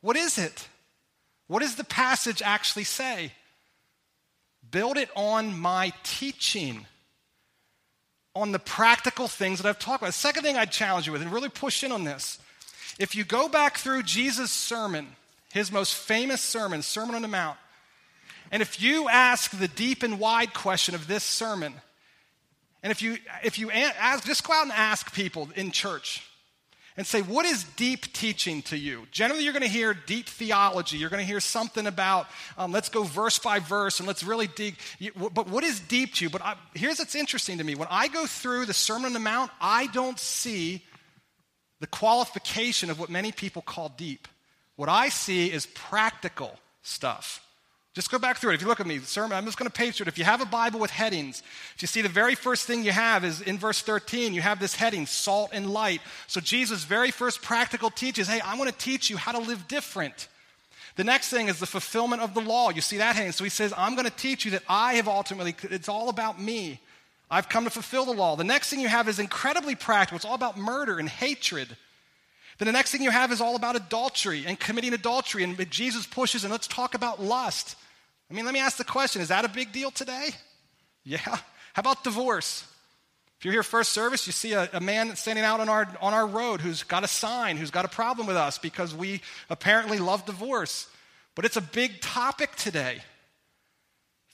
What 0.00 0.16
is 0.16 0.38
it? 0.38 0.66
What 1.46 1.60
does 1.60 1.76
the 1.76 1.84
passage 1.84 2.42
actually 2.42 2.84
say? 2.84 3.32
Build 4.70 4.96
it 4.96 5.10
on 5.14 5.58
my 5.58 5.92
teaching, 6.02 6.86
on 8.34 8.52
the 8.52 8.58
practical 8.58 9.28
things 9.28 9.60
that 9.60 9.68
I've 9.68 9.78
talked 9.78 10.02
about. 10.02 10.08
The 10.08 10.12
second 10.12 10.42
thing 10.42 10.56
I'd 10.56 10.72
challenge 10.72 11.06
you 11.06 11.12
with, 11.12 11.22
and 11.22 11.32
really 11.32 11.50
push 11.50 11.84
in 11.84 11.92
on 11.92 12.04
this 12.04 12.38
if 12.98 13.14
you 13.14 13.24
go 13.24 13.48
back 13.48 13.78
through 13.78 14.04
Jesus' 14.04 14.52
sermon, 14.52 15.08
his 15.52 15.72
most 15.72 15.94
famous 15.94 16.40
sermon, 16.40 16.82
Sermon 16.82 17.14
on 17.14 17.22
the 17.22 17.28
Mount, 17.28 17.58
And 18.52 18.62
if 18.62 18.80
you 18.80 19.08
ask 19.08 19.50
the 19.50 19.68
deep 19.68 20.02
and 20.02 20.20
wide 20.20 20.54
question 20.54 20.94
of 20.94 21.06
this 21.06 21.24
sermon, 21.24 21.74
and 22.82 22.90
if 22.90 23.02
you, 23.02 23.16
if 23.42 23.58
you 23.58 23.70
ask, 23.70 24.24
just 24.26 24.46
go 24.46 24.52
out 24.52 24.64
and 24.64 24.72
ask 24.72 25.12
people 25.12 25.48
in 25.56 25.70
church 25.70 26.22
and 26.96 27.06
say, 27.06 27.22
What 27.22 27.44
is 27.44 27.64
deep 27.76 28.12
teaching 28.12 28.62
to 28.62 28.76
you? 28.76 29.06
Generally, 29.10 29.44
you're 29.44 29.52
going 29.52 29.62
to 29.62 29.68
hear 29.68 29.94
deep 29.94 30.28
theology. 30.28 30.96
You're 30.96 31.10
going 31.10 31.22
to 31.22 31.26
hear 31.26 31.40
something 31.40 31.86
about, 31.86 32.26
um, 32.56 32.72
let's 32.72 32.88
go 32.88 33.02
verse 33.02 33.38
by 33.38 33.58
verse 33.58 33.98
and 33.98 34.06
let's 34.06 34.22
really 34.22 34.46
dig. 34.46 34.76
But 35.16 35.48
what 35.48 35.64
is 35.64 35.80
deep 35.80 36.14
to 36.14 36.24
you? 36.24 36.30
But 36.30 36.42
I, 36.42 36.54
here's 36.74 36.98
what's 36.98 37.14
interesting 37.14 37.58
to 37.58 37.64
me. 37.64 37.74
When 37.74 37.88
I 37.90 38.08
go 38.08 38.26
through 38.26 38.66
the 38.66 38.74
Sermon 38.74 39.06
on 39.06 39.12
the 39.12 39.18
Mount, 39.18 39.50
I 39.60 39.86
don't 39.88 40.18
see 40.18 40.82
the 41.80 41.86
qualification 41.86 42.90
of 42.90 42.98
what 42.98 43.10
many 43.10 43.32
people 43.32 43.62
call 43.62 43.88
deep. 43.96 44.28
What 44.76 44.88
I 44.88 45.08
see 45.08 45.52
is 45.52 45.66
practical 45.66 46.58
stuff. 46.82 47.44
Just 47.94 48.10
go 48.10 48.18
back 48.18 48.38
through 48.38 48.50
it. 48.50 48.54
If 48.54 48.62
you 48.62 48.66
look 48.66 48.80
at 48.80 48.88
me, 48.88 48.98
sermon, 48.98 49.38
I'm 49.38 49.44
just 49.44 49.56
going 49.56 49.70
to 49.70 49.76
page 49.76 49.96
through 49.96 50.04
it. 50.04 50.08
If 50.08 50.18
you 50.18 50.24
have 50.24 50.40
a 50.40 50.46
Bible 50.46 50.80
with 50.80 50.90
headings, 50.90 51.44
if 51.76 51.82
you 51.82 51.86
see 51.86 52.02
the 52.02 52.08
very 52.08 52.34
first 52.34 52.66
thing 52.66 52.82
you 52.82 52.90
have 52.90 53.24
is 53.24 53.40
in 53.40 53.56
verse 53.56 53.82
13, 53.82 54.34
you 54.34 54.40
have 54.40 54.58
this 54.58 54.74
heading, 54.74 55.06
salt 55.06 55.50
and 55.52 55.70
light. 55.70 56.00
So 56.26 56.40
Jesus' 56.40 56.82
very 56.82 57.12
first 57.12 57.40
practical 57.40 57.90
teaches, 57.90 58.26
hey, 58.26 58.40
I 58.40 58.56
want 58.56 58.68
to 58.68 58.76
teach 58.76 59.10
you 59.10 59.16
how 59.16 59.30
to 59.30 59.38
live 59.38 59.68
different. 59.68 60.26
The 60.96 61.04
next 61.04 61.28
thing 61.28 61.48
is 61.48 61.60
the 61.60 61.66
fulfillment 61.66 62.20
of 62.20 62.34
the 62.34 62.40
law. 62.40 62.70
You 62.70 62.80
see 62.80 62.98
that 62.98 63.14
heading. 63.14 63.30
So 63.30 63.44
he 63.44 63.50
says, 63.50 63.72
I'm 63.76 63.94
going 63.94 64.06
to 64.06 64.16
teach 64.16 64.44
you 64.44 64.50
that 64.52 64.64
I 64.68 64.94
have 64.94 65.06
ultimately, 65.06 65.54
it's 65.70 65.88
all 65.88 66.08
about 66.08 66.40
me. 66.40 66.80
I've 67.30 67.48
come 67.48 67.64
to 67.64 67.70
fulfill 67.70 68.04
the 68.06 68.12
law. 68.12 68.34
The 68.34 68.44
next 68.44 68.70
thing 68.70 68.80
you 68.80 68.88
have 68.88 69.08
is 69.08 69.20
incredibly 69.20 69.76
practical. 69.76 70.16
It's 70.16 70.24
all 70.24 70.34
about 70.34 70.58
murder 70.58 70.98
and 70.98 71.08
hatred. 71.08 71.76
Then 72.58 72.66
the 72.66 72.72
next 72.72 72.92
thing 72.92 73.02
you 73.02 73.10
have 73.10 73.32
is 73.32 73.40
all 73.40 73.56
about 73.56 73.76
adultery 73.76 74.44
and 74.46 74.58
committing 74.58 74.94
adultery. 74.94 75.42
And 75.42 75.70
Jesus 75.70 76.06
pushes, 76.06 76.44
and 76.44 76.52
let's 76.52 76.66
talk 76.66 76.94
about 76.94 77.20
lust. 77.20 77.76
I 78.30 78.34
mean, 78.34 78.44
let 78.44 78.54
me 78.54 78.60
ask 78.60 78.76
the 78.76 78.84
question 78.84 79.22
is 79.22 79.28
that 79.28 79.44
a 79.44 79.48
big 79.48 79.72
deal 79.72 79.90
today? 79.90 80.30
Yeah. 81.04 81.18
How 81.18 81.80
about 81.80 82.04
divorce? 82.04 82.66
If 83.38 83.44
you're 83.44 83.52
here 83.52 83.62
first 83.62 83.92
service, 83.92 84.26
you 84.26 84.32
see 84.32 84.52
a, 84.52 84.70
a, 84.72 84.80
man 84.80 85.16
standing 85.16 85.44
out 85.44 85.60
on 85.60 85.68
our, 85.68 85.86
on 86.00 86.14
our 86.14 86.26
road 86.26 86.60
who's 86.60 86.82
got 86.82 87.04
a 87.04 87.08
sign, 87.08 87.56
who's 87.56 87.70
got 87.70 87.84
a 87.84 87.88
problem 87.88 88.26
with 88.26 88.36
us 88.36 88.56
because 88.56 88.94
we 88.94 89.20
apparently 89.50 89.98
love 89.98 90.24
divorce. 90.24 90.88
But 91.34 91.44
it's 91.44 91.56
a 91.56 91.60
big 91.60 92.00
topic 92.00 92.54
today. 92.56 93.02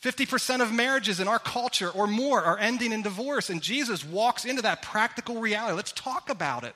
50% 0.02 0.62
of 0.62 0.72
marriages 0.72 1.20
in 1.20 1.28
our 1.28 1.38
culture 1.38 1.90
or 1.90 2.06
more 2.06 2.42
are 2.42 2.58
ending 2.58 2.92
in 2.92 3.02
divorce, 3.02 3.50
and 3.50 3.60
Jesus 3.60 4.04
walks 4.04 4.44
into 4.44 4.62
that 4.62 4.80
practical 4.80 5.40
reality. 5.40 5.74
Let's 5.74 5.92
talk 5.92 6.30
about 6.30 6.64
it. 6.64 6.74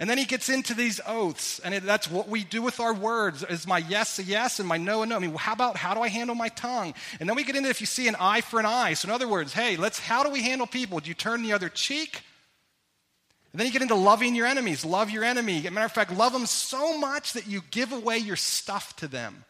And 0.00 0.08
then 0.08 0.16
he 0.16 0.24
gets 0.24 0.48
into 0.48 0.72
these 0.72 0.98
oaths, 1.06 1.58
and 1.58 1.74
it, 1.74 1.82
that's 1.82 2.10
what 2.10 2.26
we 2.26 2.42
do 2.42 2.62
with 2.62 2.80
our 2.80 2.94
words. 2.94 3.44
Is 3.44 3.66
my 3.66 3.76
yes 3.76 4.18
a 4.18 4.24
yes 4.24 4.58
and 4.58 4.66
my 4.66 4.78
no 4.78 5.02
a 5.02 5.06
no? 5.06 5.16
I 5.16 5.18
mean, 5.18 5.34
how 5.34 5.52
about 5.52 5.76
how 5.76 5.92
do 5.92 6.00
I 6.00 6.08
handle 6.08 6.34
my 6.34 6.48
tongue? 6.48 6.94
And 7.20 7.28
then 7.28 7.36
we 7.36 7.44
get 7.44 7.54
into 7.54 7.68
if 7.68 7.82
you 7.82 7.86
see 7.86 8.08
an 8.08 8.16
eye 8.18 8.40
for 8.40 8.58
an 8.58 8.64
eye. 8.64 8.94
So 8.94 9.08
in 9.08 9.14
other 9.14 9.28
words, 9.28 9.52
hey, 9.52 9.76
let's 9.76 9.98
how 9.98 10.24
do 10.24 10.30
we 10.30 10.42
handle 10.42 10.66
people? 10.66 11.00
Do 11.00 11.08
you 11.08 11.14
turn 11.14 11.42
the 11.42 11.52
other 11.52 11.68
cheek? 11.68 12.22
And 13.52 13.60
then 13.60 13.66
you 13.66 13.72
get 13.74 13.82
into 13.82 13.94
loving 13.94 14.34
your 14.34 14.46
enemies. 14.46 14.86
Love 14.86 15.10
your 15.10 15.22
enemy. 15.22 15.68
Matter 15.68 15.84
of 15.84 15.92
fact, 15.92 16.14
love 16.14 16.32
them 16.32 16.46
so 16.46 16.96
much 16.96 17.34
that 17.34 17.46
you 17.46 17.60
give 17.70 17.92
away 17.92 18.16
your 18.16 18.36
stuff 18.36 18.96
to 18.96 19.08
them. 19.08 19.44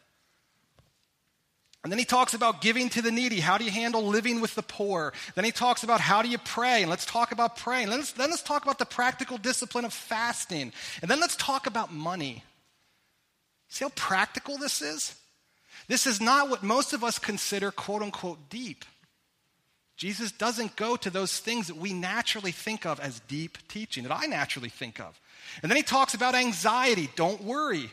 And 1.83 1.91
then 1.91 1.97
he 1.97 2.05
talks 2.05 2.35
about 2.35 2.61
giving 2.61 2.89
to 2.89 3.01
the 3.01 3.11
needy. 3.11 3.39
How 3.39 3.57
do 3.57 3.65
you 3.65 3.71
handle 3.71 4.03
living 4.03 4.39
with 4.39 4.53
the 4.53 4.61
poor? 4.61 5.13
Then 5.33 5.45
he 5.45 5.51
talks 5.51 5.83
about 5.83 5.99
how 5.99 6.21
do 6.21 6.29
you 6.29 6.37
pray? 6.37 6.81
And 6.81 6.91
let's 6.91 7.05
talk 7.05 7.31
about 7.31 7.57
praying. 7.57 7.89
Let's, 7.89 8.11
then 8.11 8.29
let's 8.29 8.43
talk 8.43 8.63
about 8.63 8.77
the 8.77 8.85
practical 8.85 9.39
discipline 9.39 9.85
of 9.85 9.93
fasting. 9.93 10.73
And 11.01 11.09
then 11.09 11.19
let's 11.19 11.35
talk 11.35 11.65
about 11.65 11.91
money. 11.91 12.43
See 13.69 13.83
how 13.83 13.89
practical 13.95 14.57
this 14.57 14.81
is? 14.81 15.15
This 15.87 16.05
is 16.05 16.21
not 16.21 16.49
what 16.49 16.61
most 16.61 16.93
of 16.93 17.03
us 17.03 17.17
consider 17.17 17.71
quote 17.71 18.03
unquote 18.03 18.49
deep. 18.49 18.85
Jesus 19.97 20.31
doesn't 20.31 20.75
go 20.75 20.95
to 20.97 21.09
those 21.09 21.39
things 21.39 21.67
that 21.67 21.77
we 21.77 21.93
naturally 21.93 22.51
think 22.51 22.85
of 22.85 22.99
as 22.99 23.19
deep 23.21 23.57
teaching, 23.67 24.03
that 24.03 24.11
I 24.15 24.25
naturally 24.25 24.69
think 24.69 24.99
of. 24.99 25.19
And 25.61 25.69
then 25.69 25.77
he 25.77 25.83
talks 25.83 26.13
about 26.13 26.35
anxiety. 26.35 27.09
Don't 27.15 27.43
worry. 27.43 27.91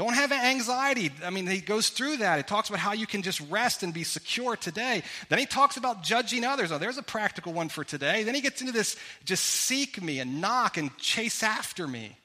Don't 0.00 0.14
have 0.14 0.32
anxiety. 0.32 1.10
I 1.22 1.28
mean, 1.28 1.46
he 1.46 1.60
goes 1.60 1.90
through 1.90 2.16
that. 2.16 2.38
It 2.38 2.48
talks 2.48 2.70
about 2.70 2.80
how 2.80 2.94
you 2.94 3.06
can 3.06 3.20
just 3.20 3.38
rest 3.50 3.82
and 3.82 3.92
be 3.92 4.02
secure 4.02 4.56
today. 4.56 5.02
Then 5.28 5.38
he 5.38 5.44
talks 5.44 5.76
about 5.76 6.02
judging 6.02 6.42
others. 6.42 6.72
Oh, 6.72 6.78
there's 6.78 6.96
a 6.96 7.02
practical 7.02 7.52
one 7.52 7.68
for 7.68 7.84
today. 7.84 8.22
Then 8.22 8.34
he 8.34 8.40
gets 8.40 8.62
into 8.62 8.72
this 8.72 8.96
just 9.26 9.44
seek 9.44 10.02
me 10.02 10.18
and 10.18 10.40
knock 10.40 10.78
and 10.78 10.96
chase 10.96 11.42
after 11.42 11.86
me. 11.86 12.16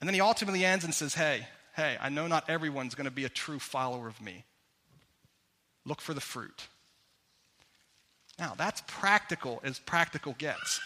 And 0.00 0.08
then 0.08 0.14
he 0.14 0.20
ultimately 0.20 0.64
ends 0.64 0.84
and 0.84 0.92
says, 0.92 1.14
Hey, 1.14 1.46
hey, 1.76 1.96
I 2.00 2.08
know 2.08 2.26
not 2.26 2.50
everyone's 2.50 2.96
going 2.96 3.04
to 3.04 3.12
be 3.12 3.26
a 3.26 3.28
true 3.28 3.60
follower 3.60 4.08
of 4.08 4.20
me. 4.20 4.42
Look 5.86 6.00
for 6.00 6.14
the 6.14 6.20
fruit. 6.20 6.66
Now, 8.40 8.54
that's 8.58 8.82
practical 8.88 9.60
as 9.62 9.78
practical 9.78 10.34
gets. 10.36 10.80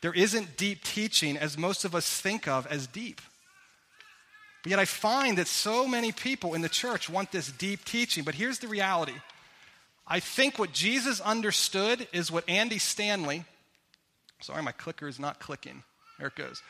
There 0.00 0.14
isn't 0.14 0.56
deep 0.56 0.82
teaching 0.82 1.36
as 1.36 1.58
most 1.58 1.84
of 1.84 1.94
us 1.94 2.08
think 2.08 2.48
of 2.48 2.66
as 2.68 2.86
deep. 2.86 3.20
But 4.64 4.70
yet 4.70 4.78
I 4.78 4.86
find 4.86 5.36
that 5.36 5.46
so 5.46 5.86
many 5.86 6.10
people 6.10 6.54
in 6.54 6.62
the 6.62 6.70
church 6.70 7.10
want 7.10 7.30
this 7.30 7.52
deep 7.52 7.84
teaching. 7.84 8.24
But 8.24 8.34
here's 8.34 8.58
the 8.58 8.66
reality 8.66 9.12
I 10.06 10.20
think 10.20 10.58
what 10.58 10.72
Jesus 10.72 11.20
understood 11.20 12.08
is 12.14 12.32
what 12.32 12.48
Andy 12.48 12.78
Stanley, 12.78 13.44
sorry, 14.40 14.62
my 14.62 14.72
clicker 14.72 15.06
is 15.06 15.20
not 15.20 15.38
clicking. 15.38 15.82
There 16.18 16.28
it 16.28 16.34
goes. 16.34 16.62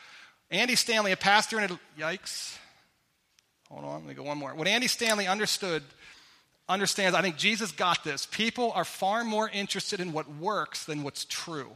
Andy 0.51 0.75
Stanley, 0.75 1.13
a 1.13 1.17
pastor 1.17 1.59
in, 1.61 1.79
yikes. 1.97 2.57
Hold 3.69 3.85
on, 3.85 3.93
let 3.93 4.05
me 4.05 4.13
go 4.13 4.23
one 4.23 4.37
more. 4.37 4.53
What 4.53 4.67
Andy 4.67 4.87
Stanley 4.87 5.25
understood, 5.25 5.81
understands, 6.67 7.15
I 7.15 7.21
think 7.21 7.37
Jesus 7.37 7.71
got 7.71 8.03
this. 8.03 8.25
People 8.25 8.73
are 8.73 8.85
far 8.85 9.23
more 9.23 9.49
interested 9.49 10.01
in 10.01 10.11
what 10.11 10.29
works 10.35 10.83
than 10.83 11.01
what's 11.01 11.23
true. 11.23 11.71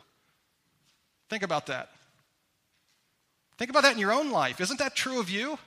Think 1.29 1.43
about 1.43 1.67
that. 1.67 1.89
Think 3.57 3.69
about 3.69 3.83
that 3.83 3.93
in 3.93 3.99
your 3.99 4.11
own 4.11 4.31
life. 4.31 4.59
Isn't 4.59 4.79
that 4.79 4.95
true 4.95 5.21
of 5.21 5.29
you? 5.29 5.57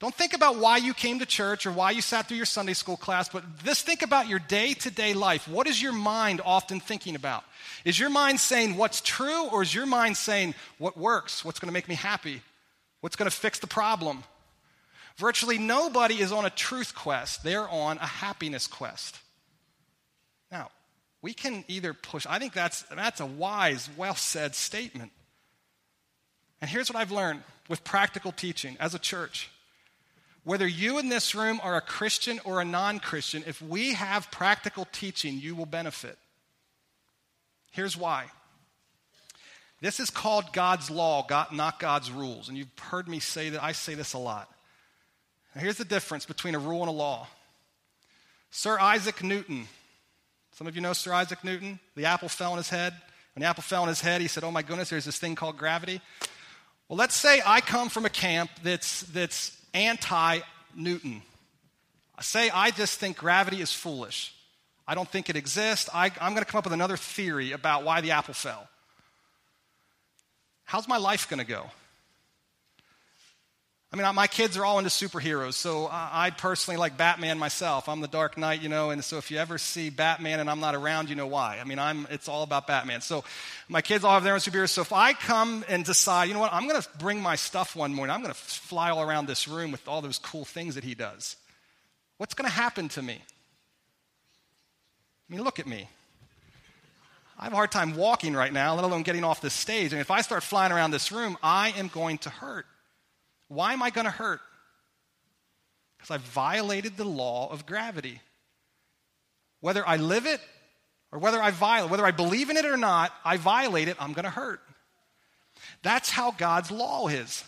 Don't 0.00 0.14
think 0.14 0.32
about 0.32 0.58
why 0.58 0.76
you 0.76 0.94
came 0.94 1.18
to 1.18 1.26
church 1.26 1.66
or 1.66 1.72
why 1.72 1.90
you 1.90 2.00
sat 2.00 2.28
through 2.28 2.36
your 2.36 2.46
Sunday 2.46 2.74
school 2.74 2.96
class, 2.96 3.28
but 3.28 3.42
just 3.64 3.84
think 3.84 4.02
about 4.02 4.28
your 4.28 4.38
day 4.38 4.74
to 4.74 4.90
day 4.92 5.12
life. 5.12 5.48
What 5.48 5.66
is 5.66 5.82
your 5.82 5.92
mind 5.92 6.40
often 6.44 6.78
thinking 6.78 7.16
about? 7.16 7.42
Is 7.84 7.98
your 7.98 8.10
mind 8.10 8.38
saying 8.38 8.76
what's 8.76 9.00
true, 9.00 9.48
or 9.48 9.62
is 9.62 9.74
your 9.74 9.86
mind 9.86 10.16
saying 10.16 10.54
what 10.78 10.96
works? 10.96 11.44
What's 11.44 11.58
going 11.58 11.68
to 11.68 11.72
make 11.72 11.88
me 11.88 11.96
happy? 11.96 12.42
What's 13.00 13.16
going 13.16 13.28
to 13.28 13.36
fix 13.36 13.58
the 13.58 13.66
problem? 13.66 14.22
Virtually 15.16 15.58
nobody 15.58 16.20
is 16.20 16.30
on 16.30 16.44
a 16.44 16.50
truth 16.50 16.94
quest, 16.94 17.42
they're 17.42 17.68
on 17.68 17.98
a 17.98 18.06
happiness 18.06 18.68
quest. 18.68 19.18
Now, 20.52 20.70
we 21.22 21.34
can 21.34 21.64
either 21.66 21.92
push, 21.92 22.24
I 22.28 22.38
think 22.38 22.52
that's, 22.52 22.82
that's 22.82 23.18
a 23.18 23.26
wise, 23.26 23.90
well 23.96 24.14
said 24.14 24.54
statement. 24.54 25.10
And 26.60 26.70
here's 26.70 26.88
what 26.88 26.96
I've 26.96 27.10
learned 27.10 27.42
with 27.68 27.82
practical 27.82 28.30
teaching 28.30 28.76
as 28.78 28.94
a 28.94 28.98
church 29.00 29.50
whether 30.48 30.66
you 30.66 30.98
in 30.98 31.10
this 31.10 31.34
room 31.34 31.60
are 31.62 31.76
a 31.76 31.82
Christian 31.82 32.40
or 32.42 32.62
a 32.62 32.64
non 32.64 33.00
Christian, 33.00 33.44
if 33.46 33.60
we 33.60 33.92
have 33.92 34.30
practical 34.30 34.88
teaching, 34.92 35.38
you 35.38 35.54
will 35.54 35.66
benefit. 35.66 36.16
Here's 37.70 37.98
why. 37.98 38.24
This 39.82 40.00
is 40.00 40.08
called 40.08 40.54
God's 40.54 40.90
law, 40.90 41.22
God, 41.28 41.52
not 41.52 41.78
God's 41.78 42.10
rules. 42.10 42.48
And 42.48 42.56
you've 42.56 42.70
heard 42.80 43.08
me 43.08 43.20
say 43.20 43.50
that. 43.50 43.62
I 43.62 43.72
say 43.72 43.92
this 43.92 44.14
a 44.14 44.18
lot. 44.18 44.50
Now, 45.54 45.60
here's 45.60 45.76
the 45.76 45.84
difference 45.84 46.24
between 46.24 46.54
a 46.54 46.58
rule 46.58 46.80
and 46.80 46.88
a 46.88 46.92
law. 46.92 47.26
Sir 48.50 48.78
Isaac 48.80 49.22
Newton, 49.22 49.68
some 50.52 50.66
of 50.66 50.74
you 50.74 50.80
know 50.80 50.94
Sir 50.94 51.12
Isaac 51.12 51.44
Newton. 51.44 51.78
The 51.94 52.06
apple 52.06 52.30
fell 52.30 52.52
on 52.52 52.56
his 52.56 52.70
head. 52.70 52.94
When 53.34 53.42
the 53.42 53.48
apple 53.48 53.62
fell 53.62 53.82
on 53.82 53.88
his 53.88 54.00
head, 54.00 54.22
he 54.22 54.28
said, 54.28 54.44
Oh 54.44 54.50
my 54.50 54.62
goodness, 54.62 54.88
there's 54.88 55.04
this 55.04 55.18
thing 55.18 55.34
called 55.34 55.58
gravity. 55.58 56.00
Well, 56.88 56.96
let's 56.96 57.14
say 57.14 57.42
I 57.44 57.60
come 57.60 57.90
from 57.90 58.06
a 58.06 58.10
camp 58.10 58.48
that's, 58.62 59.02
that's 59.02 59.57
anti 59.74 60.40
Newton. 60.74 61.22
Say, 62.20 62.50
I 62.50 62.70
just 62.70 62.98
think 62.98 63.16
gravity 63.16 63.60
is 63.60 63.72
foolish. 63.72 64.34
I 64.86 64.94
don't 64.94 65.08
think 65.08 65.28
it 65.28 65.36
exists. 65.36 65.88
I, 65.92 66.06
am 66.20 66.32
going 66.32 66.44
to 66.44 66.50
come 66.50 66.58
up 66.58 66.64
with 66.64 66.72
another 66.72 66.96
theory 66.96 67.52
about 67.52 67.84
why 67.84 68.00
the 68.00 68.12
apple 68.12 68.34
fell. 68.34 68.66
How's 70.64 70.88
my 70.88 70.96
life 70.96 71.28
going 71.28 71.38
to 71.38 71.46
go? 71.46 71.70
I 73.90 73.96
mean, 73.96 74.14
my 74.14 74.26
kids 74.26 74.58
are 74.58 74.66
all 74.66 74.78
into 74.78 74.90
superheroes, 74.90 75.54
so 75.54 75.88
I 75.90 76.30
personally 76.36 76.76
like 76.76 76.98
Batman 76.98 77.38
myself. 77.38 77.88
I'm 77.88 78.02
the 78.02 78.06
Dark 78.06 78.36
Knight, 78.36 78.60
you 78.60 78.68
know, 78.68 78.90
and 78.90 79.02
so 79.02 79.16
if 79.16 79.30
you 79.30 79.38
ever 79.38 79.56
see 79.56 79.88
Batman 79.88 80.40
and 80.40 80.50
I'm 80.50 80.60
not 80.60 80.74
around, 80.74 81.08
you 81.08 81.16
know 81.16 81.26
why. 81.26 81.58
I 81.58 81.64
mean, 81.64 81.78
I'm, 81.78 82.06
it's 82.10 82.28
all 82.28 82.42
about 82.42 82.66
Batman. 82.66 83.00
So 83.00 83.24
my 83.66 83.80
kids 83.80 84.04
all 84.04 84.12
have 84.12 84.24
their 84.24 84.34
own 84.34 84.40
superheroes. 84.40 84.68
So 84.68 84.82
if 84.82 84.92
I 84.92 85.14
come 85.14 85.64
and 85.70 85.86
decide, 85.86 86.24
you 86.24 86.34
know 86.34 86.40
what, 86.40 86.52
I'm 86.52 86.68
going 86.68 86.80
to 86.80 86.86
bring 86.98 87.22
my 87.22 87.34
stuff 87.34 87.74
one 87.74 87.94
morning, 87.94 88.14
I'm 88.14 88.20
going 88.20 88.34
to 88.34 88.38
fly 88.38 88.90
all 88.90 89.00
around 89.00 89.26
this 89.26 89.48
room 89.48 89.72
with 89.72 89.88
all 89.88 90.02
those 90.02 90.18
cool 90.18 90.44
things 90.44 90.74
that 90.74 90.84
he 90.84 90.94
does, 90.94 91.36
what's 92.18 92.34
going 92.34 92.48
to 92.48 92.54
happen 92.54 92.90
to 92.90 93.00
me? 93.00 93.22
I 95.30 95.34
mean, 95.34 95.42
look 95.42 95.58
at 95.58 95.66
me. 95.66 95.88
I 97.38 97.44
have 97.44 97.54
a 97.54 97.56
hard 97.56 97.72
time 97.72 97.96
walking 97.96 98.34
right 98.34 98.52
now, 98.52 98.74
let 98.74 98.84
alone 98.84 99.02
getting 99.02 99.24
off 99.24 99.40
this 99.40 99.54
stage. 99.54 99.92
And 99.94 100.00
if 100.00 100.10
I 100.10 100.20
start 100.20 100.42
flying 100.42 100.72
around 100.72 100.90
this 100.90 101.10
room, 101.10 101.38
I 101.42 101.70
am 101.70 101.88
going 101.88 102.18
to 102.18 102.28
hurt. 102.30 102.66
Why 103.48 103.72
am 103.72 103.82
I 103.82 103.90
going 103.90 104.04
to 104.04 104.10
hurt? 104.10 104.40
Because 105.96 106.10
I 106.10 106.18
violated 106.18 106.96
the 106.96 107.04
law 107.04 107.50
of 107.50 107.66
gravity. 107.66 108.20
Whether 109.60 109.86
I 109.86 109.96
live 109.96 110.26
it 110.26 110.40
or 111.10 111.18
whether 111.18 111.42
I 111.42 111.50
violate, 111.50 111.90
whether 111.90 112.06
I 112.06 112.12
believe 112.12 112.50
in 112.50 112.56
it 112.56 112.64
or 112.64 112.76
not, 112.76 113.12
I 113.24 113.36
violate 113.36 113.88
it, 113.88 113.96
I'm 113.98 114.12
going 114.12 114.24
to 114.24 114.30
hurt. 114.30 114.60
That's 115.82 116.10
how 116.10 116.30
God's 116.30 116.70
law 116.70 117.08
is. 117.08 117.44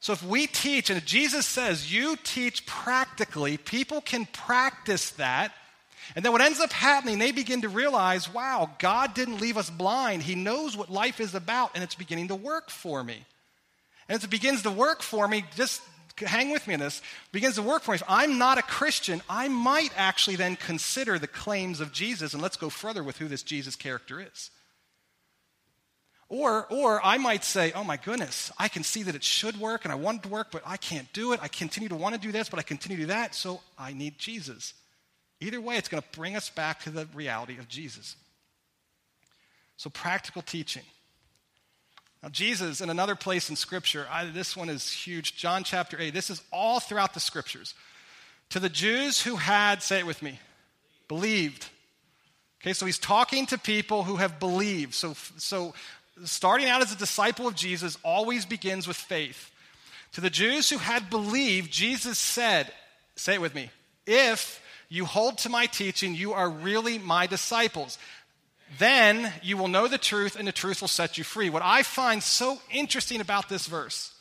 So 0.00 0.12
if 0.12 0.22
we 0.22 0.46
teach, 0.46 0.90
and 0.90 1.02
Jesus 1.06 1.46
says 1.46 1.90
you 1.90 2.16
teach 2.22 2.66
practically, 2.66 3.56
people 3.56 4.02
can 4.02 4.26
practice 4.26 5.12
that. 5.12 5.52
And 6.14 6.22
then 6.22 6.32
what 6.32 6.42
ends 6.42 6.60
up 6.60 6.72
happening, 6.72 7.18
they 7.18 7.32
begin 7.32 7.62
to 7.62 7.70
realize, 7.70 8.32
wow, 8.32 8.70
God 8.78 9.14
didn't 9.14 9.40
leave 9.40 9.56
us 9.56 9.70
blind. 9.70 10.22
He 10.22 10.34
knows 10.34 10.76
what 10.76 10.90
life 10.90 11.20
is 11.20 11.34
about, 11.34 11.70
and 11.74 11.82
it's 11.82 11.94
beginning 11.94 12.28
to 12.28 12.34
work 12.34 12.68
for 12.68 13.02
me. 13.02 13.24
And 14.08 14.16
as 14.16 14.24
it 14.24 14.30
begins 14.30 14.62
to 14.62 14.70
work 14.70 15.02
for 15.02 15.26
me, 15.26 15.44
just 15.56 15.80
hang 16.16 16.50
with 16.50 16.66
me 16.66 16.74
in 16.74 16.80
this, 16.80 17.02
begins 17.32 17.56
to 17.56 17.62
work 17.62 17.82
for 17.82 17.92
me. 17.92 17.96
If 17.96 18.02
I'm 18.08 18.38
not 18.38 18.58
a 18.58 18.62
Christian, 18.62 19.22
I 19.28 19.48
might 19.48 19.90
actually 19.96 20.36
then 20.36 20.56
consider 20.56 21.18
the 21.18 21.26
claims 21.26 21.80
of 21.80 21.92
Jesus, 21.92 22.32
and 22.32 22.42
let's 22.42 22.56
go 22.56 22.70
further 22.70 23.02
with 23.02 23.18
who 23.18 23.28
this 23.28 23.42
Jesus 23.42 23.76
character 23.76 24.20
is. 24.20 24.50
Or, 26.28 26.66
or 26.70 27.04
I 27.04 27.18
might 27.18 27.44
say, 27.44 27.72
oh 27.74 27.84
my 27.84 27.96
goodness, 27.96 28.50
I 28.58 28.68
can 28.68 28.82
see 28.82 29.02
that 29.04 29.14
it 29.14 29.22
should 29.22 29.60
work 29.60 29.84
and 29.84 29.92
I 29.92 29.96
want 29.96 30.18
it 30.18 30.22
to 30.24 30.28
work, 30.30 30.48
but 30.50 30.62
I 30.66 30.78
can't 30.78 31.12
do 31.12 31.32
it. 31.32 31.40
I 31.42 31.48
continue 31.48 31.88
to 31.90 31.96
want 31.96 32.14
to 32.14 32.20
do 32.20 32.32
this, 32.32 32.48
but 32.48 32.58
I 32.58 32.62
continue 32.62 32.96
to 32.96 33.02
do 33.04 33.06
that, 33.08 33.34
so 33.34 33.60
I 33.78 33.92
need 33.92 34.18
Jesus. 34.18 34.74
Either 35.40 35.60
way, 35.60 35.76
it's 35.76 35.88
going 35.88 36.02
to 36.02 36.18
bring 36.18 36.34
us 36.34 36.48
back 36.48 36.82
to 36.84 36.90
the 36.90 37.06
reality 37.14 37.58
of 37.58 37.68
Jesus. 37.68 38.16
So, 39.76 39.90
practical 39.90 40.40
teaching. 40.40 40.84
Now, 42.24 42.30
Jesus, 42.30 42.80
in 42.80 42.88
another 42.88 43.16
place 43.16 43.50
in 43.50 43.56
Scripture, 43.56 44.06
I, 44.10 44.24
this 44.24 44.56
one 44.56 44.70
is 44.70 44.90
huge. 44.90 45.36
John 45.36 45.62
chapter 45.62 46.00
8. 46.00 46.14
This 46.14 46.30
is 46.30 46.40
all 46.50 46.80
throughout 46.80 47.12
the 47.12 47.20
Scriptures. 47.20 47.74
To 48.48 48.60
the 48.60 48.70
Jews 48.70 49.20
who 49.20 49.36
had, 49.36 49.82
say 49.82 49.98
it 49.98 50.06
with 50.06 50.22
me, 50.22 50.40
believed. 51.06 51.66
Okay, 52.62 52.72
so 52.72 52.86
he's 52.86 52.98
talking 52.98 53.44
to 53.48 53.58
people 53.58 54.04
who 54.04 54.16
have 54.16 54.40
believed. 54.40 54.94
So, 54.94 55.12
so 55.36 55.74
starting 56.24 56.66
out 56.66 56.80
as 56.80 56.90
a 56.90 56.96
disciple 56.96 57.46
of 57.46 57.56
Jesus 57.56 57.98
always 58.02 58.46
begins 58.46 58.88
with 58.88 58.96
faith. 58.96 59.50
To 60.12 60.22
the 60.22 60.30
Jews 60.30 60.70
who 60.70 60.78
had 60.78 61.10
believed, 61.10 61.70
Jesus 61.70 62.18
said, 62.18 62.72
say 63.16 63.34
it 63.34 63.42
with 63.42 63.54
me, 63.54 63.70
if 64.06 64.62
you 64.88 65.04
hold 65.04 65.36
to 65.38 65.50
my 65.50 65.66
teaching, 65.66 66.14
you 66.14 66.32
are 66.32 66.48
really 66.48 66.98
my 66.98 67.26
disciples. 67.26 67.98
Then 68.78 69.32
you 69.42 69.56
will 69.56 69.68
know 69.68 69.88
the 69.88 69.98
truth, 69.98 70.36
and 70.36 70.48
the 70.48 70.52
truth 70.52 70.80
will 70.80 70.88
set 70.88 71.18
you 71.18 71.24
free. 71.24 71.50
What 71.50 71.62
I 71.62 71.82
find 71.82 72.22
so 72.22 72.58
interesting 72.70 73.20
about 73.20 73.48
this 73.48 73.66
verse 73.66 74.12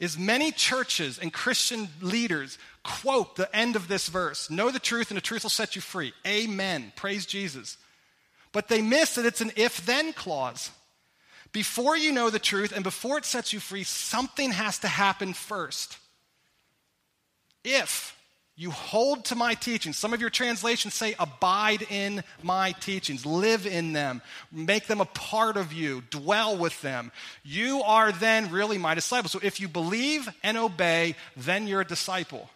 is 0.00 0.18
many 0.18 0.50
churches 0.50 1.18
and 1.18 1.32
Christian 1.32 1.88
leaders 2.00 2.58
quote 2.82 3.36
the 3.36 3.54
end 3.54 3.76
of 3.76 3.88
this 3.88 4.08
verse 4.08 4.50
Know 4.50 4.70
the 4.70 4.78
truth, 4.78 5.10
and 5.10 5.16
the 5.16 5.22
truth 5.22 5.44
will 5.44 5.50
set 5.50 5.76
you 5.76 5.82
free. 5.82 6.12
Amen. 6.26 6.92
Praise 6.96 7.26
Jesus. 7.26 7.78
But 8.52 8.68
they 8.68 8.82
miss 8.82 9.14
that 9.16 9.26
it's 9.26 9.40
an 9.40 9.52
if 9.56 9.84
then 9.84 10.12
clause. 10.12 10.70
Before 11.52 11.96
you 11.96 12.10
know 12.12 12.30
the 12.30 12.40
truth 12.40 12.72
and 12.72 12.82
before 12.82 13.18
it 13.18 13.24
sets 13.24 13.52
you 13.52 13.60
free, 13.60 13.84
something 13.84 14.50
has 14.50 14.78
to 14.80 14.88
happen 14.88 15.32
first. 15.32 15.98
If 17.62 18.16
you 18.56 18.70
hold 18.70 19.24
to 19.26 19.34
my 19.34 19.54
teachings, 19.54 19.96
some 19.96 20.14
of 20.14 20.20
your 20.20 20.30
translations 20.30 20.94
say, 20.94 21.16
abide 21.18 21.82
in 21.90 22.22
my 22.42 22.72
teachings, 22.72 23.26
live 23.26 23.66
in 23.66 23.92
them, 23.92 24.22
make 24.52 24.86
them 24.86 25.00
a 25.00 25.06
part 25.06 25.56
of 25.56 25.72
you, 25.72 26.02
dwell 26.10 26.56
with 26.56 26.80
them. 26.80 27.10
You 27.42 27.82
are 27.82 28.12
then 28.12 28.52
really 28.52 28.78
my 28.78 28.94
disciple. 28.94 29.28
So 29.28 29.40
if 29.42 29.58
you 29.58 29.66
believe 29.66 30.28
and 30.44 30.56
obey, 30.56 31.16
then 31.36 31.66
you're 31.66 31.80
a 31.80 31.86
disciple. 31.86 32.48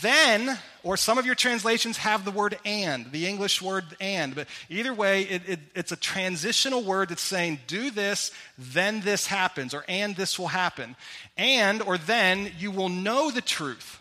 Then, 0.00 0.58
or 0.82 0.96
some 0.96 1.18
of 1.18 1.26
your 1.26 1.34
translations 1.34 1.98
have 1.98 2.24
the 2.24 2.30
word 2.30 2.58
and, 2.64 3.12
the 3.12 3.26
English 3.26 3.60
word 3.60 3.84
and, 4.00 4.34
but 4.34 4.48
either 4.70 4.94
way, 4.94 5.24
it, 5.24 5.42
it, 5.46 5.60
it's 5.74 5.92
a 5.92 5.96
transitional 5.96 6.82
word 6.82 7.10
that's 7.10 7.20
saying, 7.20 7.60
do 7.66 7.90
this, 7.90 8.30
then 8.56 9.02
this 9.02 9.26
happens, 9.26 9.74
or 9.74 9.84
and 9.86 10.16
this 10.16 10.38
will 10.38 10.48
happen. 10.48 10.96
And, 11.36 11.82
or 11.82 11.98
then, 11.98 12.50
you 12.58 12.70
will 12.70 12.88
know 12.88 13.30
the 13.30 13.42
truth, 13.42 14.00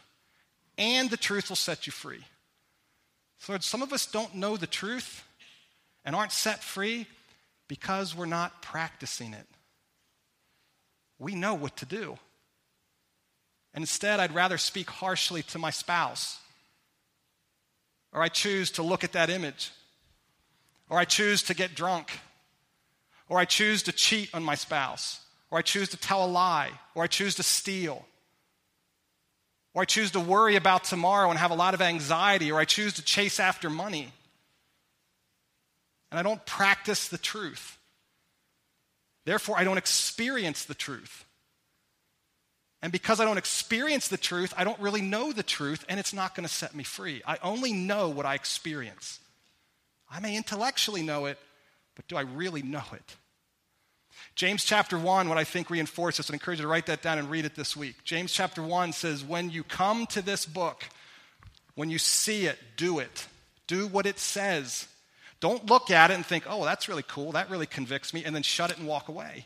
and 0.78 1.10
the 1.10 1.18
truth 1.18 1.50
will 1.50 1.56
set 1.56 1.86
you 1.86 1.92
free. 1.92 2.24
So, 3.40 3.58
some 3.60 3.82
of 3.82 3.92
us 3.92 4.06
don't 4.06 4.36
know 4.36 4.58
the 4.58 4.68
truth 4.68 5.24
and 6.06 6.16
aren't 6.16 6.32
set 6.32 6.64
free 6.64 7.08
because 7.68 8.16
we're 8.16 8.26
not 8.26 8.62
practicing 8.62 9.34
it. 9.34 9.48
We 11.20 11.36
know 11.36 11.54
what 11.54 11.78
to 11.78 11.86
do. 11.86 12.18
And 13.74 13.82
instead, 13.82 14.20
I'd 14.20 14.36
rather 14.36 14.58
speak 14.58 14.90
harshly 14.90 15.44
to 15.44 15.60
my 15.60 15.72
spouse. 15.72 16.40
Or 18.12 18.22
I 18.22 18.28
choose 18.28 18.72
to 18.72 18.84
look 18.84 19.04
at 19.04 19.14
that 19.14 19.30
image. 19.30 19.72
Or 20.90 21.00
I 21.00 21.06
choose 21.06 21.44
to 21.44 21.54
get 21.54 21.76
drunk. 21.76 22.20
Or 23.28 23.40
I 23.40 23.46
choose 23.46 23.84
to 23.84 23.92
cheat 23.92 24.30
on 24.34 24.44
my 24.44 24.56
spouse. 24.56 25.20
Or 25.50 25.58
I 25.58 25.64
choose 25.64 25.90
to 25.90 25.98
tell 25.98 26.24
a 26.24 26.28
lie. 26.28 26.70
Or 26.94 27.04
I 27.04 27.08
choose 27.08 27.36
to 27.36 27.44
steal. 27.44 28.06
Or 29.74 29.82
I 29.82 29.86
choose 29.86 30.12
to 30.12 30.20
worry 30.20 30.56
about 30.56 30.84
tomorrow 30.84 31.30
and 31.30 31.40
have 31.40 31.52
a 31.52 31.56
lot 31.56 31.74
of 31.74 31.82
anxiety. 31.82 32.52
Or 32.52 32.60
I 32.60 32.66
choose 32.66 32.94
to 32.94 33.02
chase 33.02 33.40
after 33.40 33.70
money. 33.70 34.12
And 36.12 36.20
I 36.20 36.24
don't 36.24 36.46
practice 36.46 37.08
the 37.08 37.18
truth. 37.18 37.78
Therefore, 39.26 39.58
I 39.58 39.64
don't 39.64 39.78
experience 39.78 40.66
the 40.66 40.76
truth. 40.76 41.26
And 42.84 42.92
because 42.92 43.22
I 43.22 43.26
don't 43.26 43.38
experience 43.38 44.10
the 44.10 44.18
truth, 44.18 44.54
I 44.58 44.66
don't 44.66 44.80
really 44.80 45.02
know 45.02 45.32
the 45.32 45.42
truth, 45.42 45.86
and 45.88 46.02
it's 46.02 46.14
not 46.14 46.36
going 46.36 46.46
to 46.46 46.54
set 46.54 46.76
me 46.76 46.84
free. 46.84 47.22
I 47.26 47.38
only 47.42 47.72
know 47.72 48.10
what 48.10 48.26
I 48.26 48.36
experience. 48.36 49.22
I 50.12 50.20
may 50.20 50.36
intellectually 50.36 51.02
know 51.02 51.26
it, 51.28 51.40
but 51.96 52.08
do 52.10 52.18
I 52.18 52.22
really 52.22 52.62
know 52.62 52.84
it? 52.92 53.16
James 54.36 54.64
chapter 54.64 54.98
1, 54.98 55.30
what 55.30 55.38
I 55.38 55.44
think 55.44 55.70
reinforces, 55.70 56.30
I 56.30 56.34
encourage 56.34 56.60
you 56.60 56.64
to 56.64 56.68
write 56.68 56.88
that 56.88 57.04
down 57.04 57.20
and 57.20 57.30
read 57.30 57.46
it 57.46 57.56
this 57.56 57.78
week. 57.78 58.04
James 58.04 58.32
chapter 58.32 58.64
1 58.64 58.94
says, 58.94 59.24
When 59.24 59.52
you 59.52 59.64
come 59.64 60.08
to 60.08 60.22
this 60.22 60.46
book, 60.46 60.86
when 61.76 61.90
you 61.90 62.00
see 62.00 62.46
it, 62.46 62.58
do 62.76 63.00
it. 63.00 63.28
Do 63.68 63.88
what 63.88 64.06
it 64.06 64.20
says. 64.20 64.88
Don't 65.40 65.66
look 65.68 65.92
at 65.92 66.10
it 66.10 66.16
and 66.16 66.26
think, 66.26 66.46
oh, 66.48 66.64
that's 66.66 66.88
really 66.88 67.04
cool, 67.08 67.34
that 67.34 67.50
really 67.50 67.66
convicts 67.66 68.14
me, 68.14 68.24
and 68.24 68.36
then 68.36 68.44
shut 68.44 68.72
it 68.72 68.78
and 68.78 68.88
walk 68.88 69.08
away. 69.08 69.46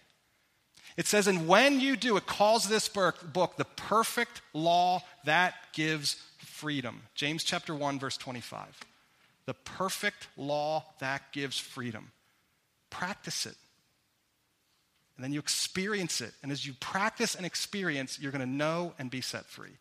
It 0.96 1.06
says, 1.06 1.28
and 1.28 1.48
when 1.48 1.80
you 1.80 1.96
do, 1.96 2.18
it 2.18 2.26
calls 2.26 2.68
this 2.68 2.88
book 2.88 3.20
the 3.58 3.66
perfect 3.76 4.42
law 4.54 5.04
that 5.26 5.54
gives 5.74 6.16
freedom. 6.40 7.04
James 7.14 7.44
chapter 7.44 7.76
1, 7.76 8.00
verse 8.00 8.18
25. 8.18 8.80
The 9.46 9.54
perfect 9.54 10.28
law 10.38 10.86
that 11.00 11.32
gives 11.32 11.58
freedom. 11.58 12.12
Practice 12.90 13.46
it. 13.46 13.56
And 15.18 15.24
then 15.24 15.34
you 15.34 15.39
experience 15.39 16.22
it. 16.22 16.32
And 16.43 16.51
as 16.51 16.65
you 16.65 16.74
practice 16.80 17.34
and 17.34 17.45
experience, 17.45 18.20
you're 18.20 18.32
going 18.32 18.39
to 18.39 18.45
know 18.45 18.93
and 18.99 19.09
be 19.09 19.22
set 19.22 19.47
free. 19.47 19.78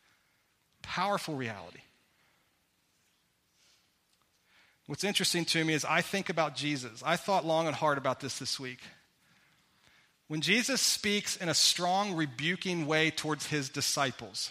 Powerful 0.83 1.35
reality. 1.35 1.81
What's 4.87 5.05
interesting 5.05 5.45
to 5.47 5.65
me 5.65 5.75
is 5.75 5.85
I 5.85 6.01
think 6.01 6.31
about 6.31 6.57
Jesus. 6.57 7.03
I 7.05 7.17
thought 7.17 7.45
long 7.45 7.67
and 7.67 7.77
hard 7.77 7.99
about 7.99 8.21
this 8.21 8.39
this 8.39 8.59
week. 8.59 8.81
When 10.29 10.41
Jesus 10.41 10.81
speaks 10.81 11.37
in 11.37 11.49
a 11.49 11.55
strong, 11.55 12.15
rebuking 12.15 12.87
way 12.87 13.11
towards 13.11 13.47
his 13.47 13.69
disciples, 13.69 14.51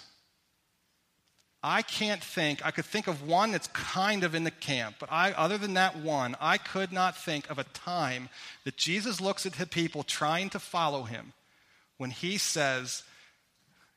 I 1.68 1.82
can't 1.82 2.24
think, 2.24 2.64
I 2.64 2.70
could 2.70 2.86
think 2.86 3.08
of 3.08 3.28
one 3.28 3.52
that's 3.52 3.66
kind 3.70 4.24
of 4.24 4.36
in 4.36 4.44
the 4.44 4.52
camp, 4.52 4.98
but 5.00 5.12
I, 5.12 5.32
other 5.32 5.58
than 5.58 5.74
that 5.74 5.98
one, 5.98 6.36
I 6.40 6.60
could 6.60 6.92
not 6.92 7.18
think 7.18 7.50
of 7.50 7.58
a 7.58 7.64
time 7.64 8.30
that 8.66 8.78
Jesus 8.78 9.20
looks 9.20 9.48
at 9.48 9.54
the 9.54 9.66
people 9.66 10.04
trying 10.04 10.52
to 10.52 10.60
follow 10.60 11.04
him 11.04 11.34
when 11.98 12.12
he 12.12 12.38
says, 12.38 13.02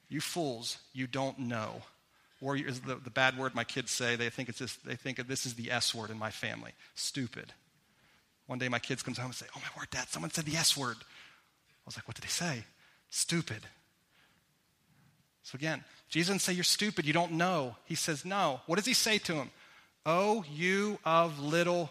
You 0.08 0.22
fools, 0.22 0.78
you 0.94 1.06
don't 1.06 1.40
know. 1.40 1.82
Or 2.40 2.56
is 2.56 2.80
the, 2.80 2.94
the 2.94 3.10
bad 3.10 3.36
word 3.36 3.54
my 3.54 3.64
kids 3.64 3.90
say, 3.90 4.16
they 4.16 4.30
think, 4.30 4.48
it's 4.48 4.60
this, 4.60 4.76
they 4.76 4.96
think 4.96 5.18
this 5.26 5.44
is 5.44 5.54
the 5.54 5.70
S 5.70 5.94
word 5.94 6.08
in 6.08 6.18
my 6.18 6.30
family. 6.30 6.72
Stupid. 6.94 7.52
One 8.46 8.58
day 8.58 8.70
my 8.70 8.78
kids 8.78 9.02
comes 9.02 9.18
home 9.18 9.26
and 9.26 9.34
say, 9.34 9.46
Oh 9.54 9.60
my 9.60 9.78
word, 9.78 9.90
dad, 9.90 10.08
someone 10.08 10.30
said 10.30 10.46
the 10.46 10.56
S 10.56 10.74
word 10.74 10.96
I 10.96 11.88
was 11.88 11.96
like, 11.96 12.06
what 12.06 12.16
did 12.16 12.24
they 12.24 12.28
say? 12.28 12.64
Stupid. 13.08 13.62
So 15.48 15.56
again, 15.56 15.82
Jesus 16.10 16.28
didn't 16.28 16.42
say 16.42 16.52
you're 16.52 16.62
stupid, 16.62 17.06
you 17.06 17.14
don't 17.14 17.32
know. 17.32 17.74
He 17.86 17.94
says, 17.94 18.22
no. 18.22 18.60
What 18.66 18.76
does 18.76 18.84
he 18.84 18.92
say 18.92 19.16
to 19.20 19.32
him? 19.32 19.50
Oh, 20.04 20.44
you 20.52 20.98
of 21.06 21.40
little 21.40 21.90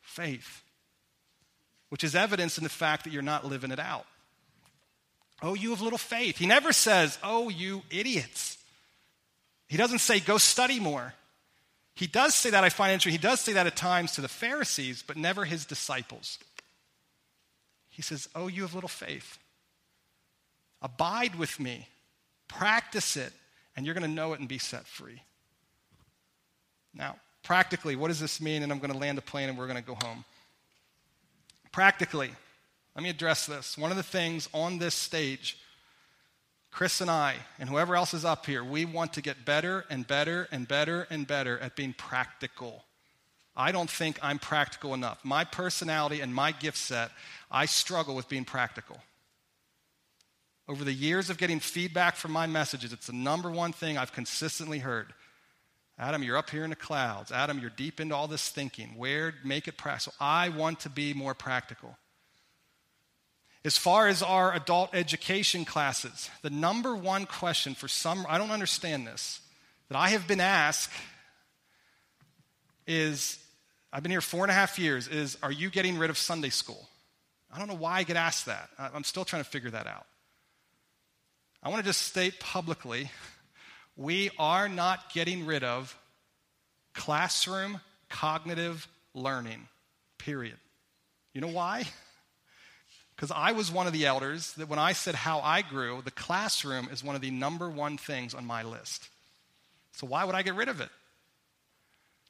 faith, 0.00 0.64
which 1.88 2.02
is 2.02 2.16
evidence 2.16 2.58
in 2.58 2.64
the 2.64 2.70
fact 2.70 3.04
that 3.04 3.12
you're 3.12 3.22
not 3.22 3.46
living 3.46 3.70
it 3.70 3.78
out. 3.78 4.06
Oh, 5.40 5.54
you 5.54 5.72
of 5.72 5.82
little 5.82 5.98
faith. 5.98 6.36
He 6.36 6.46
never 6.46 6.72
says, 6.72 7.16
oh, 7.22 7.48
you 7.48 7.82
idiots. 7.90 8.58
He 9.68 9.76
doesn't 9.76 10.00
say, 10.00 10.18
go 10.18 10.36
study 10.36 10.80
more. 10.80 11.14
He 11.94 12.08
does 12.08 12.34
say 12.34 12.50
that, 12.50 12.64
I 12.64 12.70
find 12.70 12.92
interesting. 12.92 13.12
He 13.12 13.18
does 13.18 13.40
say 13.40 13.52
that 13.52 13.68
at 13.68 13.76
times 13.76 14.16
to 14.16 14.20
the 14.20 14.26
Pharisees, 14.26 15.04
but 15.06 15.16
never 15.16 15.44
his 15.44 15.64
disciples. 15.64 16.40
He 17.88 18.02
says, 18.02 18.28
Oh, 18.34 18.48
you 18.48 18.62
have 18.62 18.74
little 18.74 18.88
faith. 18.88 19.38
Abide 20.80 21.36
with 21.36 21.60
me, 21.60 21.86
practice 22.56 23.16
it, 23.16 23.32
and 23.76 23.84
you're 23.86 23.94
going 23.94 24.08
to 24.08 24.14
know 24.14 24.32
it 24.32 24.40
and 24.40 24.48
be 24.48 24.58
set 24.58 24.86
free. 24.86 25.22
Now, 26.94 27.16
practically, 27.42 27.96
what 27.96 28.08
does 28.08 28.20
this 28.20 28.40
mean? 28.40 28.62
And 28.62 28.70
I'm 28.70 28.78
going 28.78 28.92
to 28.92 28.98
land 28.98 29.18
the 29.18 29.22
plane 29.22 29.48
and 29.48 29.56
we're 29.56 29.66
going 29.66 29.82
to 29.82 29.82
go 29.82 29.96
home. 30.02 30.24
Practically, 31.72 32.30
let 32.94 33.02
me 33.02 33.08
address 33.08 33.46
this. 33.46 33.78
One 33.78 33.90
of 33.90 33.96
the 33.96 34.02
things 34.02 34.48
on 34.52 34.78
this 34.78 34.94
stage, 34.94 35.56
Chris 36.70 37.00
and 37.00 37.10
I, 37.10 37.36
and 37.58 37.68
whoever 37.68 37.96
else 37.96 38.12
is 38.12 38.24
up 38.24 38.44
here, 38.44 38.62
we 38.62 38.84
want 38.84 39.14
to 39.14 39.22
get 39.22 39.44
better 39.46 39.86
and 39.88 40.06
better 40.06 40.48
and 40.52 40.68
better 40.68 41.06
and 41.08 41.26
better 41.26 41.58
at 41.58 41.76
being 41.76 41.94
practical. 41.94 42.84
I 43.56 43.72
don't 43.72 43.90
think 43.90 44.18
I'm 44.22 44.38
practical 44.38 44.92
enough. 44.92 45.24
My 45.24 45.44
personality 45.44 46.20
and 46.20 46.34
my 46.34 46.52
gift 46.52 46.78
set, 46.78 47.10
I 47.50 47.66
struggle 47.66 48.14
with 48.14 48.28
being 48.28 48.44
practical. 48.44 48.98
Over 50.68 50.84
the 50.84 50.92
years 50.92 51.28
of 51.28 51.38
getting 51.38 51.60
feedback 51.60 52.16
from 52.16 52.32
my 52.32 52.46
messages, 52.46 52.92
it's 52.92 53.08
the 53.08 53.12
number 53.12 53.50
one 53.50 53.72
thing 53.72 53.98
I've 53.98 54.12
consistently 54.12 54.78
heard. 54.78 55.12
Adam, 55.98 56.22
you're 56.22 56.36
up 56.36 56.50
here 56.50 56.64
in 56.64 56.70
the 56.70 56.76
clouds. 56.76 57.32
Adam, 57.32 57.58
you're 57.58 57.70
deep 57.70 58.00
into 58.00 58.14
all 58.14 58.28
this 58.28 58.48
thinking. 58.48 58.94
Where 58.96 59.34
make 59.44 59.68
it 59.68 59.76
practical? 59.76 60.14
I 60.20 60.48
want 60.48 60.80
to 60.80 60.90
be 60.90 61.14
more 61.14 61.34
practical. 61.34 61.96
As 63.64 63.76
far 63.76 64.08
as 64.08 64.22
our 64.22 64.52
adult 64.54 64.94
education 64.94 65.64
classes, 65.64 66.30
the 66.42 66.50
number 66.50 66.96
one 66.96 67.26
question 67.26 67.74
for 67.74 67.86
some, 67.86 68.26
I 68.28 68.38
don't 68.38 68.50
understand 68.50 69.06
this, 69.06 69.40
that 69.88 69.96
I 69.96 70.08
have 70.08 70.26
been 70.26 70.40
asked 70.40 70.90
is 72.86 73.38
I've 73.92 74.02
been 74.02 74.10
here 74.10 74.20
four 74.20 74.42
and 74.42 74.50
a 74.50 74.54
half 74.54 74.78
years, 74.78 75.06
is 75.06 75.38
are 75.42 75.52
you 75.52 75.70
getting 75.70 75.98
rid 75.98 76.10
of 76.10 76.18
Sunday 76.18 76.48
school? 76.48 76.88
I 77.54 77.58
don't 77.58 77.68
know 77.68 77.76
why 77.76 77.98
I 77.98 78.02
get 78.02 78.16
asked 78.16 78.46
that. 78.46 78.70
I'm 78.78 79.04
still 79.04 79.24
trying 79.24 79.44
to 79.44 79.48
figure 79.48 79.70
that 79.70 79.86
out. 79.86 80.06
I 81.62 81.68
want 81.68 81.82
to 81.82 81.88
just 81.88 82.02
state 82.02 82.40
publicly 82.40 83.10
we 83.96 84.30
are 84.38 84.68
not 84.68 85.12
getting 85.12 85.46
rid 85.46 85.62
of 85.62 85.96
classroom 86.94 87.80
cognitive 88.08 88.88
learning, 89.14 89.68
period. 90.18 90.56
You 91.34 91.40
know 91.40 91.48
why? 91.48 91.84
Because 93.14 93.36
I 93.36 93.52
was 93.52 93.70
one 93.70 93.86
of 93.86 93.92
the 93.92 94.06
elders 94.06 94.52
that 94.54 94.68
when 94.68 94.80
I 94.80 94.94
said 94.94 95.14
how 95.14 95.38
I 95.40 95.62
grew, 95.62 96.02
the 96.04 96.10
classroom 96.10 96.88
is 96.90 97.04
one 97.04 97.14
of 97.14 97.20
the 97.20 97.30
number 97.30 97.70
one 97.70 97.96
things 97.96 98.34
on 98.34 98.44
my 98.44 98.64
list. 98.64 99.10
So 99.92 100.08
why 100.08 100.24
would 100.24 100.34
I 100.34 100.42
get 100.42 100.54
rid 100.54 100.68
of 100.68 100.80
it? 100.80 100.88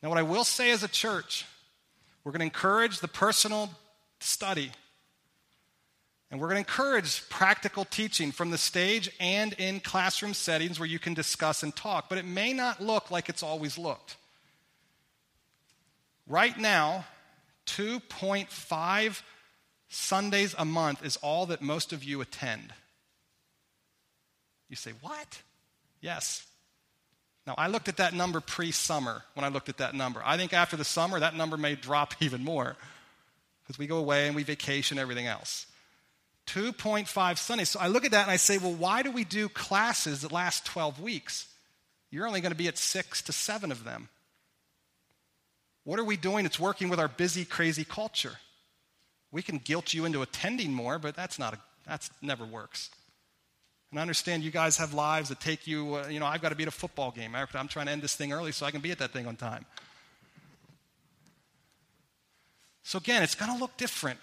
Now, 0.02 0.10
what 0.10 0.18
I 0.18 0.22
will 0.22 0.44
say 0.44 0.70
as 0.70 0.82
a 0.82 0.88
church, 0.88 1.46
we're 2.24 2.32
going 2.32 2.40
to 2.40 2.44
encourage 2.44 2.98
the 2.98 3.08
personal 3.08 3.70
study. 4.20 4.70
And 6.32 6.40
we're 6.40 6.48
going 6.48 6.64
to 6.64 6.70
encourage 6.70 7.28
practical 7.28 7.84
teaching 7.84 8.32
from 8.32 8.50
the 8.50 8.56
stage 8.56 9.10
and 9.20 9.52
in 9.52 9.80
classroom 9.80 10.32
settings 10.32 10.80
where 10.80 10.88
you 10.88 10.98
can 10.98 11.12
discuss 11.12 11.62
and 11.62 11.76
talk, 11.76 12.08
but 12.08 12.16
it 12.16 12.24
may 12.24 12.54
not 12.54 12.80
look 12.80 13.10
like 13.10 13.28
it's 13.28 13.42
always 13.42 13.76
looked. 13.76 14.16
Right 16.26 16.58
now, 16.58 17.04
2.5 17.66 19.22
Sundays 19.90 20.54
a 20.56 20.64
month 20.64 21.04
is 21.04 21.18
all 21.18 21.44
that 21.46 21.60
most 21.60 21.92
of 21.92 22.02
you 22.02 22.22
attend. 22.22 22.72
You 24.70 24.76
say, 24.76 24.92
What? 25.02 25.42
Yes. 26.00 26.46
Now, 27.46 27.56
I 27.58 27.66
looked 27.66 27.88
at 27.88 27.98
that 27.98 28.14
number 28.14 28.40
pre 28.40 28.70
summer 28.70 29.22
when 29.34 29.44
I 29.44 29.48
looked 29.48 29.68
at 29.68 29.76
that 29.78 29.94
number. 29.94 30.22
I 30.24 30.38
think 30.38 30.54
after 30.54 30.78
the 30.78 30.84
summer, 30.84 31.20
that 31.20 31.36
number 31.36 31.58
may 31.58 31.74
drop 31.74 32.14
even 32.20 32.42
more 32.42 32.74
because 33.62 33.78
we 33.78 33.86
go 33.86 33.98
away 33.98 34.28
and 34.28 34.34
we 34.34 34.44
vacation, 34.44 34.98
everything 34.98 35.26
else. 35.26 35.66
2.5 36.46 37.38
Sundays. 37.38 37.70
So 37.70 37.80
I 37.80 37.86
look 37.88 38.04
at 38.04 38.10
that 38.10 38.22
and 38.22 38.30
I 38.30 38.36
say, 38.36 38.58
well, 38.58 38.72
why 38.72 39.02
do 39.02 39.10
we 39.10 39.24
do 39.24 39.48
classes 39.48 40.22
that 40.22 40.32
last 40.32 40.64
12 40.66 41.00
weeks? 41.00 41.46
You're 42.10 42.26
only 42.26 42.40
going 42.40 42.52
to 42.52 42.58
be 42.58 42.68
at 42.68 42.78
six 42.78 43.22
to 43.22 43.32
seven 43.32 43.72
of 43.72 43.84
them. 43.84 44.08
What 45.84 45.98
are 45.98 46.04
we 46.04 46.16
doing 46.16 46.46
It's 46.46 46.60
working 46.60 46.88
with 46.88 47.00
our 47.00 47.08
busy, 47.08 47.44
crazy 47.44 47.84
culture? 47.84 48.38
We 49.30 49.42
can 49.42 49.58
guilt 49.58 49.94
you 49.94 50.04
into 50.04 50.22
attending 50.22 50.72
more, 50.72 50.98
but 50.98 51.16
that's 51.16 51.38
not 51.38 51.54
a, 51.54 51.58
that's 51.86 52.10
never 52.20 52.44
works. 52.44 52.90
And 53.90 53.98
I 53.98 54.02
understand 54.02 54.42
you 54.42 54.50
guys 54.50 54.76
have 54.78 54.94
lives 54.94 55.28
that 55.30 55.40
take 55.40 55.66
you, 55.66 55.96
uh, 55.96 56.08
you 56.08 56.20
know, 56.20 56.26
I've 56.26 56.42
got 56.42 56.50
to 56.50 56.54
be 56.54 56.64
at 56.64 56.68
a 56.68 56.72
football 56.72 57.10
game. 57.10 57.34
I'm 57.34 57.68
trying 57.68 57.86
to 57.86 57.92
end 57.92 58.02
this 58.02 58.14
thing 58.14 58.32
early 58.32 58.52
so 58.52 58.66
I 58.66 58.70
can 58.70 58.80
be 58.80 58.90
at 58.90 58.98
that 58.98 59.12
thing 59.12 59.26
on 59.26 59.36
time. 59.36 59.64
So 62.82 62.98
again, 62.98 63.22
it's 63.22 63.34
going 63.34 63.52
to 63.52 63.58
look 63.58 63.76
different. 63.76 64.18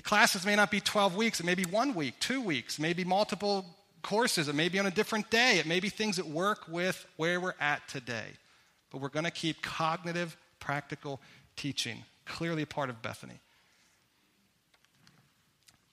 The 0.00 0.08
classes 0.08 0.46
may 0.46 0.56
not 0.56 0.70
be 0.70 0.80
12 0.80 1.14
weeks, 1.14 1.40
it 1.40 1.44
may 1.44 1.54
be 1.54 1.66
one 1.66 1.92
week, 1.92 2.14
two 2.20 2.40
weeks, 2.40 2.78
maybe 2.78 3.04
multiple 3.04 3.66
courses, 4.00 4.48
it 4.48 4.54
may 4.54 4.70
be 4.70 4.78
on 4.78 4.86
a 4.86 4.90
different 4.90 5.28
day, 5.28 5.58
it 5.58 5.66
may 5.66 5.78
be 5.78 5.90
things 5.90 6.16
that 6.16 6.26
work 6.26 6.66
with 6.68 7.04
where 7.18 7.38
we're 7.38 7.52
at 7.60 7.86
today. 7.86 8.28
But 8.90 9.02
we're 9.02 9.10
going 9.10 9.26
to 9.26 9.30
keep 9.30 9.60
cognitive, 9.60 10.38
practical 10.58 11.20
teaching, 11.54 12.02
clearly 12.24 12.62
a 12.62 12.66
part 12.66 12.88
of 12.88 13.02
Bethany. 13.02 13.40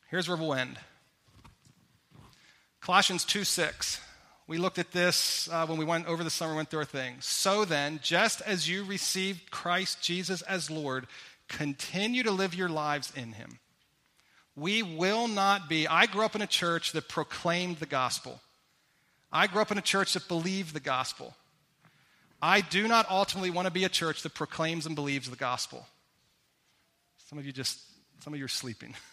Here's 0.09 0.29
where 0.29 0.37
we'll 0.37 0.53
end. 0.53 0.79
Colossians 2.79 3.25
2 3.25 3.43
6. 3.43 3.99
We 4.47 4.57
looked 4.57 4.79
at 4.79 4.93
this 4.93 5.49
uh, 5.51 5.65
when 5.65 5.77
we 5.77 5.83
went 5.83 6.07
over 6.07 6.23
the 6.23 6.29
summer, 6.29 6.55
went 6.55 6.69
through 6.69 6.79
our 6.79 6.85
thing. 6.85 7.15
So 7.19 7.65
then, 7.65 7.99
just 8.01 8.39
as 8.43 8.69
you 8.69 8.85
received 8.85 9.51
Christ 9.51 10.01
Jesus 10.01 10.41
as 10.43 10.71
Lord, 10.71 11.07
continue 11.49 12.23
to 12.23 12.31
live 12.31 12.55
your 12.55 12.69
lives 12.69 13.11
in 13.13 13.33
him. 13.33 13.59
We 14.57 14.81
will 14.81 15.27
not 15.27 15.69
be. 15.69 15.87
I 15.87 16.07
grew 16.07 16.25
up 16.25 16.35
in 16.35 16.41
a 16.41 16.47
church 16.47 16.93
that 16.93 17.07
proclaimed 17.07 17.77
the 17.77 17.85
gospel. 17.85 18.41
I 19.31 19.45
grew 19.45 19.61
up 19.61 19.71
in 19.71 19.77
a 19.77 19.83
church 19.83 20.13
that 20.13 20.27
believed 20.27 20.73
the 20.73 20.79
gospel. 20.79 21.35
I 22.41 22.61
do 22.61 22.87
not 22.87 23.09
ultimately 23.09 23.51
want 23.51 23.67
to 23.67 23.71
be 23.71 23.83
a 23.83 23.89
church 23.89 24.23
that 24.23 24.33
proclaims 24.33 24.87
and 24.87 24.95
believes 24.95 25.29
the 25.29 25.35
gospel. 25.35 25.85
Some 27.29 27.37
of 27.37 27.45
you 27.45 27.51
just, 27.51 27.79
some 28.23 28.33
of 28.33 28.39
you 28.39 28.45
are 28.45 28.49
sleeping. 28.49 28.95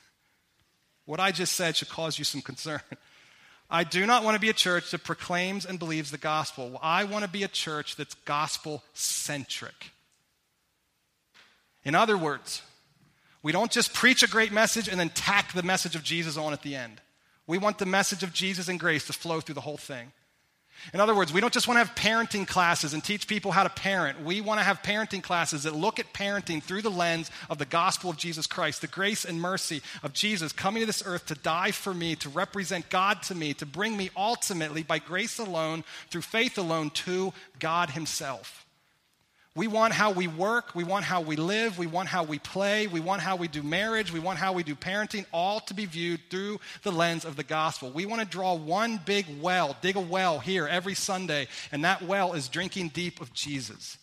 What 1.07 1.21
I 1.21 1.33
just 1.33 1.53
said 1.53 1.77
should 1.77 1.91
cause 1.91 2.19
you 2.19 2.25
some 2.25 2.41
concern. 2.41 2.81
I 3.71 3.85
do 3.85 4.07
not 4.07 4.25
want 4.25 4.37
to 4.37 4.41
be 4.41 4.49
a 4.49 4.55
church 4.55 4.91
that 4.91 5.05
proclaims 5.05 5.67
and 5.67 5.79
believes 5.79 6.11
the 6.11 6.17
gospel. 6.17 6.79
I 6.83 7.05
want 7.05 7.27
to 7.27 7.31
be 7.31 7.43
a 7.43 7.49
church 7.49 7.97
that's 7.97 8.15
gospel 8.25 8.83
centric. 8.95 9.91
In 11.85 11.95
other 11.95 12.17
words, 12.17 12.63
we 13.45 13.53
don't 13.53 13.71
just 13.71 13.93
preach 13.93 14.23
a 14.23 14.29
great 14.29 14.53
message 14.53 14.89
and 14.89 14.99
then 14.99 15.11
tack 15.11 15.53
the 15.53 15.63
message 15.63 15.95
of 15.95 16.03
Jesus 16.03 16.39
on 16.39 16.55
at 16.55 16.63
the 16.63 16.75
end. 16.75 17.01
We 17.47 17.59
want 17.59 17.77
the 17.77 17.87
message 17.87 18.23
of 18.23 18.33
Jesus 18.33 18.69
and 18.69 18.81
grace 18.81 19.07
to 19.07 19.13
flow 19.13 19.41
through 19.41 19.55
the 19.55 19.61
whole 19.61 19.77
thing. 19.77 20.13
In 20.95 21.01
other 21.01 21.15
words, 21.15 21.31
we 21.31 21.43
don't 21.43 21.53
just 21.53 21.69
want 21.69 21.77
to 21.77 21.85
have 21.85 21.95
parenting 21.95 22.47
classes 22.47 22.95
and 22.95 23.05
teach 23.05 23.29
people 23.29 23.53
how 23.53 23.63
to 23.63 23.69
parent. 23.69 24.23
We 24.23 24.41
want 24.41 24.61
to 24.61 24.65
have 24.65 24.83
parenting 24.83 25.23
classes 25.23 25.65
that 25.65 25.77
look 25.77 25.99
at 25.99 26.13
parenting 26.15 26.63
through 26.63 26.83
the 26.83 26.91
lens 26.91 27.31
of 27.51 27.59
the 27.59 27.67
gospel 27.67 28.09
of 28.09 28.17
Jesus 28.17 28.47
Christ, 28.47 28.81
the 28.81 28.87
grace 28.87 29.27
and 29.27 29.41
mercy 29.41 29.83
of 30.03 30.15
Jesus 30.15 30.51
coming 30.53 30.81
to 30.81 30.87
this 30.87 31.03
earth 31.05 31.27
to 31.27 31.35
die 31.35 31.71
for 31.71 31.93
me, 31.93 32.17
to 32.17 32.31
represent 32.31 32.89
God 32.89 33.23
to 33.25 33.35
me, 33.35 33.53
to 33.55 33.67
bring 33.67 33.95
me 33.95 34.11
ultimately 34.17 34.83
by 34.83 34.99
grace 34.99 35.39
alone, 35.39 35.85
through 36.09 36.23
faith 36.23 36.57
alone, 36.57 36.89
to 36.91 37.35
God 37.59 37.91
Himself. 37.91 38.64
We 39.57 39.69
want 39.69 39.93
how 39.93 40.11
we 40.11 40.27
work, 40.27 40.75
we 40.75 40.83
want 40.83 41.05
how 41.05 41.21
we 41.21 41.37
live, 41.37 41.79
we 41.79 41.87
want 41.87 42.09
how 42.09 42.25
we 42.25 42.41
play, 42.41 42.89
we 42.89 42.99
want 42.99 43.23
how 43.23 43.37
we 43.37 43.47
do 43.47 43.63
marriage, 43.63 44.13
we 44.13 44.19
want 44.19 44.37
how 44.37 44.53
we 44.53 44.65
do 44.65 44.75
parenting, 44.75 45.27
all 45.33 45.61
to 45.61 45.75
be 45.75 45.87
viewed 45.87 46.21
through 46.29 46.59
the 46.83 46.91
lens 46.91 47.25
of 47.25 47.37
the 47.37 47.45
gospel. 47.45 47.93
We 47.93 48.05
want 48.05 48.21
to 48.21 48.27
draw 48.27 48.55
one 48.55 48.99
big 49.05 49.27
well, 49.41 49.77
dig 49.81 49.95
a 49.95 50.01
well 50.01 50.41
here 50.41 50.67
every 50.67 50.95
Sunday, 50.95 51.47
and 51.71 51.85
that 51.85 52.03
well 52.03 52.33
is 52.33 52.49
drinking 52.49 52.89
deep 52.89 53.21
of 53.21 53.33
Jesus. 53.33 53.97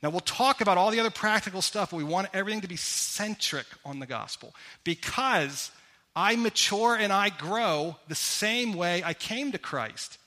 Now, 0.00 0.10
we'll 0.10 0.20
talk 0.20 0.60
about 0.60 0.78
all 0.78 0.92
the 0.92 1.00
other 1.00 1.10
practical 1.10 1.60
stuff, 1.60 1.90
but 1.90 1.96
we 1.96 2.04
want 2.04 2.28
everything 2.32 2.60
to 2.60 2.68
be 2.68 2.76
centric 2.76 3.66
on 3.84 3.98
the 3.98 4.06
gospel 4.06 4.54
because 4.84 5.72
I 6.14 6.36
mature 6.36 6.94
and 6.94 7.12
I 7.12 7.30
grow 7.30 7.96
the 8.06 8.14
same 8.14 8.74
way 8.74 9.02
I 9.02 9.12
came 9.12 9.50
to 9.50 9.58
Christ. 9.58 10.18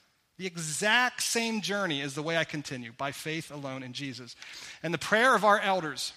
The 0.42 0.48
exact 0.48 1.22
same 1.22 1.62
journey 1.62 2.02
is 2.02 2.16
the 2.16 2.24
way 2.24 2.36
I 2.36 2.46
continue, 2.46 2.94
by 2.98 3.12
faith 3.12 3.52
alone 3.52 3.84
in 3.84 3.94
Jesus. 3.94 4.36
And 4.82 4.92
the 4.92 4.98
prayer 4.98 5.36
of 5.36 5.46
our 5.46 5.60
elders, 5.60 6.14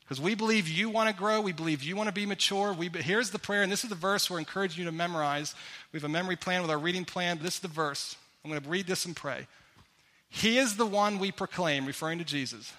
because 0.00 0.20
we 0.20 0.34
believe 0.34 0.66
you 0.66 0.90
want 0.90 1.08
to 1.08 1.14
grow, 1.14 1.40
we 1.40 1.52
believe 1.52 1.80
you 1.84 1.94
want 1.94 2.08
to 2.08 2.12
be 2.12 2.26
mature. 2.26 2.72
We, 2.72 2.88
here's 2.88 3.30
the 3.30 3.38
prayer, 3.38 3.62
and 3.62 3.70
this 3.70 3.84
is 3.84 3.88
the 3.88 3.94
verse 3.94 4.28
we're 4.28 4.40
encouraging 4.40 4.80
you 4.80 4.90
to 4.90 4.96
memorize. 4.96 5.54
We 5.92 6.00
have 6.00 6.04
a 6.04 6.12
memory 6.12 6.34
plan 6.34 6.62
with 6.62 6.72
our 6.72 6.78
reading 6.78 7.04
plan, 7.04 7.36
but 7.36 7.44
this 7.44 7.54
is 7.54 7.60
the 7.60 7.68
verse. 7.68 8.16
I'm 8.44 8.50
going 8.50 8.60
to 8.60 8.68
read 8.68 8.88
this 8.88 9.04
and 9.04 9.14
pray. 9.14 9.46
He 10.28 10.58
is 10.58 10.76
the 10.76 10.84
one 10.84 11.20
we 11.20 11.30
proclaim, 11.30 11.86
referring 11.86 12.18
to 12.18 12.24
Jesus, 12.24 12.72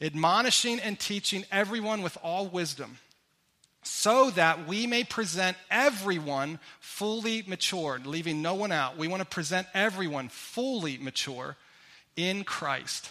admonishing 0.00 0.80
and 0.80 0.98
teaching 0.98 1.44
everyone 1.52 2.02
with 2.02 2.18
all 2.20 2.48
wisdom 2.48 2.98
so 3.86 4.30
that 4.30 4.66
we 4.66 4.86
may 4.86 5.04
present 5.04 5.56
everyone 5.70 6.58
fully 6.80 7.44
matured, 7.46 8.04
leaving 8.04 8.42
no 8.42 8.54
one 8.54 8.72
out. 8.72 8.96
We 8.96 9.06
want 9.06 9.20
to 9.20 9.28
present 9.28 9.68
everyone 9.74 10.28
fully 10.28 10.98
mature 10.98 11.56
in 12.16 12.42
Christ. 12.42 13.10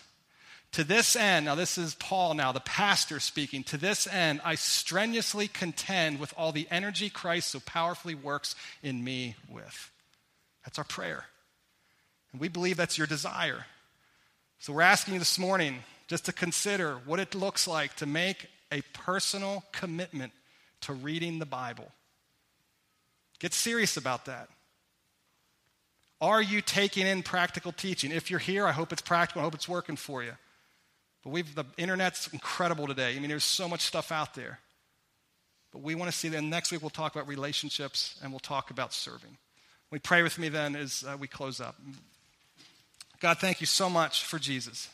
To 0.74 0.84
this 0.84 1.16
end, 1.16 1.46
now 1.46 1.56
this 1.56 1.78
is 1.78 1.96
Paul 1.96 2.34
now, 2.34 2.52
the 2.52 2.60
pastor 2.60 3.22
speaking. 3.22 3.64
To 3.66 3.78
this 3.78 4.06
end, 4.06 4.42
I 4.44 4.56
strenuously 4.56 5.48
contend 5.48 6.20
with 6.20 6.34
all 6.36 6.52
the 6.52 6.68
energy 6.70 7.10
Christ 7.10 7.52
so 7.52 7.62
powerfully 7.62 8.16
works 8.16 8.54
in 8.84 9.02
me 9.02 9.36
with. 9.50 9.92
That's 10.66 10.78
our 10.78 10.84
prayer. 10.84 11.24
And 12.34 12.42
we 12.42 12.50
believe 12.50 12.76
that's 12.76 12.98
your 12.98 13.08
desire. 13.08 13.66
So 14.60 14.74
we're 14.74 14.82
asking 14.82 15.14
you 15.14 15.20
this 15.20 15.40
morning 15.40 15.84
just 16.08 16.26
to 16.26 16.34
consider 16.34 16.98
what 17.06 17.22
it 17.22 17.34
looks 17.34 17.66
like 17.66 17.96
to 17.96 18.06
make 18.06 18.48
a 18.74 18.82
personal 18.94 19.64
commitment 19.72 20.34
to 20.86 20.94
reading 20.94 21.40
the 21.40 21.46
Bible. 21.46 21.92
Get 23.40 23.54
serious 23.54 23.98
about 23.98 24.26
that. 24.26 24.50
Are 26.22 26.42
you 26.42 26.62
taking 26.62 27.06
in 27.06 27.24
practical 27.24 27.72
teaching? 27.72 28.12
If 28.12 28.30
you're 28.30 28.40
here, 28.40 28.66
I 28.66 28.72
hope 28.72 28.94
it's 28.94 29.02
practical. 29.02 29.42
I 29.42 29.44
hope 29.44 29.54
it's 29.54 29.68
working 29.68 29.96
for 29.96 30.24
you. 30.24 30.32
But 31.24 31.32
we've, 31.32 31.54
the 31.54 31.66
internet's 31.78 32.28
incredible 32.28 32.88
today. 32.88 33.16
I 33.16 33.20
mean, 33.20 33.30
there's 33.30 33.44
so 33.44 33.68
much 33.68 33.82
stuff 33.82 34.12
out 34.12 34.34
there. 34.34 34.60
But 35.72 35.82
we 35.82 35.94
want 35.94 36.10
to 36.10 36.18
see 36.18 36.30
that 36.30 36.42
next 36.42 36.72
week 36.72 36.82
we'll 36.82 36.90
talk 36.90 37.16
about 37.16 37.28
relationships 37.28 38.18
and 38.24 38.32
we'll 38.32 38.40
talk 38.40 38.72
about 38.72 38.94
serving. 38.94 39.38
We 39.92 40.00
pray 40.00 40.24
with 40.24 40.40
me 40.40 40.50
then 40.50 40.76
as 40.76 41.04
uh, 41.08 41.18
we 41.20 41.28
close 41.28 41.60
up. 41.60 41.76
God, 43.20 43.40
thank 43.40 43.60
you 43.60 43.68
so 43.68 43.90
much 43.90 44.24
for 44.24 44.40
Jesus. 44.40 44.88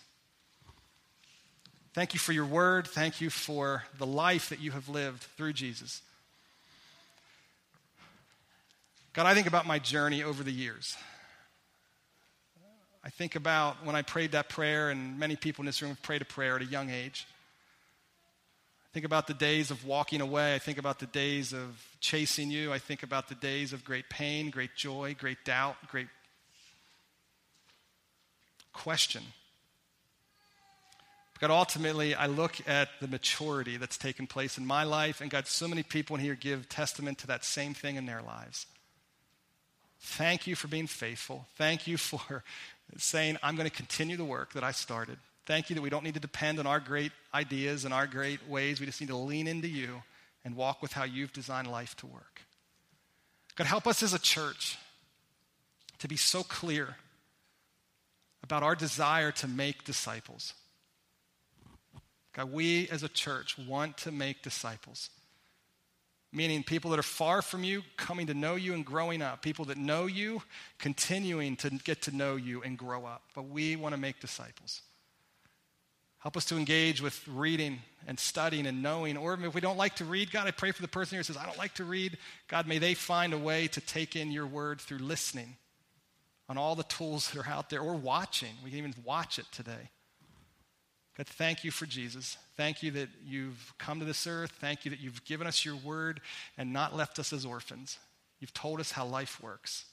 Thank 1.93 2.13
you 2.13 2.19
for 2.19 2.31
your 2.31 2.45
word. 2.45 2.87
Thank 2.87 3.19
you 3.19 3.29
for 3.29 3.83
the 3.97 4.05
life 4.05 4.49
that 4.49 4.61
you 4.61 4.71
have 4.71 4.87
lived 4.87 5.23
through 5.35 5.53
Jesus. 5.53 6.01
God, 9.13 9.25
I 9.25 9.33
think 9.33 9.47
about 9.47 9.67
my 9.67 9.77
journey 9.77 10.23
over 10.23 10.41
the 10.41 10.53
years. 10.53 10.95
I 13.03 13.09
think 13.09 13.35
about 13.35 13.85
when 13.85 13.95
I 13.95 14.03
prayed 14.03 14.31
that 14.31 14.47
prayer, 14.47 14.89
and 14.89 15.19
many 15.19 15.35
people 15.35 15.63
in 15.63 15.65
this 15.65 15.81
room 15.81 15.89
have 15.89 16.01
prayed 16.01 16.21
a 16.21 16.25
prayer 16.25 16.55
at 16.55 16.61
a 16.61 16.65
young 16.65 16.89
age. 16.89 17.27
I 18.85 18.89
think 18.93 19.05
about 19.05 19.27
the 19.27 19.33
days 19.33 19.69
of 19.69 19.85
walking 19.85 20.21
away. 20.21 20.55
I 20.55 20.59
think 20.59 20.77
about 20.77 20.99
the 20.99 21.07
days 21.07 21.51
of 21.51 21.83
chasing 21.99 22.51
you. 22.51 22.71
I 22.71 22.77
think 22.77 23.03
about 23.03 23.27
the 23.27 23.35
days 23.35 23.73
of 23.73 23.83
great 23.83 24.09
pain, 24.09 24.49
great 24.49 24.75
joy, 24.77 25.15
great 25.19 25.43
doubt, 25.43 25.75
great 25.89 26.07
question. 28.71 29.23
God, 31.41 31.49
ultimately, 31.49 32.13
I 32.13 32.27
look 32.27 32.57
at 32.67 32.89
the 32.99 33.07
maturity 33.07 33.77
that's 33.77 33.97
taken 33.97 34.27
place 34.27 34.59
in 34.59 34.65
my 34.65 34.83
life, 34.83 35.21
and 35.21 35.31
God, 35.31 35.47
so 35.47 35.67
many 35.67 35.81
people 35.81 36.15
in 36.15 36.21
here 36.21 36.35
give 36.35 36.69
testament 36.69 37.17
to 37.17 37.27
that 37.27 37.43
same 37.43 37.73
thing 37.73 37.95
in 37.95 38.05
their 38.05 38.21
lives. 38.21 38.67
Thank 40.01 40.45
you 40.45 40.55
for 40.55 40.67
being 40.67 40.85
faithful. 40.85 41.47
Thank 41.55 41.87
you 41.87 41.97
for 41.97 42.43
saying, 42.97 43.37
I'm 43.41 43.55
going 43.55 43.67
to 43.67 43.75
continue 43.75 44.17
the 44.17 44.23
work 44.23 44.53
that 44.53 44.63
I 44.63 44.71
started. 44.71 45.17
Thank 45.47 45.71
you 45.71 45.75
that 45.75 45.81
we 45.81 45.89
don't 45.89 46.03
need 46.03 46.13
to 46.13 46.19
depend 46.19 46.59
on 46.59 46.67
our 46.67 46.79
great 46.79 47.11
ideas 47.33 47.85
and 47.85 47.93
our 47.93 48.05
great 48.05 48.47
ways. 48.47 48.79
We 48.79 48.85
just 48.85 49.01
need 49.01 49.07
to 49.07 49.17
lean 49.17 49.47
into 49.47 49.67
you 49.67 50.03
and 50.45 50.55
walk 50.55 50.83
with 50.83 50.93
how 50.93 51.05
you've 51.05 51.33
designed 51.33 51.71
life 51.71 51.95
to 51.97 52.05
work. 52.05 52.43
God, 53.55 53.65
help 53.65 53.87
us 53.87 54.03
as 54.03 54.13
a 54.13 54.19
church 54.19 54.77
to 55.97 56.07
be 56.07 56.17
so 56.17 56.43
clear 56.43 56.97
about 58.43 58.61
our 58.61 58.75
desire 58.75 59.31
to 59.31 59.47
make 59.47 59.85
disciples. 59.85 60.53
God, 62.33 62.51
we 62.51 62.87
as 62.89 63.03
a 63.03 63.09
church 63.09 63.57
want 63.57 63.97
to 63.99 64.11
make 64.11 64.41
disciples 64.41 65.09
meaning 66.33 66.63
people 66.63 66.91
that 66.91 66.99
are 66.99 67.03
far 67.03 67.41
from 67.41 67.63
you 67.63 67.83
coming 67.97 68.27
to 68.27 68.33
know 68.33 68.55
you 68.55 68.73
and 68.73 68.85
growing 68.85 69.21
up, 69.21 69.41
people 69.41 69.65
that 69.65 69.77
know 69.77 70.05
you 70.05 70.41
continuing 70.79 71.55
to 71.57 71.69
get 71.69 72.01
to 72.03 72.15
know 72.15 72.35
you 72.35 72.61
and 72.61 72.77
grow 72.77 73.05
up. 73.05 73.23
But 73.35 73.49
we 73.49 73.75
want 73.75 73.93
to 73.93 73.99
make 73.99 74.19
disciples. 74.19 74.81
Help 76.19 76.37
us 76.37 76.45
to 76.45 76.55
engage 76.55 77.01
with 77.01 77.27
reading 77.27 77.79
and 78.07 78.19
studying 78.19 78.67
and 78.67 78.81
knowing. 78.83 79.17
Or 79.17 79.33
if 79.33 79.53
we 79.55 79.61
don't 79.61 79.77
like 79.77 79.95
to 79.95 80.05
read, 80.05 80.31
God, 80.31 80.47
I 80.47 80.51
pray 80.51 80.71
for 80.71 80.81
the 80.81 80.87
person 80.87 81.15
here 81.15 81.19
who 81.19 81.23
says, 81.23 81.37
I 81.37 81.45
don't 81.45 81.57
like 81.57 81.73
to 81.75 81.83
read. 81.83 82.17
God, 82.47 82.67
may 82.67 82.77
they 82.77 82.93
find 82.93 83.33
a 83.33 83.37
way 83.37 83.67
to 83.69 83.81
take 83.81 84.15
in 84.15 84.31
your 84.31 84.45
word 84.45 84.79
through 84.79 84.99
listening 84.99 85.57
on 86.47 86.57
all 86.57 86.75
the 86.75 86.83
tools 86.83 87.31
that 87.31 87.39
are 87.39 87.49
out 87.49 87.69
there 87.69 87.81
or 87.81 87.95
watching. 87.95 88.51
We 88.63 88.69
can 88.69 88.79
even 88.79 88.93
watch 89.03 89.39
it 89.39 89.45
today. 89.51 89.89
God, 91.17 91.27
thank 91.27 91.63
you 91.63 91.71
for 91.71 91.85
Jesus. 91.85 92.37
Thank 92.55 92.83
you 92.83 92.91
that 92.91 93.09
you've 93.25 93.73
come 93.77 93.99
to 93.99 94.05
this 94.05 94.25
earth. 94.27 94.51
Thank 94.61 94.85
you 94.85 94.91
that 94.91 94.99
you've 94.99 95.23
given 95.25 95.45
us 95.45 95.65
your 95.65 95.75
word 95.75 96.21
and 96.57 96.71
not 96.71 96.95
left 96.95 97.19
us 97.19 97.33
as 97.33 97.45
orphans. 97.45 97.99
You've 98.39 98.53
told 98.53 98.79
us 98.79 98.91
how 98.91 99.05
life 99.05 99.41
works. 99.41 99.85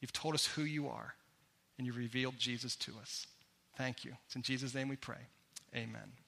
You've 0.00 0.12
told 0.12 0.34
us 0.34 0.46
who 0.46 0.62
you 0.62 0.88
are, 0.88 1.14
and 1.78 1.86
you 1.86 1.92
revealed 1.92 2.38
Jesus 2.38 2.76
to 2.76 2.92
us. 3.00 3.26
Thank 3.76 4.04
you. 4.04 4.12
It's 4.26 4.36
in 4.36 4.42
Jesus' 4.42 4.74
name 4.74 4.88
we 4.88 4.96
pray. 4.96 5.28
Amen. 5.74 6.23